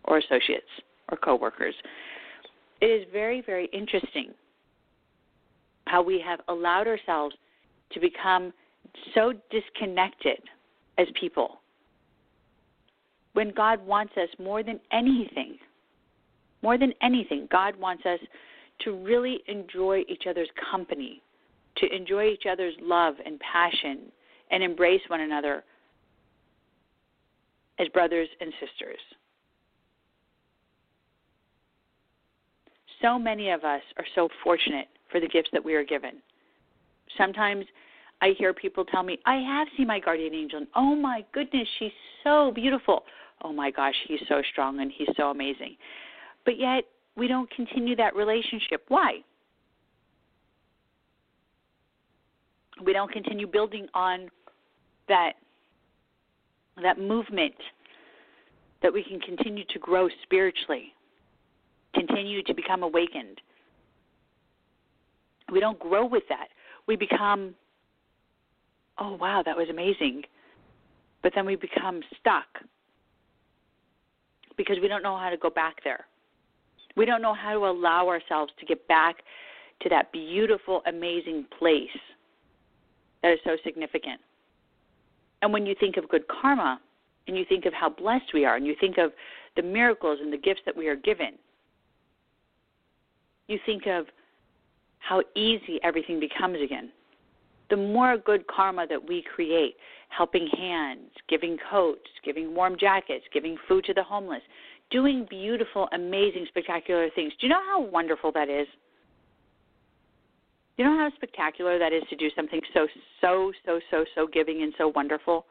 or 0.05 0.17
associates 0.17 0.67
or 1.09 1.17
coworkers. 1.17 1.75
It 2.81 2.87
is 2.87 3.07
very, 3.11 3.41
very 3.41 3.65
interesting 3.73 4.33
how 5.85 6.01
we 6.01 6.23
have 6.25 6.39
allowed 6.47 6.87
ourselves 6.87 7.35
to 7.91 7.99
become 7.99 8.53
so 9.13 9.33
disconnected 9.51 10.39
as 10.97 11.07
people 11.19 11.59
when 13.33 13.51
God 13.51 13.85
wants 13.85 14.13
us 14.15 14.29
more 14.39 14.63
than 14.63 14.79
anything, 14.91 15.57
more 16.61 16.77
than 16.77 16.93
anything, 17.01 17.47
God 17.51 17.75
wants 17.75 18.05
us 18.05 18.19
to 18.81 18.91
really 18.91 19.39
enjoy 19.47 20.03
each 20.07 20.23
other's 20.29 20.49
company, 20.71 21.21
to 21.77 21.93
enjoy 21.93 22.27
each 22.27 22.43
other's 22.49 22.75
love 22.81 23.15
and 23.25 23.39
passion, 23.39 24.11
and 24.51 24.63
embrace 24.63 25.01
one 25.07 25.21
another 25.21 25.63
as 27.79 27.87
brothers 27.89 28.29
and 28.39 28.53
sisters. 28.59 28.99
So 33.03 33.19
many 33.19 33.49
of 33.49 33.63
us 33.63 33.81
are 33.97 34.05
so 34.15 34.29
fortunate 34.43 34.87
for 35.11 35.19
the 35.19 35.27
gifts 35.27 35.49
that 35.51 35.63
we 35.63 35.75
are 35.75 35.83
given. 35.83 36.13
Sometimes 37.17 37.65
I 38.21 38.29
hear 38.37 38.53
people 38.53 38.85
tell 38.85 39.03
me, 39.03 39.19
I 39.25 39.35
have 39.35 39.67
seen 39.75 39.87
my 39.87 39.99
guardian 39.99 40.33
angel, 40.33 40.59
and 40.59 40.67
oh 40.75 40.95
my 40.95 41.25
goodness, 41.33 41.67
she's 41.79 41.91
so 42.23 42.51
beautiful. 42.55 43.03
Oh 43.43 43.51
my 43.51 43.71
gosh, 43.71 43.95
he's 44.07 44.21
so 44.29 44.41
strong 44.53 44.79
and 44.79 44.89
he's 44.95 45.09
so 45.17 45.31
amazing. 45.31 45.75
But 46.45 46.57
yet, 46.57 46.85
we 47.17 47.27
don't 47.27 47.49
continue 47.51 47.95
that 47.97 48.15
relationship. 48.15 48.85
Why? 48.87 49.17
We 52.83 52.93
don't 52.93 53.11
continue 53.11 53.47
building 53.47 53.87
on 53.93 54.29
that 55.09 55.33
that 56.81 56.99
movement 56.99 57.53
that 58.81 58.91
we 58.91 59.03
can 59.03 59.19
continue 59.19 59.63
to 59.69 59.79
grow 59.79 60.07
spiritually, 60.23 60.92
continue 61.93 62.43
to 62.43 62.53
become 62.53 62.83
awakened. 62.83 63.39
We 65.51 65.59
don't 65.59 65.79
grow 65.79 66.05
with 66.05 66.23
that. 66.29 66.47
We 66.87 66.95
become, 66.95 67.53
oh, 68.97 69.15
wow, 69.15 69.43
that 69.45 69.55
was 69.55 69.69
amazing. 69.69 70.23
But 71.21 71.33
then 71.35 71.45
we 71.45 71.55
become 71.55 72.01
stuck 72.19 72.45
because 74.57 74.77
we 74.81 74.87
don't 74.87 75.03
know 75.03 75.17
how 75.17 75.29
to 75.29 75.37
go 75.37 75.49
back 75.49 75.83
there. 75.83 76.05
We 76.95 77.05
don't 77.05 77.21
know 77.21 77.33
how 77.33 77.53
to 77.53 77.65
allow 77.65 78.07
ourselves 78.07 78.51
to 78.59 78.65
get 78.65 78.87
back 78.87 79.17
to 79.81 79.89
that 79.89 80.11
beautiful, 80.11 80.81
amazing 80.87 81.45
place 81.57 81.87
that 83.21 83.31
is 83.31 83.39
so 83.43 83.57
significant. 83.63 84.21
And 85.41 85.51
when 85.51 85.65
you 85.65 85.75
think 85.79 85.97
of 85.97 86.07
good 86.07 86.23
karma, 86.27 86.79
and 87.27 87.37
you 87.37 87.45
think 87.47 87.65
of 87.65 87.73
how 87.73 87.89
blessed 87.89 88.33
we 88.33 88.45
are, 88.45 88.57
and 88.57 88.65
you 88.65 88.75
think 88.79 88.97
of 88.97 89.11
the 89.55 89.61
miracles 89.61 90.19
and 90.21 90.31
the 90.31 90.37
gifts 90.37 90.61
that 90.65 90.75
we 90.75 90.87
are 90.87 90.95
given, 90.95 91.33
you 93.47 93.59
think 93.65 93.87
of 93.87 94.05
how 94.99 95.21
easy 95.35 95.79
everything 95.83 96.19
becomes 96.19 96.57
again. 96.63 96.91
The 97.69 97.77
more 97.77 98.17
good 98.17 98.45
karma 98.47 98.85
that 98.87 99.07
we 99.07 99.23
create, 99.35 99.75
helping 100.09 100.47
hands, 100.47 101.09
giving 101.27 101.57
coats, 101.69 102.09
giving 102.23 102.53
warm 102.53 102.77
jackets, 102.79 103.25
giving 103.33 103.57
food 103.67 103.85
to 103.85 103.93
the 103.93 104.03
homeless, 104.03 104.41
doing 104.91 105.25
beautiful, 105.29 105.89
amazing, 105.93 106.45
spectacular 106.49 107.09
things. 107.15 107.33
Do 107.39 107.47
you 107.47 107.49
know 107.49 107.61
how 107.65 107.81
wonderful 107.81 108.31
that 108.33 108.49
is? 108.49 108.67
You 110.77 110.85
know 110.85 110.97
how 110.97 111.09
spectacular 111.15 111.77
that 111.79 111.93
is 111.93 112.03
to 112.09 112.15
do 112.15 112.29
something 112.35 112.61
so, 112.73 112.87
so, 113.21 113.51
so, 113.65 113.79
so, 113.91 114.05
so 114.15 114.27
giving 114.27 114.63
and 114.63 114.73
so 114.77 114.87
wonderful? 114.89 115.45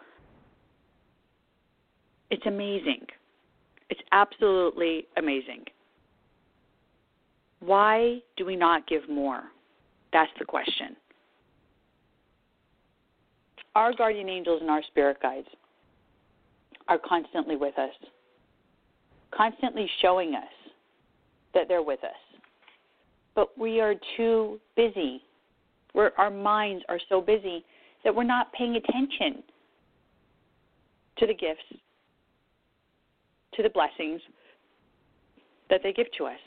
It's 2.31 2.47
amazing. 2.47 3.07
It's 3.91 4.01
absolutely 4.11 5.07
amazing. 5.17 5.65
Why 7.65 8.19
do 8.37 8.45
we 8.45 8.57
not 8.57 8.87
give 8.87 9.09
more? 9.09 9.45
That's 10.13 10.31
the 10.39 10.45
question. 10.45 10.97
Our 13.75 13.95
guardian 13.95 14.29
angels 14.29 14.61
and 14.61 14.71
our 14.71 14.83
spirit 14.83 15.19
guides 15.23 15.49
are 16.89 16.99
constantly 16.99 17.57
with 17.57 17.79
us 17.79 17.93
constantly 19.33 19.89
showing 20.01 20.35
us 20.35 20.73
that 21.55 21.69
they're 21.69 21.83
with 21.83 22.03
us. 22.05 22.11
But 23.35 23.57
we 23.59 23.81
are 23.81 23.95
too 24.17 24.61
busy. 24.77 25.23
We're, 25.95 26.13
our 26.19 26.31
minds 26.31 26.85
are 26.89 27.01
so 27.09 27.21
busy 27.21 27.65
that 28.05 28.15
we're 28.15 28.25
not 28.25 28.53
paying 28.53 28.77
attention 28.77 29.43
to 31.19 31.27
the 31.27 31.35
gifts, 31.35 31.83
to 33.55 33.63
the 33.63 33.71
blessings 33.71 34.21
that 35.71 35.81
they 35.83 35.93
give 35.93 36.07
to 36.19 36.27
us. 36.27 36.39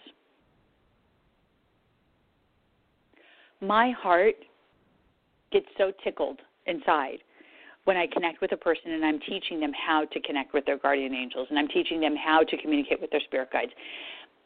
My 3.61 3.91
heart 3.91 4.35
gets 5.51 5.67
so 5.77 5.91
tickled 6.03 6.39
inside 6.65 7.19
when 7.85 7.97
I 7.97 8.07
connect 8.07 8.41
with 8.41 8.51
a 8.51 8.57
person 8.57 8.91
and 8.91 9.05
I'm 9.05 9.19
teaching 9.19 9.59
them 9.59 9.71
how 9.73 10.05
to 10.05 10.19
connect 10.21 10.53
with 10.53 10.65
their 10.65 10.77
guardian 10.77 11.13
angels 11.13 11.47
and 11.49 11.57
I'm 11.57 11.67
teaching 11.67 11.99
them 11.99 12.15
how 12.15 12.43
to 12.43 12.57
communicate 12.57 12.99
with 12.99 13.11
their 13.11 13.21
spirit 13.21 13.51
guides. 13.53 13.71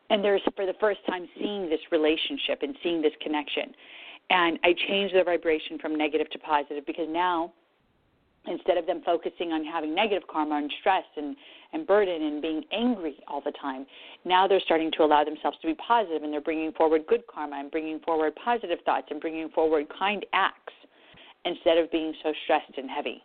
And 0.09 0.23
there's 0.23 0.41
for 0.55 0.65
the 0.65 0.73
first 0.79 0.99
time 1.07 1.27
seeing 1.39 1.69
this 1.69 1.79
relationship 1.91 2.59
and 2.61 2.75
seeing 2.83 3.01
this 3.01 3.13
connection. 3.21 3.73
And 4.29 4.59
I 4.63 4.73
change 4.87 5.11
their 5.13 5.23
vibration 5.23 5.79
from 5.79 5.97
negative 5.97 6.29
to 6.31 6.39
positive 6.39 6.85
because 6.85 7.07
now 7.09 7.53
instead 8.47 8.78
of 8.78 8.86
them 8.86 9.02
focusing 9.06 9.52
on 9.52 9.63
having 9.63 9.93
negative 9.93 10.28
karma 10.28 10.56
and 10.56 10.71
stress 10.80 11.04
and, 11.17 11.36
and 11.73 11.86
burden 11.86 12.23
and 12.23 12.41
being 12.41 12.63
angry 12.71 13.17
all 13.28 13.41
the 13.41 13.52
time, 13.62 13.86
now 14.25 14.47
they're 14.47 14.62
starting 14.62 14.91
to 14.97 15.04
allow 15.04 15.23
themselves 15.23 15.58
to 15.62 15.67
be 15.67 15.75
positive 15.75 16.23
and 16.23 16.34
they're 16.34 16.41
bringing 16.41 16.71
forward 16.71 17.06
good 17.08 17.23
karma 17.28 17.58
and 17.58 17.71
bringing 17.71 17.99
forward 17.99 18.34
positive 18.43 18.80
thoughts 18.86 19.08
and 19.12 19.21
bringing 19.21 19.49
forward 19.49 19.86
kind 19.97 20.25
acts 20.34 20.73
instead 21.45 21.78
of 21.78 21.91
being 21.91 22.13
so 22.23 22.34
stressed 22.43 22.78
and 22.78 22.89
heavy. 22.89 23.23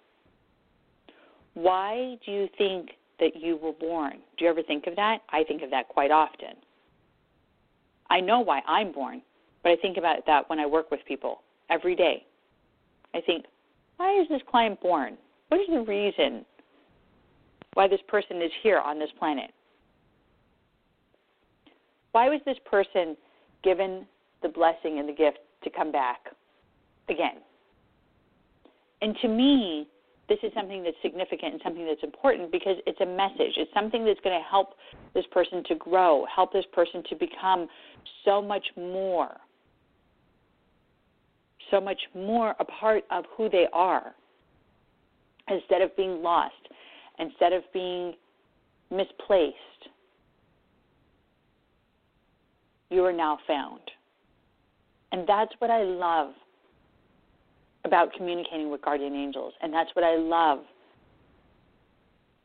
Why 1.55 2.17
do 2.25 2.33
you 2.33 2.49
think 2.59 2.91
that 3.21 3.37
you 3.37 3.57
were 3.57 3.73
born? 3.73 4.19
Do 4.37 4.45
you 4.45 4.51
ever 4.51 4.63
think 4.63 4.87
of 4.87 4.97
that? 4.97 5.23
I 5.31 5.45
think 5.45 5.63
of 5.63 5.71
that 5.71 5.89
quite 5.89 6.11
often. 6.11 6.57
I 8.11 8.21
know 8.21 8.41
why 8.41 8.61
I'm 8.67 8.93
born, 8.93 9.23
but 9.63 9.73
I 9.73 9.77
think 9.77 9.97
about 9.97 10.27
that 10.27 10.49
when 10.51 10.59
I 10.59 10.67
work 10.67 10.91
with 10.91 11.01
people 11.07 11.43
every 11.71 11.97
day. 11.97 12.27
I 13.15 13.21
think, 13.21 13.47
why 13.97 14.21
is 14.21 14.29
this 14.29 14.43
client 14.51 14.81
born? 14.81 15.17
What 15.49 15.61
is 15.61 15.67
the 15.69 15.81
reason 15.81 16.45
why 17.75 17.89
this 17.89 18.01
person 18.09 18.43
is 18.43 18.51
here 18.63 18.79
on 18.79 18.99
this 18.99 19.11
planet? 19.19 19.51
Why 22.13 22.29
was 22.29 22.41
this 22.47 22.59
person 22.65 23.17
given 23.63 24.07
the 24.43 24.49
blessing 24.49 24.99
and 24.99 25.09
the 25.09 25.13
gift 25.13 25.39
to 25.65 25.71
come 25.71 25.91
back 25.91 26.27
again? 27.09 27.39
And 29.03 29.17
to 29.23 29.29
me, 29.29 29.89
this 30.29 30.39
is 30.43 30.53
something 30.55 30.83
that's 30.83 30.97
significant 31.03 31.55
and 31.55 31.61
something 31.63 31.87
that's 31.87 32.03
important 32.03 32.51
because 32.51 32.77
it's 32.87 33.01
a 33.01 33.07
message. 33.07 33.55
It's 33.57 33.73
something 33.75 34.05
that's 34.05 34.21
going 34.21 34.39
to 34.39 34.45
help 34.49 34.71
this 35.13 35.25
person 35.31 35.63
to 35.69 35.75
grow, 35.75 36.25
help 36.35 36.53
this 36.53 36.65
person 36.73 37.03
to 37.11 37.17
become 37.17 37.69
so 38.25 38.41
much 38.41 38.65
more, 38.77 39.37
so 41.71 41.81
much 41.81 42.01
more 42.15 42.55
a 42.59 42.65
part 42.65 43.05
of 43.11 43.25
who 43.37 43.49
they 43.49 43.67
are 43.73 44.15
instead 45.49 45.83
of 45.83 45.95
being 45.97 46.23
lost, 46.23 46.55
instead 47.19 47.53
of 47.53 47.63
being 47.73 48.15
misplaced. 48.91 49.55
You 52.91 53.05
are 53.05 53.13
now 53.13 53.39
found. 53.47 53.81
And 55.13 55.27
that's 55.29 55.53
what 55.59 55.71
I 55.71 55.83
love 55.83 56.33
about 57.85 58.13
communicating 58.17 58.71
with 58.71 58.83
guardian 58.83 59.15
angels. 59.15 59.53
And 59.63 59.73
that's 59.73 59.91
what 59.95 60.05
I 60.05 60.17
love 60.17 60.61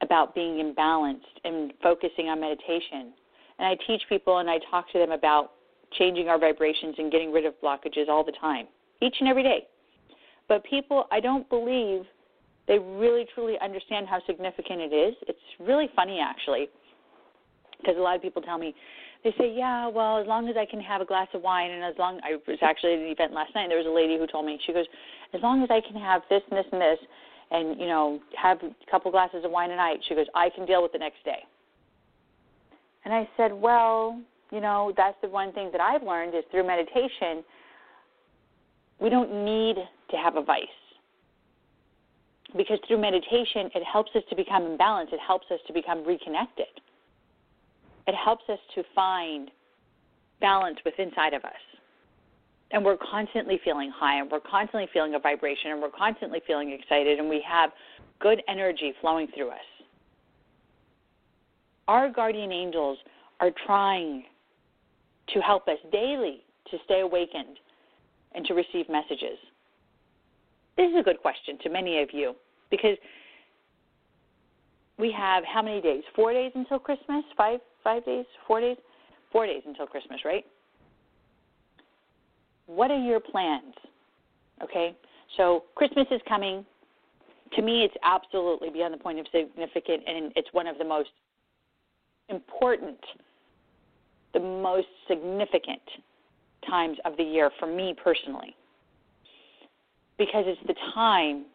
about 0.02 0.36
being 0.36 0.64
imbalanced 0.64 1.20
and 1.44 1.74
focusing 1.82 2.30
on 2.30 2.40
meditation. 2.40 3.14
And 3.58 3.68
I 3.68 3.76
teach 3.88 4.02
people 4.08 4.40
and 4.40 4.50
I 4.50 4.58
talk 4.70 4.92
to 4.92 5.00
them 5.00 5.12
about 5.12 5.52
changing 5.98 6.30
our 6.30 6.40
vibrations 6.40 6.96
and 6.98 7.12
getting 7.12 7.32
rid 7.32 7.46
of 7.46 7.54
blockages 7.62 8.08
all 8.08 8.24
the 8.24 8.34
time, 8.40 8.68
each 9.02 9.16
and 9.20 9.30
every 9.30 9.44
day. 9.44 9.68
But 10.48 10.64
people, 10.64 11.06
I 11.12 11.20
don't 11.20 11.48
believe 11.50 12.06
they 12.68 12.80
really 12.80 13.26
truly 13.34 13.56
understand 13.62 14.08
how 14.08 14.20
significant 14.26 14.82
it 14.82 14.94
is. 14.94 15.16
It's 15.28 15.40
really 15.60 15.90
funny, 15.96 16.20
actually, 16.20 16.70
because 17.80 17.96
a 17.98 18.02
lot 18.02 18.16
of 18.16 18.22
people 18.22 18.42
tell 18.42 18.58
me, 18.58 18.76
they 19.24 19.34
say, 19.38 19.54
yeah, 19.54 19.88
well, 19.88 20.18
as 20.18 20.28
long 20.28 20.48
as 20.48 20.56
I 20.56 20.66
can 20.66 20.80
have 20.80 21.02
a 21.02 21.06
glass 21.06 21.28
of 21.34 21.42
wine, 21.42 21.72
and 21.72 21.84
as 21.84 21.96
long 21.98 22.20
I 22.24 22.38
was 22.48 22.58
actually 22.62 22.94
at 22.94 23.00
an 23.00 23.08
event 23.08 23.34
last 23.34 23.54
night. 23.54 23.64
and 23.64 23.72
There 23.72 23.78
was 23.78 23.88
a 23.88 23.92
lady 23.92 24.18
who 24.18 24.26
told 24.28 24.46
me, 24.46 24.60
she 24.66 24.72
goes, 24.72 24.86
as 25.34 25.42
long 25.42 25.62
as 25.62 25.70
I 25.70 25.82
can 25.82 26.00
have 26.00 26.22
this 26.30 26.42
and 26.50 26.58
this 26.58 26.66
and 26.72 26.82
this, 26.82 27.00
and 27.52 27.80
you 27.80 27.88
know, 27.88 28.20
have 28.42 28.60
a 28.64 28.70
couple 28.90 29.12
glasses 29.12 29.44
of 29.44 29.52
wine 29.52 29.72
a 29.72 29.76
night, 29.76 30.00
she 30.08 30.16
goes, 30.16 30.28
I 30.36 30.50
can 30.50 30.66
deal 30.66 30.82
with 30.82 30.94
the 30.94 31.00
next 31.00 31.24
day. 31.26 31.40
And 33.04 33.14
I 33.14 33.28
said, 33.36 33.52
well, 33.52 34.22
you 34.52 34.62
know, 34.62 34.94
that's 34.96 35.18
the 35.22 35.30
one 35.30 35.52
thing 35.54 35.70
that 35.72 35.82
I've 35.82 36.04
learned 36.04 36.36
is 36.36 36.44
through 36.52 36.68
meditation, 36.68 37.44
we 39.00 39.10
don't 39.10 39.46
need 39.46 39.76
to 40.12 40.18
have 40.18 40.36
a 40.36 40.42
vice. 40.42 40.68
Because 42.58 42.80
through 42.88 43.00
meditation, 43.00 43.70
it 43.76 43.84
helps 43.84 44.12
us 44.16 44.24
to 44.30 44.36
become 44.36 44.64
in 44.64 44.78
balance. 44.78 45.10
It 45.14 45.20
helps 45.26 45.46
us 45.52 45.60
to 45.68 45.74
become 45.74 46.04
reconnected. 46.06 46.68
It 48.08 48.16
helps 48.16 48.44
us 48.50 48.60
to 48.76 48.84
find 48.96 49.52
balance 50.42 50.80
within 50.84 51.10
inside 51.10 51.34
of 51.34 51.44
us. 51.46 51.52
And 52.72 52.84
we're 52.84 52.98
constantly 52.98 53.60
feeling 53.64 53.92
high 53.94 54.20
and 54.20 54.30
we're 54.30 54.40
constantly 54.40 54.88
feeling 54.94 55.16
a 55.16 55.20
vibration 55.20 55.72
and 55.72 55.82
we're 55.82 55.90
constantly 55.90 56.42
feeling 56.46 56.72
excited 56.72 57.20
and 57.20 57.30
we 57.30 57.44
have 57.48 57.72
good 58.20 58.42
energy 58.48 58.94
flowing 59.02 59.28
through 59.36 59.50
us. 59.50 59.58
Our 61.88 62.10
guardian 62.12 62.52
angels 62.52 63.00
are 63.40 63.52
trying 63.66 64.26
to 65.34 65.40
help 65.40 65.68
us 65.68 65.78
daily 65.92 66.44
to 66.70 66.78
stay 66.86 67.02
awakened 67.02 67.58
and 68.34 68.46
to 68.46 68.54
receive 68.54 68.90
messages? 68.90 69.38
This 70.78 70.90
is 70.92 70.96
a 71.00 71.04
good 71.04 71.22
question 71.22 71.58
to 71.64 71.70
many 71.70 72.02
of 72.02 72.10
you 72.14 72.36
because 72.72 72.98
we 74.98 75.12
have 75.12 75.44
how 75.46 75.62
many 75.62 75.82
days? 75.82 76.04
Four 76.16 76.34
days 76.34 76.52
until 76.56 76.80
Christmas? 76.80 77.24
Five? 77.38 77.60
Five 77.84 78.06
days? 78.06 78.26
Four 78.48 78.62
days? 78.62 78.78
Four 79.32 79.46
days 79.46 79.62
until 79.66 79.88
Christmas, 79.88 80.20
right? 80.26 80.46
What 82.68 82.92
are 82.92 83.02
your 83.02 83.20
plans? 83.20 83.74
Okay, 84.64 84.96
so 85.38 85.64
Christmas 85.76 86.06
is 86.12 86.22
coming. 86.28 86.66
To 87.56 87.62
me, 87.62 87.84
it's 87.84 87.96
absolutely 88.04 88.70
beyond 88.70 88.94
the 88.94 88.98
point 88.98 89.20
of 89.20 89.26
significant, 89.32 90.04
and 90.06 90.32
it's 90.36 90.50
one 90.52 90.68
of 90.68 90.78
the 90.78 90.86
most 90.86 91.10
important 92.30 92.98
the 94.34 94.40
most 94.40 94.88
significant 95.08 95.82
times 96.70 96.98
of 97.06 97.18
the 97.18 97.24
year 97.24 97.50
for 97.60 97.68
me 97.68 97.96
personally. 98.02 98.56
Because 100.18 100.46
it's 100.48 100.62
the 100.68 100.76
time 100.94 101.46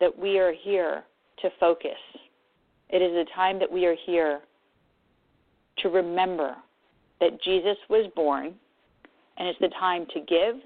that 0.00 0.16
we 0.16 0.38
are 0.38 0.52
here 0.52 1.04
to 1.42 1.50
focus. 1.58 1.98
It 2.88 3.02
is 3.02 3.12
the 3.12 3.26
time 3.34 3.58
that 3.58 3.70
we 3.70 3.86
are 3.86 3.96
here 4.06 4.40
to 5.78 5.88
remember 5.88 6.56
that 7.20 7.42
Jesus 7.42 7.76
was 7.88 8.10
born, 8.16 8.54
and 9.38 9.48
it's 9.48 9.58
the 9.60 9.70
time 9.78 10.06
to 10.12 10.20
give, 10.20 10.56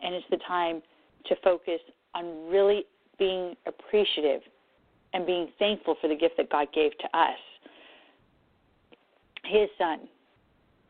and 0.00 0.14
it's 0.14 0.26
the 0.30 0.38
time 0.48 0.82
to 1.26 1.36
focus 1.42 1.80
on 2.14 2.48
really 2.48 2.84
being 3.18 3.54
appreciative 3.66 4.40
and 5.12 5.26
being 5.26 5.48
thankful 5.58 5.96
for 6.00 6.08
the 6.08 6.16
gift 6.16 6.36
that 6.36 6.50
God 6.50 6.68
gave 6.74 6.92
to 6.98 7.18
us. 7.18 7.38
His 9.44 9.68
Son, 9.78 10.08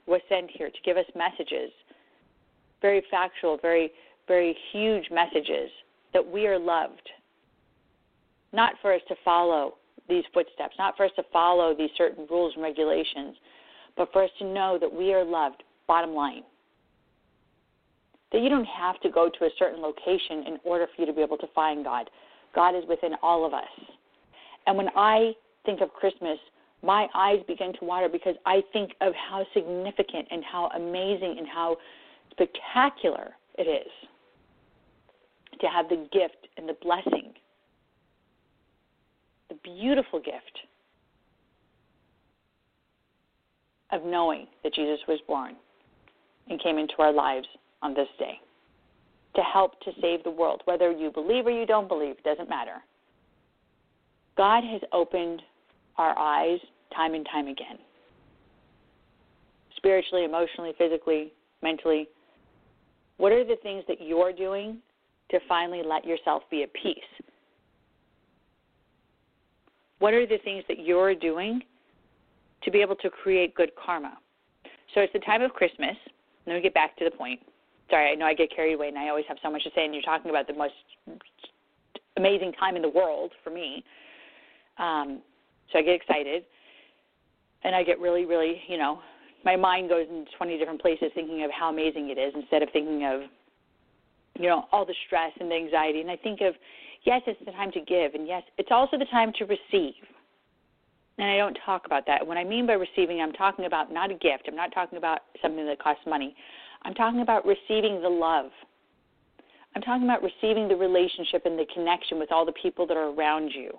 was 0.06 0.20
sent 0.28 0.50
here 0.50 0.68
to 0.68 0.78
give 0.84 0.96
us 0.96 1.06
messages, 1.14 1.70
very 2.84 3.02
factual, 3.10 3.56
very, 3.62 3.90
very 4.28 4.54
huge 4.70 5.06
messages 5.10 5.70
that 6.12 6.24
we 6.24 6.46
are 6.46 6.58
loved. 6.58 7.08
Not 8.52 8.74
for 8.82 8.92
us 8.92 9.00
to 9.08 9.14
follow 9.24 9.76
these 10.06 10.24
footsteps, 10.34 10.74
not 10.78 10.94
for 10.94 11.06
us 11.06 11.12
to 11.16 11.22
follow 11.32 11.74
these 11.74 11.88
certain 11.96 12.26
rules 12.28 12.52
and 12.54 12.62
regulations, 12.62 13.36
but 13.96 14.12
for 14.12 14.22
us 14.22 14.28
to 14.38 14.44
know 14.44 14.76
that 14.78 14.92
we 14.92 15.14
are 15.14 15.24
loved, 15.24 15.62
bottom 15.88 16.10
line. 16.10 16.42
That 18.32 18.42
you 18.42 18.50
don't 18.50 18.66
have 18.66 19.00
to 19.00 19.08
go 19.08 19.30
to 19.30 19.44
a 19.46 19.50
certain 19.58 19.80
location 19.80 20.44
in 20.46 20.58
order 20.62 20.86
for 20.86 21.00
you 21.00 21.06
to 21.06 21.14
be 21.14 21.22
able 21.22 21.38
to 21.38 21.46
find 21.54 21.84
God. 21.84 22.10
God 22.54 22.76
is 22.76 22.84
within 22.86 23.12
all 23.22 23.46
of 23.46 23.54
us. 23.54 23.64
And 24.66 24.76
when 24.76 24.88
I 24.94 25.32
think 25.64 25.80
of 25.80 25.90
Christmas, 25.94 26.38
my 26.82 27.06
eyes 27.14 27.38
begin 27.48 27.72
to 27.80 27.84
water 27.86 28.10
because 28.10 28.34
I 28.44 28.60
think 28.74 28.90
of 29.00 29.14
how 29.14 29.46
significant 29.54 30.28
and 30.30 30.44
how 30.44 30.68
amazing 30.76 31.36
and 31.38 31.48
how 31.48 31.78
spectacular 32.30 33.30
it 33.58 33.62
is 33.62 33.92
to 35.60 35.66
have 35.66 35.88
the 35.88 36.08
gift 36.12 36.48
and 36.56 36.68
the 36.68 36.76
blessing, 36.82 37.32
the 39.48 39.56
beautiful 39.62 40.18
gift 40.18 40.58
of 43.92 44.04
knowing 44.04 44.46
that 44.62 44.74
Jesus 44.74 44.98
was 45.06 45.20
born 45.28 45.54
and 46.48 46.62
came 46.62 46.78
into 46.78 46.94
our 46.98 47.12
lives 47.12 47.46
on 47.82 47.94
this 47.94 48.08
day 48.18 48.38
to 49.36 49.42
help 49.42 49.80
to 49.80 49.92
save 50.00 50.22
the 50.24 50.30
world. 50.30 50.62
Whether 50.64 50.90
you 50.90 51.10
believe 51.10 51.46
or 51.46 51.50
you 51.50 51.66
don't 51.66 51.88
believe, 51.88 52.22
doesn't 52.24 52.48
matter. 52.48 52.82
God 54.36 54.64
has 54.64 54.80
opened 54.92 55.42
our 55.96 56.16
eyes 56.18 56.58
time 56.94 57.14
and 57.14 57.26
time 57.26 57.46
again. 57.46 57.78
Spiritually, 59.76 60.24
emotionally, 60.24 60.72
physically, 60.78 61.32
mentally. 61.64 62.08
What 63.16 63.32
are 63.32 63.44
the 63.44 63.56
things 63.62 63.82
that 63.88 64.00
you're 64.00 64.32
doing 64.32 64.78
to 65.30 65.40
finally 65.48 65.82
let 65.84 66.04
yourself 66.04 66.44
be 66.50 66.62
at 66.62 66.72
peace? 66.74 66.98
What 69.98 70.14
are 70.14 70.26
the 70.26 70.38
things 70.44 70.62
that 70.68 70.84
you're 70.84 71.14
doing 71.14 71.62
to 72.62 72.70
be 72.70 72.80
able 72.80 72.96
to 72.96 73.10
create 73.10 73.54
good 73.54 73.70
karma? 73.74 74.18
So 74.94 75.00
it's 75.00 75.12
the 75.12 75.20
time 75.20 75.42
of 75.42 75.52
Christmas. 75.52 75.96
Let 76.46 76.54
me 76.54 76.60
get 76.60 76.74
back 76.74 76.96
to 76.98 77.04
the 77.04 77.10
point. 77.10 77.40
Sorry, 77.90 78.12
I 78.12 78.14
know 78.14 78.26
I 78.26 78.34
get 78.34 78.54
carried 78.54 78.74
away 78.74 78.88
and 78.88 78.98
I 78.98 79.08
always 79.08 79.24
have 79.28 79.38
so 79.42 79.50
much 79.50 79.64
to 79.64 79.70
say, 79.74 79.84
and 79.84 79.94
you're 79.94 80.02
talking 80.02 80.30
about 80.30 80.46
the 80.46 80.52
most 80.52 80.74
amazing 82.16 82.52
time 82.52 82.76
in 82.76 82.82
the 82.82 82.88
world 82.88 83.32
for 83.42 83.50
me. 83.50 83.82
Um, 84.78 85.22
so 85.72 85.78
I 85.78 85.82
get 85.82 85.94
excited 85.94 86.44
and 87.62 87.74
I 87.74 87.82
get 87.82 87.98
really, 87.98 88.24
really, 88.24 88.60
you 88.68 88.76
know, 88.76 89.00
my 89.44 89.56
mind 89.56 89.88
goes 89.88 90.06
in 90.08 90.24
20 90.36 90.58
different 90.58 90.80
places 90.80 91.10
thinking 91.14 91.44
of 91.44 91.50
how 91.50 91.70
amazing 91.70 92.10
it 92.10 92.18
is 92.18 92.32
instead 92.34 92.62
of 92.62 92.68
thinking 92.72 93.04
of, 93.04 93.22
you 94.38 94.48
know, 94.48 94.64
all 94.72 94.84
the 94.84 94.94
stress 95.06 95.32
and 95.38 95.50
the 95.50 95.54
anxiety. 95.54 96.00
And 96.00 96.10
I 96.10 96.16
think 96.16 96.40
of, 96.40 96.54
yes, 97.04 97.22
it's 97.26 97.38
the 97.44 97.52
time 97.52 97.70
to 97.72 97.80
give, 97.80 98.14
and 98.14 98.26
yes, 98.26 98.42
it's 98.58 98.70
also 98.70 98.98
the 98.98 99.06
time 99.06 99.32
to 99.38 99.44
receive. 99.44 99.94
And 101.18 101.30
I 101.30 101.36
don't 101.36 101.56
talk 101.64 101.86
about 101.86 102.06
that. 102.06 102.26
When 102.26 102.36
I 102.36 102.44
mean 102.44 102.66
by 102.66 102.72
receiving, 102.72 103.20
I'm 103.20 103.32
talking 103.32 103.66
about 103.66 103.92
not 103.92 104.10
a 104.10 104.14
gift. 104.14 104.44
I'm 104.48 104.56
not 104.56 104.72
talking 104.72 104.98
about 104.98 105.20
something 105.40 105.64
that 105.66 105.78
costs 105.78 106.02
money. 106.06 106.34
I'm 106.82 106.94
talking 106.94 107.20
about 107.20 107.46
receiving 107.46 108.02
the 108.02 108.08
love. 108.08 108.50
I'm 109.76 109.82
talking 109.82 110.04
about 110.04 110.22
receiving 110.22 110.68
the 110.68 110.76
relationship 110.76 111.46
and 111.46 111.58
the 111.58 111.66
connection 111.72 112.18
with 112.18 112.32
all 112.32 112.44
the 112.44 112.52
people 112.52 112.86
that 112.86 112.96
are 112.96 113.10
around 113.10 113.50
you. 113.54 113.70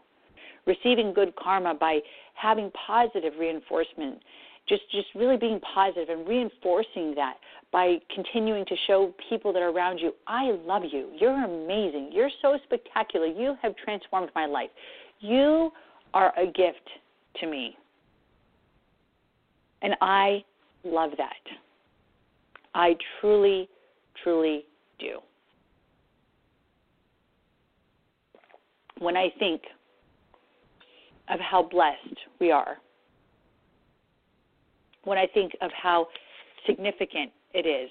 Receiving 0.65 1.13
good 1.13 1.36
karma 1.36 1.73
by 1.73 1.99
having 2.34 2.71
positive 2.88 3.34
reinforcement. 3.39 4.19
Just 4.67 4.82
just 4.91 5.08
really 5.13 5.38
being 5.38 5.60
positive 5.73 6.10
and 6.10 6.28
reinforcing 6.28 7.13
that 7.15 7.36
by 7.71 7.97
continuing 8.13 8.65
to 8.65 8.75
show 8.88 9.13
people 9.30 9.54
that 9.54 9.62
are 9.62 9.69
around 9.69 9.99
you, 9.99 10.13
I 10.28 10.51
love 10.65 10.84
you. 10.91 11.10
You're 11.19 11.43
amazing. 11.43 12.10
You're 12.12 12.32
so 12.41 12.58
spectacular. 12.63 13.28
You 13.28 13.56
have 13.62 13.75
transformed 13.75 14.30
my 14.34 14.45
life. 14.45 14.69
You 15.19 15.71
are 16.13 16.34
a 16.38 16.45
gift 16.45 16.89
to 17.41 17.47
me. 17.47 17.78
And 19.82 19.95
I 20.01 20.43
love 20.84 21.12
that. 21.17 21.34
I 22.73 22.95
truly, 23.19 23.69
truly 24.23 24.65
do. 24.99 25.19
When 28.99 29.15
I 29.17 29.28
think 29.38 29.62
of 31.30 31.39
how 31.39 31.63
blessed 31.63 32.17
we 32.39 32.51
are, 32.51 32.78
when 35.05 35.17
I 35.17 35.27
think 35.33 35.53
of 35.61 35.71
how 35.71 36.07
significant 36.67 37.31
it 37.53 37.65
is, 37.65 37.89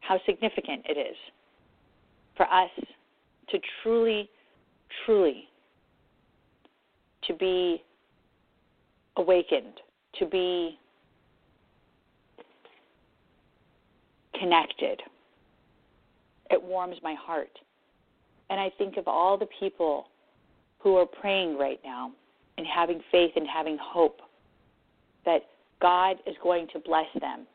how 0.00 0.18
significant 0.26 0.84
it 0.88 0.98
is 0.98 1.16
for 2.36 2.46
us 2.46 2.70
to 3.50 3.58
truly, 3.82 4.28
truly 5.04 5.48
to 7.26 7.34
be 7.34 7.82
awakened, 9.16 9.80
to 10.18 10.26
be 10.26 10.78
connected. 14.38 15.00
It 16.50 16.62
warms 16.62 16.96
my 17.02 17.14
heart. 17.14 17.50
And 18.50 18.60
I 18.60 18.70
think 18.76 18.96
of 18.96 19.06
all 19.06 19.38
the 19.38 19.46
people 19.60 20.06
who 20.80 20.96
are 20.96 21.06
praying 21.06 21.56
right 21.58 21.80
now 21.84 22.12
and 22.58 22.66
having 22.66 23.00
faith 23.10 23.32
and 23.36 23.46
having 23.46 23.78
hope 23.80 24.20
that 25.24 25.42
God 25.80 26.16
is 26.26 26.34
going 26.42 26.68
to 26.72 26.78
bless 26.78 27.06
them 27.20 27.46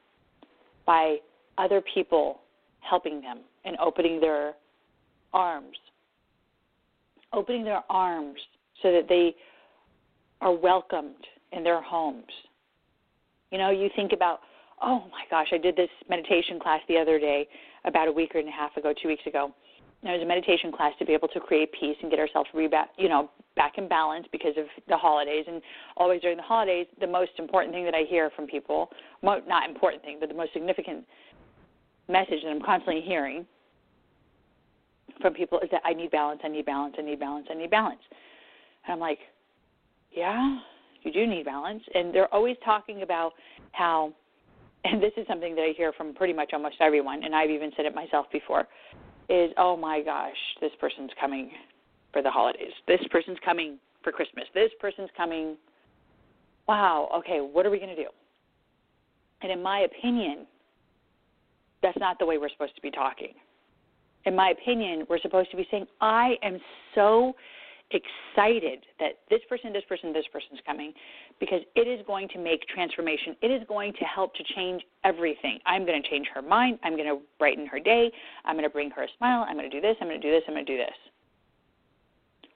by 0.85 1.17
other 1.57 1.81
people 1.93 2.39
helping 2.81 3.21
them 3.21 3.39
and 3.65 3.77
opening 3.79 4.19
their 4.19 4.53
arms. 5.33 5.77
Opening 7.33 7.63
their 7.63 7.83
arms 7.89 8.39
so 8.81 8.91
that 8.91 9.07
they 9.09 9.35
are 10.41 10.53
welcomed 10.53 11.15
in 11.51 11.63
their 11.63 11.81
homes. 11.81 12.25
You 13.51 13.57
know, 13.57 13.69
you 13.69 13.89
think 13.95 14.11
about, 14.13 14.39
oh 14.81 15.05
my 15.11 15.23
gosh, 15.29 15.47
I 15.51 15.57
did 15.57 15.75
this 15.75 15.89
meditation 16.09 16.59
class 16.59 16.81
the 16.87 16.97
other 16.97 17.19
day, 17.19 17.47
about 17.85 18.07
a 18.07 18.11
week 18.11 18.31
and 18.35 18.47
a 18.47 18.51
half 18.51 18.75
ago, 18.77 18.93
two 19.01 19.07
weeks 19.07 19.25
ago. 19.25 19.53
Was 20.07 20.21
a 20.21 20.25
meditation 20.25 20.71
class 20.71 20.93
to 20.99 21.05
be 21.05 21.13
able 21.13 21.27
to 21.29 21.39
create 21.39 21.69
peace 21.77 21.97
and 22.01 22.09
get 22.09 22.17
ourselves 22.17 22.49
reba- 22.53 22.87
you 22.97 23.09
know, 23.09 23.29
back 23.57 23.77
in 23.77 23.89
balance 23.89 24.25
because 24.31 24.55
of 24.57 24.65
the 24.87 24.95
holidays. 24.95 25.43
And 25.47 25.61
always 25.97 26.21
during 26.21 26.37
the 26.37 26.43
holidays, 26.43 26.87
the 27.01 27.07
most 27.07 27.31
important 27.37 27.73
thing 27.73 27.83
that 27.83 27.93
I 27.93 28.03
hear 28.07 28.31
from 28.35 28.47
people, 28.47 28.89
not 29.21 29.69
important 29.69 30.03
thing, 30.03 30.17
but 30.19 30.29
the 30.29 30.35
most 30.35 30.53
significant 30.53 31.05
message 32.07 32.41
that 32.43 32.49
I'm 32.49 32.61
constantly 32.61 33.01
hearing 33.01 33.45
from 35.21 35.33
people 35.33 35.59
is 35.59 35.69
that 35.71 35.81
I 35.83 35.93
need 35.93 36.11
balance, 36.11 36.39
I 36.43 36.47
need 36.47 36.65
balance, 36.65 36.95
I 36.97 37.01
need 37.01 37.19
balance, 37.19 37.47
I 37.49 37.55
need 37.55 37.69
balance. 37.69 37.99
And 38.85 38.93
I'm 38.93 38.99
like, 38.99 39.19
yeah, 40.11 40.59
you 41.03 41.11
do 41.11 41.27
need 41.27 41.45
balance. 41.45 41.83
And 41.93 42.13
they're 42.13 42.33
always 42.33 42.55
talking 42.63 43.01
about 43.01 43.33
how, 43.73 44.13
and 44.85 45.01
this 45.01 45.11
is 45.17 45.27
something 45.27 45.53
that 45.55 45.61
I 45.61 45.73
hear 45.75 45.91
from 45.91 46.13
pretty 46.13 46.33
much 46.33 46.51
almost 46.53 46.75
everyone, 46.79 47.23
and 47.23 47.35
I've 47.35 47.49
even 47.49 47.71
said 47.75 47.85
it 47.85 47.93
myself 47.93 48.27
before, 48.31 48.67
is, 49.29 49.51
oh 49.57 49.75
my 49.75 50.01
gosh, 50.01 50.35
this 50.61 50.71
person's 50.79 51.11
coming 51.19 51.51
for 52.13 52.21
the 52.21 52.31
holidays. 52.31 52.71
This 52.87 53.01
person's 53.11 53.37
coming 53.43 53.77
for 54.03 54.11
Christmas. 54.11 54.45
This 54.53 54.71
person's 54.79 55.09
coming. 55.15 55.57
Wow, 56.67 57.09
okay, 57.15 57.39
what 57.39 57.65
are 57.65 57.69
we 57.69 57.77
going 57.77 57.95
to 57.95 57.95
do? 57.95 58.09
And 59.41 59.51
in 59.51 59.61
my 59.61 59.79
opinion, 59.81 60.47
that's 61.81 61.97
not 61.99 62.17
the 62.19 62.25
way 62.25 62.37
we're 62.37 62.49
supposed 62.49 62.75
to 62.75 62.81
be 62.81 62.91
talking. 62.91 63.33
In 64.25 64.35
my 64.35 64.49
opinion, 64.49 65.05
we're 65.09 65.19
supposed 65.19 65.51
to 65.51 65.57
be 65.57 65.67
saying, 65.69 65.85
I 66.01 66.35
am 66.43 66.57
so 66.95 67.33
excited 67.91 68.85
that 68.99 69.19
this 69.29 69.39
person, 69.47 69.71
this 69.71 69.83
person, 69.87 70.11
this 70.11 70.25
person's 70.31 70.59
coming 70.65 70.93
because 71.39 71.61
it 71.75 71.87
is 71.87 72.05
going 72.05 72.27
to 72.29 72.39
make 72.39 72.67
transformation. 72.67 73.35
It 73.41 73.47
is 73.47 73.61
going 73.67 73.93
to 73.93 74.05
help 74.05 74.33
to 74.35 74.43
change 74.55 74.83
everything. 75.03 75.59
I'm 75.65 75.85
going 75.85 76.01
to 76.01 76.09
change 76.09 76.27
her 76.33 76.41
mind. 76.41 76.79
I'm 76.83 76.97
going 76.97 77.07
to 77.07 77.21
brighten 77.39 77.65
her 77.67 77.79
day. 77.79 78.11
I'm 78.45 78.55
going 78.55 78.67
to 78.67 78.69
bring 78.69 78.89
her 78.91 79.03
a 79.03 79.07
smile. 79.17 79.45
I'm 79.47 79.55
going 79.55 79.69
to 79.69 79.75
do 79.75 79.81
this. 79.81 79.95
I'm 80.01 80.07
going 80.07 80.19
to 80.19 80.27
do 80.27 80.33
this. 80.33 80.43
I'm 80.47 80.53
going 80.53 80.65
to 80.65 80.71
do 80.71 80.77
this. 80.77 80.95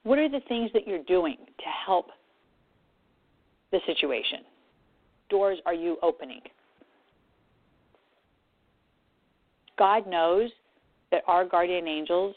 What 0.03 0.19
are 0.19 0.29
the 0.29 0.41
things 0.47 0.69
that 0.73 0.87
you're 0.87 1.03
doing 1.03 1.37
to 1.37 1.65
help 1.85 2.07
the 3.71 3.79
situation? 3.85 4.39
Doors 5.29 5.59
are 5.65 5.73
you 5.73 5.97
opening? 6.01 6.41
God 9.77 10.07
knows 10.07 10.49
that 11.11 11.23
our 11.27 11.45
guardian 11.45 11.87
angels 11.87 12.35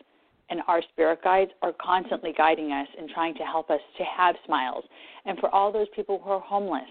and 0.51 0.61
our 0.69 0.83
spirit 0.93 1.21
guides 1.23 1.51
are 1.63 1.73
constantly 1.81 2.33
guiding 2.37 2.73
us 2.73 2.89
and 2.99 3.09
trying 3.11 3.35
to 3.35 3.45
help 3.45 3.71
us 3.71 3.81
to 3.99 4.05
have 4.05 4.37
smiles. 4.47 4.85
And 5.25 5.39
for 5.39 5.49
all 5.55 5.73
those 5.73 5.87
people 5.95 6.21
who 6.23 6.31
are 6.31 6.41
homeless, 6.41 6.83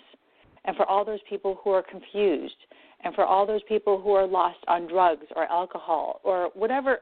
and 0.65 0.75
for 0.75 0.85
all 0.85 1.03
those 1.05 1.19
people 1.29 1.59
who 1.63 1.71
are 1.71 1.83
confused, 1.83 2.55
and 3.03 3.13
for 3.13 3.25
all 3.25 3.45
those 3.45 3.61
people 3.67 4.01
who 4.01 4.11
are 4.11 4.25
lost 4.25 4.59
on 4.67 4.87
drugs 4.87 5.25
or 5.35 5.43
alcohol 5.51 6.21
or 6.23 6.49
whatever 6.53 6.99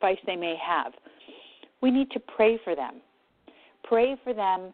vice 0.00 0.18
they 0.26 0.36
may 0.36 0.56
have, 0.64 0.92
we 1.80 1.90
need 1.90 2.10
to 2.12 2.20
pray 2.20 2.58
for 2.62 2.74
them. 2.74 3.00
Pray 3.82 4.16
for 4.22 4.32
them 4.32 4.72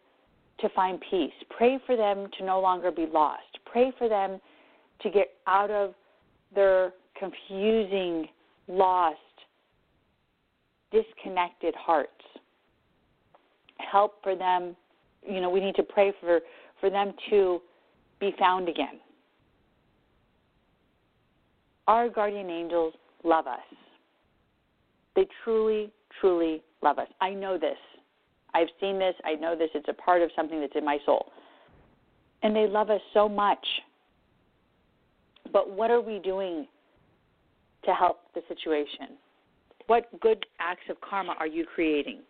to 0.61 0.69
find 0.71 1.01
peace. 1.11 1.33
Pray 1.49 1.79
for 1.87 1.97
them 1.97 2.29
to 2.39 2.45
no 2.45 2.61
longer 2.61 2.91
be 2.91 3.07
lost. 3.07 3.59
Pray 3.65 3.93
for 3.99 4.09
them 4.09 4.41
to 5.03 5.11
get 5.11 5.29
out 5.47 5.71
of 5.71 5.95
their 6.55 6.93
confusing, 7.19 8.29
lost, 8.69 9.19
disconnected 10.91 11.75
hearts. 11.75 12.11
Help 13.79 14.23
for 14.23 14.37
them, 14.37 14.77
you 15.27 15.41
know, 15.41 15.51
we 15.51 15.61
need 15.61 15.75
to 15.77 15.83
pray 15.83 16.13
for, 16.21 16.41
for 16.81 16.91
them 16.91 17.13
to 17.31 17.61
be 18.21 18.35
found 18.39 18.69
again. 18.69 19.01
Our 21.89 22.09
guardian 22.09 22.51
angels 22.51 22.95
love 23.25 23.47
us. 23.47 23.59
They 25.17 25.27
truly, 25.43 25.91
truly 26.21 26.63
love 26.83 26.99
us. 26.99 27.09
I 27.21 27.31
know 27.31 27.59
this. 27.59 27.79
I've 28.55 28.69
seen 28.81 28.99
this. 28.99 29.15
I 29.25 29.35
know 29.35 29.57
this. 29.57 29.71
It's 29.75 29.89
a 29.89 29.95
part 29.95 30.23
of 30.23 30.31
something 30.37 30.61
that's 30.61 30.77
in 30.77 30.85
my 30.85 30.99
soul. 31.05 31.33
And 32.43 32.55
they 32.55 32.67
love 32.67 32.91
us 32.91 33.01
so 33.13 33.29
much. 33.29 33.67
But 35.53 35.71
what 35.71 35.91
are 35.91 36.01
we 36.01 36.21
doing 36.21 36.67
to 37.85 37.93
help 37.93 38.21
the 38.35 38.43
situation? 38.49 39.17
What 39.91 40.21
good 40.21 40.47
acts 40.61 40.85
of 40.89 41.01
karma 41.01 41.35
are 41.41 41.49
you 41.49 41.67
creating? 41.67 42.21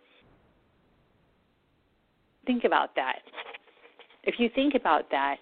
Think 2.46 2.64
about 2.64 2.94
that. 2.96 3.18
If 4.24 4.36
you 4.38 4.48
think 4.54 4.74
about 4.74 5.10
that, 5.10 5.36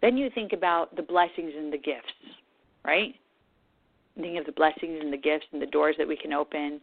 then 0.00 0.16
you 0.16 0.30
think 0.34 0.54
about 0.54 0.96
the 0.96 1.02
blessings 1.02 1.52
and 1.54 1.70
the 1.70 1.76
gifts, 1.76 2.14
right? 2.86 3.14
Think 4.18 4.38
of 4.38 4.46
the 4.46 4.52
blessings 4.52 5.00
and 5.02 5.12
the 5.12 5.18
gifts 5.18 5.44
and 5.52 5.60
the 5.60 5.66
doors 5.66 5.96
that 5.98 6.08
we 6.08 6.16
can 6.16 6.32
open, 6.32 6.80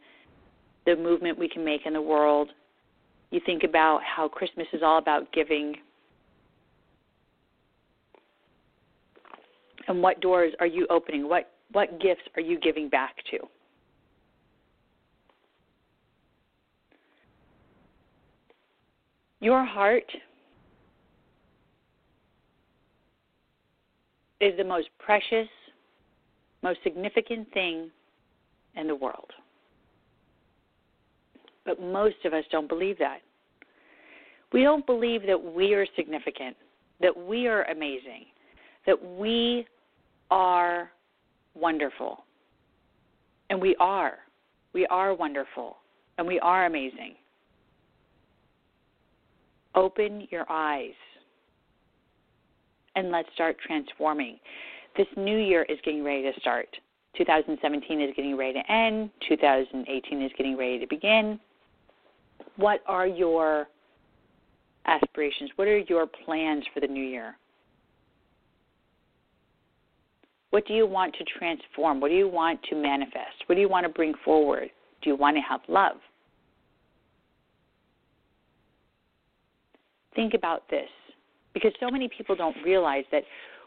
the 0.86 0.96
movement 0.96 1.40
we 1.40 1.50
can 1.50 1.66
make 1.66 1.88
in 1.88 1.94
the 1.94 2.02
world, 2.02 2.52
You 3.32 3.42
think 3.44 3.64
about 3.64 4.02
how 4.04 4.28
Christmas 4.28 4.68
is 4.72 4.84
all 4.84 5.00
about 5.00 5.34
giving. 5.34 5.78
And 9.88 10.04
what 10.04 10.22
doors 10.22 10.54
are 10.60 10.68
you 10.68 10.86
opening? 10.92 11.28
What 11.28 11.50
what 11.72 12.00
gifts 12.00 12.22
are 12.36 12.42
you 12.42 12.60
giving 12.60 12.90
back 12.90 13.16
to? 13.32 13.38
Your 19.40 19.64
heart 19.64 20.06
is 24.42 24.56
the 24.58 24.64
most 24.64 24.90
precious, 25.00 25.48
most 26.64 26.80
significant 26.84 27.52
thing 27.54 27.92
in 28.76 28.88
the 28.88 28.96
world. 28.96 29.32
But 31.66 31.82
most 31.82 32.16
of 32.26 32.34
us 32.34 32.44
don't 32.52 32.68
believe 32.68 32.98
that. 33.00 33.20
We 34.54 34.64
don't 34.64 34.86
believe 34.86 35.24
that 35.28 35.42
we 35.42 35.74
are 35.74 35.86
significant, 35.96 36.56
that 37.02 37.16
we 37.16 37.48
are 37.48 37.64
amazing, 37.64 38.26
that 38.86 38.98
we 39.04 39.68
are 40.32 40.90
wonderful. 41.60 42.26
And 43.50 43.62
we 43.62 43.76
are. 43.80 44.14
We 44.74 44.86
are 44.88 45.14
wonderful. 45.14 45.78
And 46.18 46.28
we 46.28 46.40
are 46.40 46.66
amazing. 46.66 47.16
Open 49.76 50.28
your 50.32 50.46
eyes 50.50 50.94
and 52.96 53.12
let's 53.12 53.30
start 53.34 53.58
transforming. 53.66 54.40
This 54.98 55.08
new 55.16 55.38
year 55.38 55.64
is 55.70 55.78
getting 55.86 56.04
ready 56.04 56.24
to 56.24 56.40
start. 56.40 56.68
2017 57.16 58.02
is 58.02 58.12
getting 58.16 58.36
ready 58.36 58.54
to 58.54 58.72
end. 58.72 59.12
2018 59.30 60.22
is 60.24 60.32
getting 60.36 60.58
ready 60.58 60.80
to 60.80 60.88
begin. 60.88 61.40
What 62.56 62.82
are 62.88 63.08
your 63.08 63.68
aspirations? 64.86 65.52
What 65.56 65.68
are 65.68 65.78
your 65.80 66.08
plans 66.08 66.64
for 66.74 66.80
the 66.80 66.88
new 66.88 67.04
year? 67.04 67.36
What 70.52 70.66
do 70.66 70.74
you 70.74 70.88
want 70.88 71.14
to 71.16 71.26
transform? 71.38 72.00
What 72.00 72.10
do 72.10 72.16
you 72.16 72.28
want 72.28 72.62
to 72.70 72.76
manifest? 72.76 73.44
What 73.48 73.56
do 73.56 73.62
you 73.62 73.70
want 73.70 73.86
to 73.86 73.92
bring 73.92 74.14
forward? 74.24 74.70
Do 75.02 75.10
you 75.10 75.16
want 75.16 75.36
to 75.38 75.42
have 75.42 75.62
love? 75.68 75.98
Think 80.16 80.34
about 80.34 80.68
this 80.70 80.90
because 81.54 81.72
so 81.80 81.92
many 81.92 82.10
people 82.16 82.36
don't 82.36 82.56
realize 82.64 83.04
that 83.12 83.24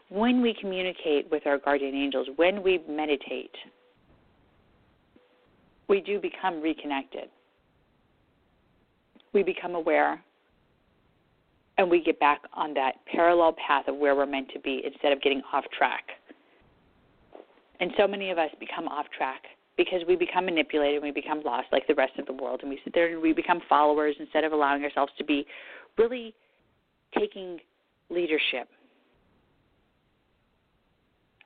when 0.09 0.41
we 0.41 0.53
communicate 0.59 1.29
with 1.31 1.47
our 1.47 1.57
guardian 1.57 1.95
angels, 1.95 2.27
when 2.35 2.61
we 2.61 2.81
meditate, 2.89 3.55
we 5.87 6.01
do 6.01 6.19
become 6.19 6.61
reconnected. 6.61 7.29
We 9.33 9.43
become 9.43 9.75
aware 9.75 10.21
and 11.77 11.89
we 11.89 12.03
get 12.03 12.19
back 12.19 12.41
on 12.53 12.73
that 12.73 12.95
parallel 13.11 13.55
path 13.65 13.87
of 13.87 13.95
where 13.95 14.15
we're 14.15 14.25
meant 14.25 14.49
to 14.53 14.59
be 14.59 14.81
instead 14.85 15.11
of 15.11 15.21
getting 15.21 15.41
off 15.53 15.63
track. 15.77 16.03
And 17.81 17.91
so 17.97 18.07
many 18.07 18.29
of 18.29 18.37
us 18.37 18.51
become 18.59 18.87
off 18.87 19.07
track 19.15 19.41
because 19.75 20.01
we 20.07 20.15
become 20.15 20.45
manipulated 20.45 20.97
and 20.97 21.03
we 21.03 21.11
become 21.11 21.41
lost 21.43 21.67
like 21.71 21.87
the 21.87 21.95
rest 21.95 22.13
of 22.19 22.27
the 22.27 22.33
world 22.33 22.59
and 22.61 22.69
we 22.69 22.79
sit 22.83 22.93
there 22.93 23.11
and 23.11 23.19
we 23.21 23.33
become 23.33 23.59
followers 23.67 24.15
instead 24.19 24.43
of 24.43 24.53
allowing 24.53 24.83
ourselves 24.83 25.11
to 25.17 25.23
be 25.23 25.45
really 25.97 26.33
taking 27.17 27.59
leadership 28.11 28.67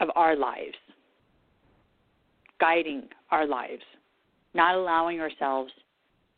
of 0.02 0.10
our 0.16 0.36
lives, 0.36 0.76
guiding 2.60 3.04
our 3.32 3.48
lives, 3.48 3.84
not 4.54 4.76
allowing 4.76 5.22
ourselves 5.22 5.72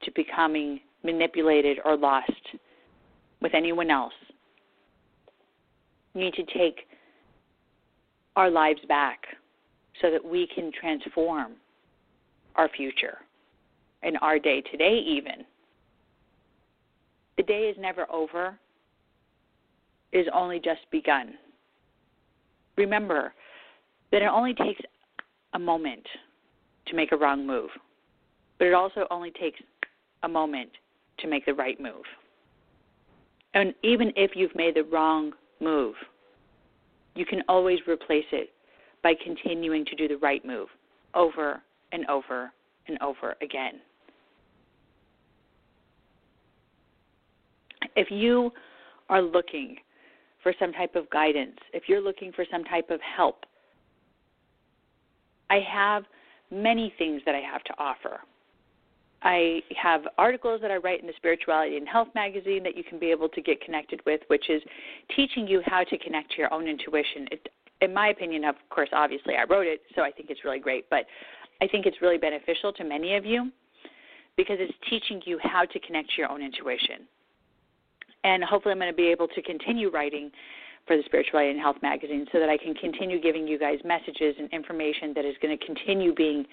to 0.04 0.12
becoming 0.12 0.80
manipulated 1.04 1.80
or 1.84 1.98
lost 1.98 2.32
with 3.41 3.56
anyone 3.56 3.89
else. 3.89 4.14
We 6.14 6.22
need 6.22 6.36
to 6.36 6.45
take 6.56 6.82
our 8.36 8.52
lives 8.52 8.82
back 8.88 9.22
so 10.02 10.12
that 10.12 10.24
we 10.24 10.48
can 10.54 10.72
transform 10.72 11.54
our 12.56 12.70
future 12.70 13.18
and 14.04 14.18
our 14.22 14.39
day 14.39 14.62
today, 14.62 14.98
even. 14.98 15.45
The 17.38 17.43
day 17.43 17.70
is 17.70 17.78
never 17.80 18.10
over, 18.12 18.58
it 20.12 20.20
is 20.20 20.28
only 20.34 20.60
just 20.60 20.82
begun. 20.91 21.34
Remember 22.78 23.34
that 24.12 24.22
it 24.22 24.30
only 24.30 24.54
takes 24.54 24.82
a 25.54 25.60
moment 25.60 26.06
to 26.88 26.95
make 26.95 27.12
a 27.12 27.18
wrong 27.18 27.45
move, 27.45 27.70
but 28.58 28.68
it 28.68 28.74
also 28.74 29.06
only 29.12 29.32
takes 29.32 29.60
a 30.24 30.28
moment 30.28 30.70
to 31.20 31.28
make 31.28 31.45
the 31.45 31.54
right 31.54 31.80
move. 31.80 32.04
And 33.54 33.74
even 33.84 34.12
if 34.16 34.32
you've 34.36 34.56
made 34.56 34.76
the 34.76 34.84
wrong 34.84 35.34
move, 35.60 35.95
you 37.16 37.26
can 37.26 37.41
always 37.48 37.80
replace 37.88 38.26
it 38.32 38.52
by 39.04 39.14
continuing 39.24 39.86
to 39.86 39.95
do 39.95 40.08
the 40.08 40.18
right 40.18 40.45
move 40.45 40.68
over 41.14 41.62
and 41.91 42.06
over 42.08 42.52
and 42.88 43.02
over 43.02 43.36
again. 43.41 43.80
If 47.95 48.12
you 48.12 48.52
are 49.10 49.22
looking 49.22 49.78
for 50.43 50.54
some 50.60 50.72
type 50.74 50.95
of 50.95 51.10
guidance, 51.10 51.58
if 51.74 51.84
you're 51.88 52.02
looking 52.02 52.32
for 52.32 52.45
some 52.52 52.64
type 52.64 52.89
of 52.89 53.00
help, 53.02 53.45
I 55.50 55.60
have 55.60 56.04
many 56.52 56.93
things 56.98 57.22
that 57.26 57.36
I 57.36 57.41
have 57.41 57.64
to 57.64 57.74
offer. 57.78 58.20
I 59.24 59.62
have 59.82 60.02
articles 60.18 60.62
that 60.62 60.70
I 60.70 60.78
write 60.78 61.02
in 61.02 61.08
the 61.08 61.14
Spirituality 61.18 61.78
and 61.78 61.88
Health 61.88 62.10
magazine 62.14 62.62
that 62.64 62.78
you 62.78 62.84
can 62.84 63.00
be 63.00 63.10
able 63.10 63.30
to 63.30 63.41
get 63.41 63.60
connected 63.62 64.00
with, 64.06 64.22
which 64.28 64.50
is 64.50 64.62
teaching 65.16 65.48
you 65.48 65.62
how 65.66 65.84
to 65.84 65.98
connect 65.98 66.32
to 66.32 66.38
your 66.38 66.54
own 66.54 66.68
intuition. 66.68 67.28
It, 67.32 67.50
in 67.82 67.93
my 67.93 68.09
opinion, 68.09 68.43
of 68.45 68.55
course, 68.69 68.89
obviously 68.93 69.36
I 69.36 69.43
wrote 69.43 69.67
it, 69.67 69.82
so 69.95 70.01
I 70.01 70.11
think 70.11 70.30
it's 70.30 70.43
really 70.43 70.59
great, 70.59 70.89
but 70.89 71.05
I 71.61 71.67
think 71.67 71.86
it's 71.86 72.01
really 72.01 72.17
beneficial 72.17 72.73
to 72.73 72.84
many 72.84 73.15
of 73.15 73.25
you 73.25 73.51
because 74.36 74.57
it's 74.59 74.73
teaching 74.89 75.21
you 75.25 75.39
how 75.41 75.65
to 75.65 75.80
connect 75.80 76.09
to 76.11 76.21
your 76.21 76.32
own 76.32 76.41
intuition. 76.41 77.07
And 78.23 78.43
hopefully, 78.43 78.73
I'm 78.73 78.80
going 78.80 78.91
to 78.91 78.95
be 78.95 79.07
able 79.07 79.28
to 79.30 79.41
continue 79.41 79.89
writing 79.89 80.32
for 80.86 80.97
the 80.97 81.03
Spirituality 81.05 81.51
and 81.51 81.59
Health 81.59 81.78
magazine 81.82 82.25
so 82.32 82.39
that 82.39 82.49
I 82.49 82.57
can 82.57 82.73
continue 82.73 83.21
giving 83.21 83.47
you 83.47 83.59
guys 83.59 83.80
messages 83.84 84.36
and 84.39 84.51
information 84.51 85.13
that 85.15 85.25
is 85.25 85.36
going 85.41 85.57
to 85.57 85.65
continue 85.65 86.13
being 86.13 86.45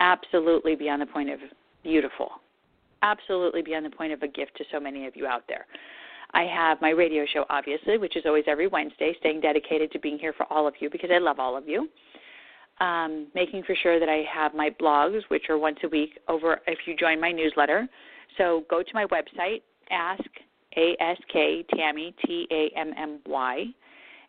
absolutely 0.00 0.74
beyond 0.74 1.02
the 1.02 1.06
point 1.06 1.30
of 1.30 1.40
beautiful, 1.82 2.30
absolutely 3.02 3.62
beyond 3.62 3.86
the 3.86 3.90
point 3.90 4.12
of 4.12 4.22
a 4.22 4.28
gift 4.28 4.56
to 4.58 4.64
so 4.70 4.78
many 4.78 5.06
of 5.06 5.16
you 5.16 5.26
out 5.26 5.44
there. 5.48 5.66
I 6.32 6.42
have 6.42 6.80
my 6.80 6.90
radio 6.90 7.24
show, 7.32 7.44
obviously, 7.50 7.98
which 7.98 8.16
is 8.16 8.24
always 8.26 8.44
every 8.46 8.68
Wednesday, 8.68 9.14
staying 9.20 9.40
dedicated 9.40 9.90
to 9.92 9.98
being 9.98 10.18
here 10.18 10.32
for 10.32 10.46
all 10.50 10.66
of 10.66 10.74
you 10.80 10.88
because 10.90 11.10
I 11.12 11.18
love 11.18 11.38
all 11.38 11.56
of 11.56 11.68
you. 11.68 11.88
Um, 12.80 13.26
making 13.34 13.64
for 13.64 13.74
sure 13.82 14.00
that 14.00 14.08
I 14.08 14.24
have 14.32 14.54
my 14.54 14.70
blogs, 14.80 15.20
which 15.28 15.50
are 15.50 15.58
once 15.58 15.78
a 15.84 15.88
week, 15.88 16.18
over 16.28 16.60
if 16.66 16.78
you 16.86 16.96
join 16.96 17.20
my 17.20 17.30
newsletter. 17.30 17.88
So 18.38 18.64
go 18.70 18.82
to 18.82 18.90
my 18.94 19.04
website, 19.06 19.62
ask 19.90 20.24
A 20.76 20.96
S 21.00 21.18
K 21.32 21.64
Tammy 21.76 22.14
T 22.24 22.46
A 22.50 22.70
M 22.78 22.92
M 22.96 23.18
Y 23.26 23.66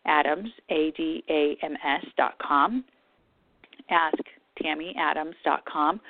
Adams 0.04 0.50
A 0.70 0.92
D 0.96 1.24
A 1.30 1.56
M 1.64 1.76
S 1.82 2.04
dot 2.16 2.34
com. 2.46 2.84
Ask 3.90 4.18
Tammy 4.60 4.94
Adams 4.98 5.34
dot 5.44 5.64
com 5.64 6.00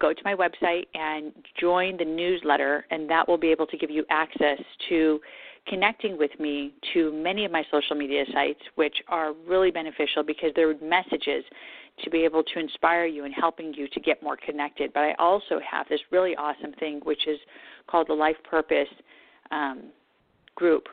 go 0.00 0.12
to 0.12 0.20
my 0.24 0.34
website 0.34 0.84
and 0.94 1.32
join 1.58 1.96
the 1.96 2.04
newsletter, 2.04 2.86
and 2.90 3.08
that 3.10 3.26
will 3.26 3.38
be 3.38 3.48
able 3.48 3.66
to 3.66 3.76
give 3.76 3.90
you 3.90 4.04
access 4.10 4.58
to 4.88 5.20
connecting 5.66 6.16
with 6.16 6.30
me 6.38 6.74
to 6.94 7.12
many 7.12 7.44
of 7.44 7.50
my 7.50 7.64
social 7.70 7.96
media 7.96 8.24
sites, 8.32 8.60
which 8.76 8.96
are 9.08 9.32
really 9.46 9.70
beneficial 9.70 10.22
because 10.22 10.50
they're 10.54 10.78
messages 10.78 11.44
to 12.04 12.10
be 12.10 12.24
able 12.24 12.42
to 12.42 12.58
inspire 12.58 13.06
you 13.06 13.24
and 13.24 13.34
helping 13.34 13.72
you 13.74 13.88
to 13.88 14.00
get 14.00 14.22
more 14.22 14.36
connected. 14.36 14.92
But 14.92 15.00
I 15.00 15.14
also 15.18 15.58
have 15.68 15.88
this 15.88 16.00
really 16.10 16.36
awesome 16.36 16.72
thing, 16.78 17.00
which 17.04 17.26
is 17.26 17.38
called 17.86 18.08
the 18.08 18.14
Life 18.14 18.36
Purpose 18.48 18.88
um, 19.50 19.84
Group, 20.54 20.84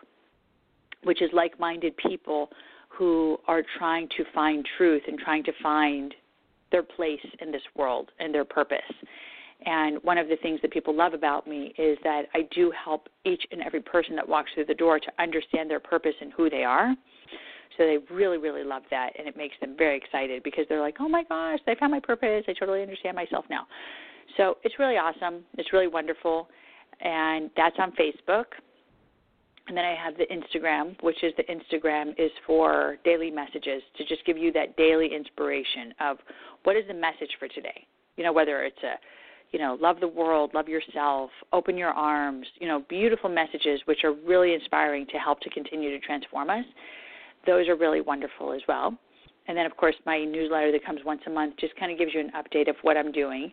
which 1.04 1.22
is 1.22 1.30
like 1.34 1.60
minded 1.60 1.96
people 1.98 2.50
who 2.90 3.38
are 3.48 3.64
trying 3.78 4.08
to 4.18 4.24
find 4.34 4.66
truth 4.78 5.04
and 5.08 5.20
trying 5.20 5.44
to 5.44 5.52
find 5.62 6.14
their 6.74 6.84
place 6.84 7.26
in 7.40 7.54
this 7.54 7.62
world 7.78 8.12
and 8.20 8.36
their 8.36 8.44
purpose. 8.44 8.80
And 9.66 10.00
one 10.04 10.18
of 10.18 10.28
the 10.28 10.36
things 10.42 10.60
that 10.62 10.72
people 10.72 10.94
love 10.94 11.14
about 11.14 11.48
me 11.48 11.74
is 11.78 11.98
that 12.04 12.24
I 12.34 12.42
do 12.54 12.70
help 12.72 13.08
each 13.24 13.44
and 13.52 13.62
every 13.62 13.80
person 13.80 14.14
that 14.18 14.28
walks 14.28 14.52
through 14.54 14.66
the 14.66 14.74
door 14.74 15.00
to 15.00 15.12
understand 15.20 15.70
their 15.70 15.80
purpose 15.80 16.16
and 16.20 16.34
who 16.34 16.50
they 16.50 16.66
are. 16.66 16.94
So 17.78 17.86
they 17.86 17.98
really, 18.14 18.38
really 18.38 18.64
love 18.64 18.84
that, 18.92 19.12
and 19.18 19.28
it 19.28 19.36
makes 19.38 19.56
them 19.62 19.76
very 19.78 19.98
excited 19.98 20.44
because 20.44 20.66
they're 20.68 20.82
like, 20.82 20.98
oh 21.00 21.08
my 21.08 21.24
gosh, 21.24 21.60
I 21.66 21.76
found 21.76 21.92
my 21.92 22.00
purpose. 22.00 22.44
I 22.48 22.54
totally 22.60 22.82
understand 22.82 23.16
myself 23.16 23.46
now. 23.50 23.66
So 24.38 24.58
it's 24.64 24.78
really 24.80 24.98
awesome. 24.98 25.44
It's 25.58 25.72
really 25.72 25.88
wonderful. 25.88 26.50
And 27.02 27.50
that's 27.56 27.76
on 27.80 27.92
Facebook. 27.94 28.46
And 29.68 29.78
then 29.78 29.86
I 29.86 29.96
have 29.96 30.16
the 30.18 30.26
Instagram, 30.26 31.02
which 31.02 31.24
is 31.24 31.34
the 31.38 31.44
Instagram 31.44 32.10
is 32.18 32.32
for 32.46 32.98
daily 33.06 33.32
messages 33.32 33.82
to 33.98 34.06
just 34.06 34.26
give 34.26 34.38
you 34.38 34.52
that 34.52 34.76
daily 34.76 35.10
inspiration 35.16 35.94
of 36.02 36.18
what 36.64 36.76
is 36.76 36.84
the 36.88 36.94
message 36.94 37.30
for 37.40 37.48
today. 37.48 37.88
You 38.18 38.24
know, 38.24 38.34
whether 38.34 38.64
it's 38.64 38.84
a 38.84 38.96
you 39.54 39.60
know, 39.60 39.78
love 39.80 40.00
the 40.00 40.08
world, 40.08 40.52
love 40.56 40.68
yourself, 40.68 41.30
open 41.54 41.78
your 41.78 41.92
arms, 41.92 42.48
you 42.60 42.68
know, 42.68 42.84
beautiful 42.90 43.30
messages 43.30 43.80
which 43.86 44.04
are 44.04 44.12
really 44.12 44.54
inspiring 44.56 45.06
to 45.12 45.18
help 45.18 45.40
to 45.42 45.50
continue 45.52 45.92
to 45.92 46.00
transform 46.00 46.50
us. 46.50 46.66
Those 47.46 47.68
are 47.68 47.76
really 47.76 48.02
wonderful 48.02 48.52
as 48.52 48.62
well. 48.68 48.98
And 49.48 49.56
then, 49.56 49.68
of 49.68 49.78
course, 49.78 49.96
my 50.06 50.24
newsletter 50.24 50.72
that 50.72 50.84
comes 50.84 51.02
once 51.06 51.22
a 51.28 51.30
month 51.30 51.58
just 51.60 51.76
kind 51.76 51.92
of 51.92 52.00
gives 52.00 52.14
you 52.16 52.20
an 52.20 52.32
update 52.32 52.68
of 52.68 52.76
what 52.82 52.98
I'm 52.98 53.12
doing, 53.12 53.52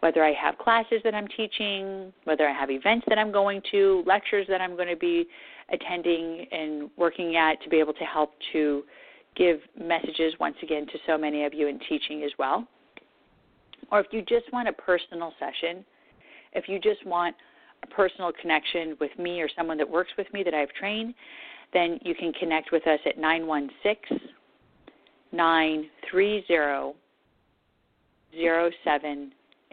whether 0.00 0.24
I 0.24 0.32
have 0.32 0.58
classes 0.58 1.00
that 1.04 1.14
I'm 1.14 1.26
teaching, 1.36 2.12
whether 2.24 2.48
I 2.48 2.52
have 2.52 2.70
events 2.70 3.06
that 3.08 3.18
I'm 3.18 3.32
going 3.32 3.60
to, 3.72 4.02
lectures 4.06 4.46
that 4.48 4.60
I'm 4.60 4.76
going 4.76 4.88
to 4.88 4.96
be 4.96 5.26
attending 5.70 6.46
and 6.52 6.90
working 6.96 7.36
at 7.36 7.60
to 7.62 7.68
be 7.68 7.78
able 7.78 7.94
to 7.94 8.04
help 8.04 8.32
to 8.52 8.84
give 9.36 9.58
messages 9.78 10.34
once 10.40 10.56
again 10.62 10.86
to 10.86 10.98
so 11.06 11.18
many 11.18 11.44
of 11.44 11.52
you 11.52 11.68
in 11.68 11.78
teaching 11.88 12.22
as 12.24 12.30
well. 12.38 12.66
Or 13.90 14.00
if 14.00 14.06
you 14.10 14.22
just 14.22 14.52
want 14.52 14.68
a 14.68 14.72
personal 14.72 15.32
session, 15.38 15.84
if 16.52 16.68
you 16.68 16.78
just 16.78 17.04
want 17.06 17.34
a 17.82 17.86
personal 17.86 18.32
connection 18.40 18.96
with 19.00 19.16
me 19.18 19.40
or 19.40 19.48
someone 19.56 19.78
that 19.78 19.88
works 19.88 20.10
with 20.18 20.32
me 20.32 20.42
that 20.42 20.54
I've 20.54 20.72
trained, 20.74 21.14
then 21.72 21.98
you 22.02 22.14
can 22.14 22.32
connect 22.34 22.72
with 22.72 22.86
us 22.86 23.00
at 23.06 23.18
916 23.18 24.18
930 25.30 26.94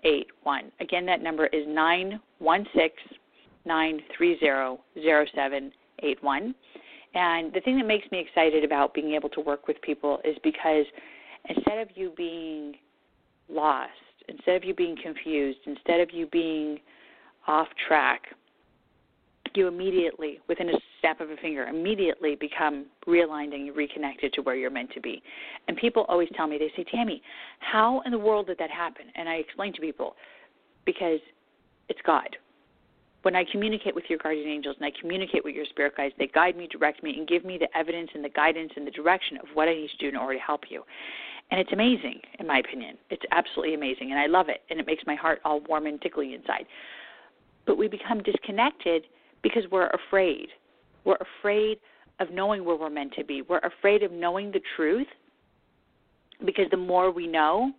0781. 0.05 0.71
Again, 0.79 1.05
that 1.05 1.21
number 1.21 1.47
is 1.47 1.65
916 1.67 3.17
930 3.65 4.79
0781. 5.31 6.55
And 7.15 7.53
the 7.53 7.61
thing 7.61 7.77
that 7.77 7.87
makes 7.87 8.09
me 8.11 8.19
excited 8.19 8.63
about 8.63 8.93
being 8.93 9.13
able 9.13 9.29
to 9.29 9.41
work 9.41 9.67
with 9.67 9.81
people 9.81 10.19
is 10.23 10.35
because 10.43 10.85
instead 11.49 11.79
of 11.79 11.87
you 11.95 12.11
being 12.15 12.75
lost, 13.49 13.91
instead 14.27 14.55
of 14.55 14.63
you 14.63 14.73
being 14.73 14.97
confused, 15.01 15.59
instead 15.65 16.01
of 16.01 16.11
you 16.11 16.27
being 16.27 16.79
off 17.47 17.67
track, 17.87 18.23
you 19.55 19.67
immediately, 19.67 20.39
within 20.47 20.69
a 20.69 20.73
snap 20.99 21.21
of 21.21 21.29
a 21.29 21.35
finger, 21.37 21.65
immediately 21.65 22.35
become 22.35 22.85
realigned 23.07 23.53
and 23.53 23.75
reconnected 23.75 24.33
to 24.33 24.41
where 24.41 24.55
you're 24.55 24.69
meant 24.69 24.91
to 24.93 25.01
be. 25.01 25.21
And 25.67 25.77
people 25.77 26.05
always 26.07 26.29
tell 26.35 26.47
me, 26.47 26.57
they 26.57 26.71
say, 26.75 26.85
Tammy, 26.89 27.21
how 27.59 28.01
in 28.05 28.11
the 28.11 28.19
world 28.19 28.47
did 28.47 28.57
that 28.59 28.71
happen? 28.71 29.05
And 29.15 29.27
I 29.27 29.35
explain 29.35 29.73
to 29.73 29.81
people, 29.81 30.15
because 30.85 31.19
it's 31.89 31.99
God. 32.05 32.35
When 33.23 33.35
I 33.35 33.43
communicate 33.51 33.95
with 33.95 34.03
your 34.07 34.19
guardian 34.19 34.47
angels 34.47 34.75
and 34.79 34.85
I 34.85 34.91
communicate 35.01 35.43
with 35.43 35.55
your 35.55 35.65
spirit 35.65 35.97
guides, 35.97 36.13
they 36.19 36.27
guide 36.27 36.55
me, 36.55 36.67
direct 36.67 37.01
me, 37.01 37.17
and 37.17 37.27
give 37.27 37.43
me 37.43 37.57
the 37.57 37.75
evidence 37.75 38.11
and 38.13 38.23
the 38.23 38.29
guidance 38.29 38.71
and 38.75 38.85
the 38.85 38.91
direction 38.91 39.37
of 39.37 39.47
what 39.55 39.67
I 39.67 39.73
need 39.73 39.89
to 39.89 39.97
do 39.97 40.09
in 40.09 40.15
order 40.15 40.37
to 40.37 40.43
help 40.43 40.65
you. 40.69 40.83
And 41.51 41.59
it's 41.59 41.71
amazing, 41.73 42.21
in 42.39 42.47
my 42.47 42.59
opinion. 42.59 42.97
It's 43.09 43.23
absolutely 43.31 43.73
amazing, 43.73 44.11
and 44.11 44.19
I 44.19 44.27
love 44.27 44.49
it, 44.49 44.61
and 44.69 44.79
it 44.79 44.85
makes 44.85 45.03
my 45.07 45.15
heart 45.15 45.39
all 45.43 45.59
warm 45.61 45.85
and 45.87 46.01
tickly 46.01 46.33
inside. 46.33 46.65
But 47.65 47.77
we 47.77 47.87
become 47.87 48.21
disconnected 48.21 49.05
because 49.45 49.63
we're 49.71 49.89
afraid. 49.89 50.47
We're 51.03 51.17
afraid 51.39 51.77
of 52.19 52.31
knowing 52.31 52.65
where 52.65 52.75
we're 52.75 52.89
meant 52.89 53.13
to 53.13 53.23
be. 53.23 53.43
We're 53.43 53.59
afraid 53.59 54.01
of 54.01 54.11
knowing 54.11 54.51
the 54.51 54.61
truth 54.75 55.07
because 56.45 56.65
the 56.71 56.77
more 56.77 57.11
we 57.11 57.27
know, 57.27 57.71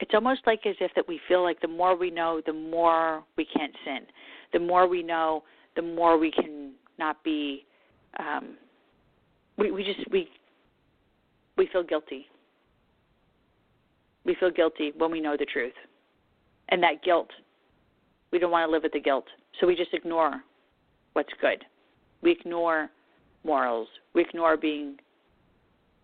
it's 0.00 0.10
almost 0.12 0.40
like 0.44 0.66
as 0.66 0.74
if 0.80 0.90
that 0.96 1.06
we 1.06 1.20
feel 1.28 1.42
like 1.42 1.60
the 1.60 1.68
more 1.68 1.96
we 1.96 2.10
know, 2.10 2.42
the 2.44 2.52
more 2.52 3.22
we 3.36 3.44
can't 3.44 3.72
sin 3.84 4.00
the 4.54 4.60
more 4.60 4.86
we 4.86 5.02
know, 5.02 5.42
the 5.76 5.82
more 5.82 6.16
we 6.16 6.30
can 6.30 6.72
not 6.98 7.22
be. 7.22 7.66
Um, 8.18 8.56
we 9.58 9.70
we 9.70 9.84
just 9.84 10.10
we 10.10 10.30
we 11.58 11.68
feel 11.70 11.82
guilty. 11.82 12.26
We 14.24 14.34
feel 14.40 14.50
guilty 14.50 14.92
when 14.96 15.10
we 15.10 15.20
know 15.20 15.36
the 15.36 15.44
truth, 15.44 15.74
and 16.70 16.82
that 16.82 17.02
guilt. 17.04 17.28
We 18.32 18.38
don't 18.38 18.50
want 18.50 18.66
to 18.66 18.72
live 18.72 18.82
with 18.82 18.92
the 18.92 19.00
guilt, 19.00 19.26
so 19.60 19.66
we 19.66 19.76
just 19.76 19.92
ignore 19.92 20.42
what's 21.14 21.32
good. 21.40 21.64
We 22.22 22.32
ignore 22.32 22.90
morals. 23.44 23.88
We 24.14 24.22
ignore 24.22 24.56
being 24.56 24.96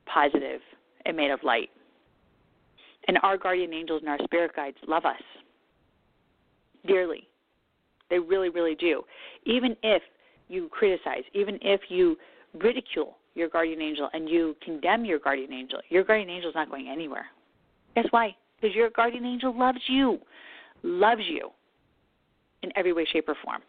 positive 0.07 0.61
and 1.07 1.17
made 1.17 1.31
of 1.31 1.41
light. 1.43 1.71
And 3.09 3.19
our 3.23 3.37
guardian 3.37 3.73
angels 3.73 4.03
and 4.03 4.11
our 4.11 4.19
spirit 4.25 4.53
guides 4.55 4.77
love 4.87 5.05
us 5.05 5.23
dearly. 6.87 7.29
They 8.09 8.19
really, 8.19 8.49
really 8.49 8.75
do. 8.75 9.03
Even 9.47 9.77
if 9.83 10.03
you 10.49 10.69
criticize, 10.69 11.23
even 11.33 11.59
if 11.63 11.81
you 11.89 12.17
ridicule 12.61 13.17
your 13.35 13.49
guardian 13.49 13.81
angel 13.81 14.11
and 14.13 14.29
you 14.29 14.57
condemn 14.63 15.05
your 15.05 15.19
guardian 15.19 15.53
angel, 15.53 15.81
your 15.89 16.05
guardian 16.05 16.29
angel 16.29 16.51
is 16.51 16.55
not 16.55 16.69
going 16.69 16.89
anywhere. 16.89 17.27
Guess 17.95 18.07
why? 18.11 18.35
Because 18.61 18.75
your 18.75 18.91
guardian 18.91 19.25
angel 19.25 19.57
loves 19.57 19.79
you, 19.89 20.19
loves 20.83 21.23
you 21.29 21.51
in 22.63 22.71
every 22.77 22.93
way, 22.93 23.07
shape, 23.11 23.29
or 23.29 23.37
form, 23.45 23.63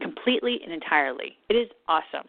completely 0.00 0.60
and 0.62 0.72
entirely. 0.72 1.36
It 1.48 1.54
is 1.54 1.68
awesome. 1.88 2.26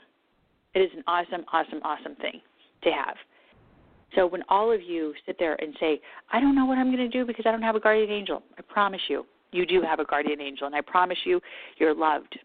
It 0.73 0.79
is 0.79 0.89
an 0.95 1.03
awesome, 1.07 1.45
awesome, 1.51 1.81
awesome 1.83 2.15
thing 2.15 2.41
to 2.83 2.91
have. 2.91 3.15
So 4.15 4.27
when 4.27 4.43
all 4.49 4.71
of 4.71 4.81
you 4.81 5.13
sit 5.25 5.37
there 5.39 5.55
and 5.61 5.73
say, 5.79 6.01
I 6.31 6.39
don't 6.39 6.55
know 6.55 6.65
what 6.65 6.77
I'm 6.77 6.87
going 6.87 6.97
to 6.97 7.09
do 7.09 7.25
because 7.25 7.45
I 7.47 7.51
don't 7.51 7.61
have 7.61 7.75
a 7.75 7.79
guardian 7.79 8.09
angel, 8.09 8.43
I 8.57 8.61
promise 8.61 9.01
you, 9.07 9.25
you 9.51 9.65
do 9.65 9.81
have 9.81 9.99
a 9.99 10.05
guardian 10.05 10.41
angel, 10.41 10.67
and 10.67 10.75
I 10.75 10.81
promise 10.81 11.17
you, 11.25 11.41
you're 11.77 11.93
loved. 11.93 12.37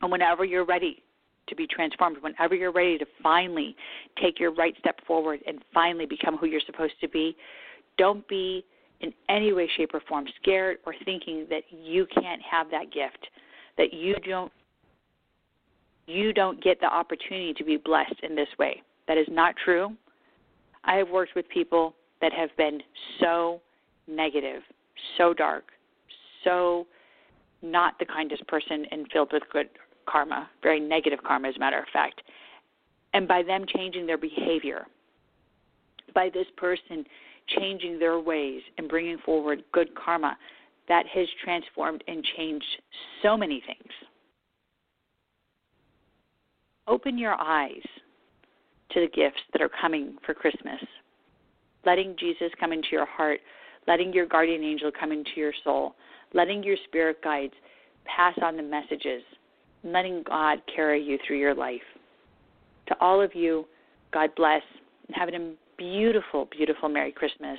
And 0.00 0.10
whenever 0.10 0.44
you're 0.44 0.64
ready 0.64 1.02
to 1.48 1.56
be 1.56 1.66
transformed, 1.66 2.18
whenever 2.20 2.54
you're 2.54 2.72
ready 2.72 2.98
to 2.98 3.06
finally 3.22 3.74
take 4.20 4.38
your 4.38 4.52
right 4.52 4.74
step 4.78 5.00
forward 5.06 5.40
and 5.46 5.58
finally 5.74 6.06
become 6.06 6.36
who 6.36 6.46
you're 6.46 6.60
supposed 6.66 6.94
to 7.00 7.08
be, 7.08 7.36
don't 7.96 8.26
be 8.28 8.64
in 9.00 9.12
any 9.28 9.52
way, 9.52 9.68
shape, 9.76 9.94
or 9.94 10.00
form 10.08 10.26
scared 10.40 10.78
or 10.86 10.94
thinking 11.04 11.46
that 11.50 11.62
you 11.70 12.06
can't 12.20 12.42
have 12.42 12.70
that 12.70 12.92
gift, 12.92 13.28
that 13.78 13.94
you 13.94 14.14
don't 14.26 14.52
you 16.06 16.32
don't 16.32 16.62
get 16.62 16.80
the 16.80 16.86
opportunity 16.86 17.52
to 17.54 17.64
be 17.64 17.76
blessed 17.76 18.20
in 18.22 18.34
this 18.34 18.48
way. 18.58 18.82
That 19.08 19.18
is 19.18 19.26
not 19.30 19.54
true. 19.62 19.94
I 20.84 20.94
have 20.94 21.10
worked 21.10 21.34
with 21.36 21.46
people 21.50 21.94
that 22.22 22.32
have 22.32 22.48
been 22.56 22.80
so 23.20 23.60
negative, 24.06 24.62
so 25.18 25.34
dark, 25.34 25.64
so 26.44 26.86
not 27.60 27.98
the 27.98 28.06
kindest 28.06 28.46
person 28.46 28.86
and 28.90 29.06
filled 29.12 29.32
with 29.34 29.42
good 29.52 29.68
karma, 30.08 30.48
very 30.62 30.80
negative 30.80 31.18
karma, 31.22 31.48
as 31.48 31.56
a 31.56 31.58
matter 31.58 31.78
of 31.78 31.84
fact. 31.92 32.22
And 33.12 33.28
by 33.28 33.42
them 33.42 33.64
changing 33.66 34.06
their 34.06 34.18
behavior, 34.18 34.86
by 36.14 36.30
this 36.32 36.46
person 36.56 37.04
changing 37.58 37.98
their 37.98 38.18
ways 38.18 38.62
and 38.78 38.88
bringing 38.88 39.18
forward 39.18 39.62
good 39.72 39.94
karma, 39.94 40.36
that 40.88 41.06
has 41.06 41.26
transformed 41.44 42.02
and 42.08 42.24
changed 42.36 42.82
so 43.22 43.36
many 43.36 43.62
things. 43.66 43.92
Open 46.86 47.18
your 47.18 47.34
eyes 47.38 47.82
to 48.92 49.00
the 49.00 49.08
gifts 49.08 49.40
that 49.52 49.60
are 49.60 49.70
coming 49.80 50.16
for 50.24 50.32
Christmas. 50.32 50.80
Letting 51.84 52.16
Jesus 52.18 52.50
come 52.58 52.72
into 52.72 52.88
your 52.92 53.06
heart, 53.06 53.40
letting 53.86 54.12
your 54.12 54.26
guardian 54.26 54.64
angel 54.64 54.90
come 54.98 55.12
into 55.12 55.32
your 55.36 55.52
soul, 55.64 55.94
letting 56.32 56.62
your 56.62 56.76
spirit 56.88 57.22
guides 57.22 57.52
pass 58.04 58.34
on 58.42 58.56
the 58.56 58.62
messages, 58.62 59.22
letting 59.84 60.22
God 60.22 60.58
carry 60.74 61.02
you 61.02 61.18
through 61.26 61.38
your 61.38 61.54
life. 61.54 61.80
To 62.88 62.96
all 63.00 63.20
of 63.20 63.34
you, 63.34 63.66
God 64.12 64.30
bless 64.36 64.62
and 65.06 65.16
have 65.16 65.28
a 65.28 65.52
beautiful, 65.76 66.48
beautiful 66.50 66.88
Merry 66.88 67.12
Christmas. 67.12 67.58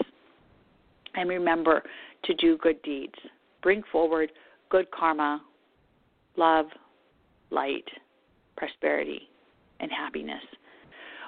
And 1.15 1.29
remember 1.29 1.83
to 2.23 2.33
do 2.35 2.57
good 2.57 2.81
deeds. 2.81 3.13
Bring 3.61 3.83
forward 3.91 4.31
good 4.69 4.89
karma, 4.91 5.41
love, 6.37 6.67
light, 7.49 7.85
prosperity, 8.57 9.29
and 9.79 9.91
happiness. 9.91 10.43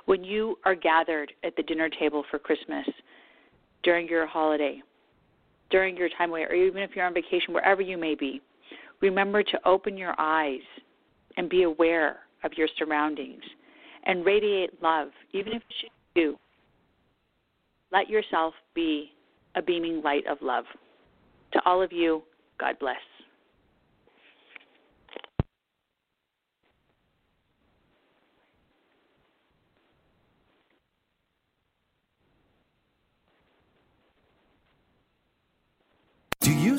When 0.06 0.24
you 0.24 0.58
are 0.66 0.76
gathered 0.76 1.32
at 1.44 1.56
the 1.56 1.64
dinner 1.64 1.90
table 1.90 2.24
for 2.30 2.40
Christmas 2.40 2.86
during 3.84 4.08
your 4.08 4.26
holiday, 4.26 4.82
during 5.70 5.96
your 5.96 6.10
time 6.18 6.30
away, 6.30 6.44
or 6.44 6.54
even 6.54 6.82
if 6.82 6.92
you're 6.96 7.06
on 7.06 7.14
vacation, 7.14 7.54
wherever 7.54 7.82
you 7.82 7.98
may 7.98 8.16
be, 8.16 8.42
remember 9.02 9.42
to 9.44 9.60
open 9.68 9.98
your 9.98 10.14
eyes 10.18 10.62
and 11.38 11.50
be 11.50 11.64
aware 11.64 12.20
of 12.44 12.52
your 12.58 12.68
surroundings 12.78 13.42
and 14.06 14.26
radiate 14.26 14.82
love, 14.82 15.10
even 15.34 15.54
if 15.54 15.62
you 15.82 15.90
do. 16.16 16.38
Let 17.92 18.10
yourself 18.10 18.54
be 18.74 19.12
a 19.56 19.62
beaming 19.62 20.02
light 20.02 20.26
of 20.28 20.38
love. 20.42 20.66
To 21.54 21.62
all 21.66 21.82
of 21.82 21.92
you, 21.92 22.24
God 22.60 22.80
bless. 22.80 22.98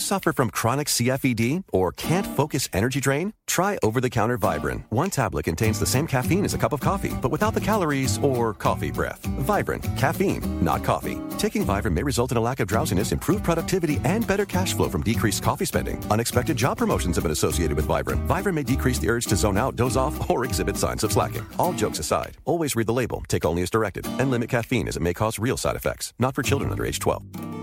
Suffer 0.03 0.33
from 0.33 0.51
chronic 0.51 0.89
CFED 0.89 1.65
or 1.73 1.93
can't 1.93 2.27
focus 2.27 2.69
energy 2.73 3.01
drain? 3.01 3.33
Try 3.47 3.79
over 3.83 4.01
the 4.01 4.11
counter 4.11 4.37
Vivarin. 4.37 4.85
One 4.91 5.09
tablet 5.09 5.45
contains 5.45 5.79
the 5.79 5.87
same 5.87 6.07
caffeine 6.07 6.45
as 6.45 6.55
a 6.55 6.59
cup 6.59 6.73
of 6.73 6.81
coffee, 6.81 7.13
but 7.23 7.31
without 7.31 7.55
the 7.55 7.61
calories 7.61 8.19
or 8.19 8.53
coffee 8.53 8.91
breath. 8.91 9.23
Vivarin, 9.23 9.81
caffeine, 9.97 10.43
not 10.63 10.85
coffee. 10.85 11.19
Taking 11.39 11.65
Vivarin 11.65 11.95
may 11.95 12.03
result 12.03 12.31
in 12.33 12.37
a 12.37 12.41
lack 12.41 12.61
of 12.61 12.69
drowsiness, 12.69 13.13
improved 13.13 13.45
productivity, 13.45 14.01
and 14.05 14.27
better 14.27 14.45
cash 14.45 14.75
flow 14.75 14.89
from 14.89 15.03
decreased 15.03 15.43
coffee 15.43 15.65
spending. 15.65 16.05
Unexpected 16.11 16.57
job 16.57 16.77
promotions 16.77 17.17
have 17.17 17.23
been 17.23 17.33
associated 17.33 17.77
with 17.77 17.87
Vivarin. 17.87 18.27
Vivarin 18.27 18.55
may 18.55 18.65
decrease 18.65 18.99
the 18.99 19.09
urge 19.09 19.27
to 19.27 19.37
zone 19.37 19.57
out, 19.57 19.77
doze 19.77 19.97
off, 19.97 20.29
or 20.29 20.45
exhibit 20.45 20.77
signs 20.77 21.05
of 21.05 21.13
slacking. 21.13 21.47
All 21.59 21.73
jokes 21.73 22.01
aside, 22.01 22.37
always 22.45 22.77
read 22.77 22.89
the 22.89 22.93
label, 22.93 23.23
take 23.29 23.47
only 23.47 23.63
as 23.63 23.71
directed, 23.71 24.07
and 24.19 24.31
limit 24.31 24.51
caffeine 24.51 24.89
as 24.89 24.97
it 24.97 25.03
may 25.03 25.15
cause 25.15 25.39
real 25.39 25.57
side 25.57 25.77
effects. 25.77 26.13
Not 26.19 26.35
for 26.35 26.43
children 26.43 26.71
under 26.71 26.85
age 26.85 26.99
12. 26.99 27.62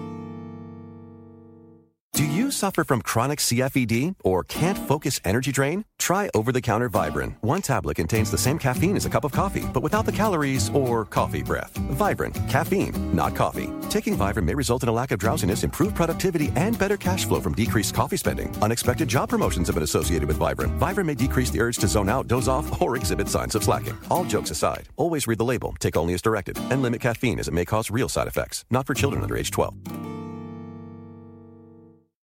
Do 2.13 2.25
you 2.25 2.51
suffer 2.51 2.83
from 2.83 3.01
chronic 3.01 3.39
CFED 3.39 4.15
or 4.25 4.43
can't 4.43 4.77
focus 4.77 5.21
energy 5.23 5.53
drain? 5.53 5.85
Try 5.99 6.29
over 6.35 6.51
the 6.51 6.59
counter 6.59 6.89
Vivarin. 6.89 7.35
One 7.41 7.61
tablet 7.61 7.95
contains 7.95 8.29
the 8.29 8.37
same 8.37 8.59
caffeine 8.59 8.97
as 8.97 9.05
a 9.05 9.09
cup 9.09 9.23
of 9.23 9.31
coffee, 9.31 9.65
but 9.73 9.83
without 9.83 10.05
the 10.05 10.11
calories 10.11 10.69
or 10.71 11.05
coffee 11.05 11.43
breath. 11.43 11.73
Vivarin, 11.91 12.33
caffeine, 12.49 13.15
not 13.15 13.35
coffee. 13.35 13.69
Taking 13.89 14.17
Vivarin 14.17 14.43
may 14.43 14.53
result 14.53 14.83
in 14.83 14.89
a 14.89 14.91
lack 14.91 15.11
of 15.11 15.19
drowsiness, 15.19 15.63
improved 15.63 15.95
productivity, 15.95 16.51
and 16.57 16.77
better 16.77 16.97
cash 16.97 17.25
flow 17.25 17.39
from 17.39 17.53
decreased 17.53 17.93
coffee 17.93 18.17
spending. 18.17 18.53
Unexpected 18.61 19.07
job 19.07 19.29
promotions 19.29 19.67
have 19.67 19.75
been 19.75 19.83
associated 19.83 20.27
with 20.27 20.39
Vivarin. 20.39 20.77
Vivarin 20.77 21.05
may 21.05 21.15
decrease 21.15 21.51
the 21.51 21.61
urge 21.61 21.77
to 21.77 21.87
zone 21.87 22.09
out, 22.09 22.27
doze 22.27 22.49
off, 22.49 22.81
or 22.81 22.97
exhibit 22.97 23.29
signs 23.29 23.55
of 23.55 23.63
slacking. 23.63 23.97
All 24.11 24.25
jokes 24.25 24.51
aside, 24.51 24.89
always 24.97 25.25
read 25.25 25.37
the 25.37 25.45
label, 25.45 25.73
take 25.79 25.95
only 25.95 26.15
as 26.15 26.21
directed, 26.21 26.57
and 26.69 26.81
limit 26.81 26.99
caffeine 26.99 27.39
as 27.39 27.47
it 27.47 27.53
may 27.53 27.65
cause 27.65 27.89
real 27.89 28.09
side 28.09 28.27
effects. 28.27 28.65
Not 28.69 28.85
for 28.87 28.93
children 28.93 29.21
under 29.21 29.37
age 29.37 29.51
12. 29.51 30.18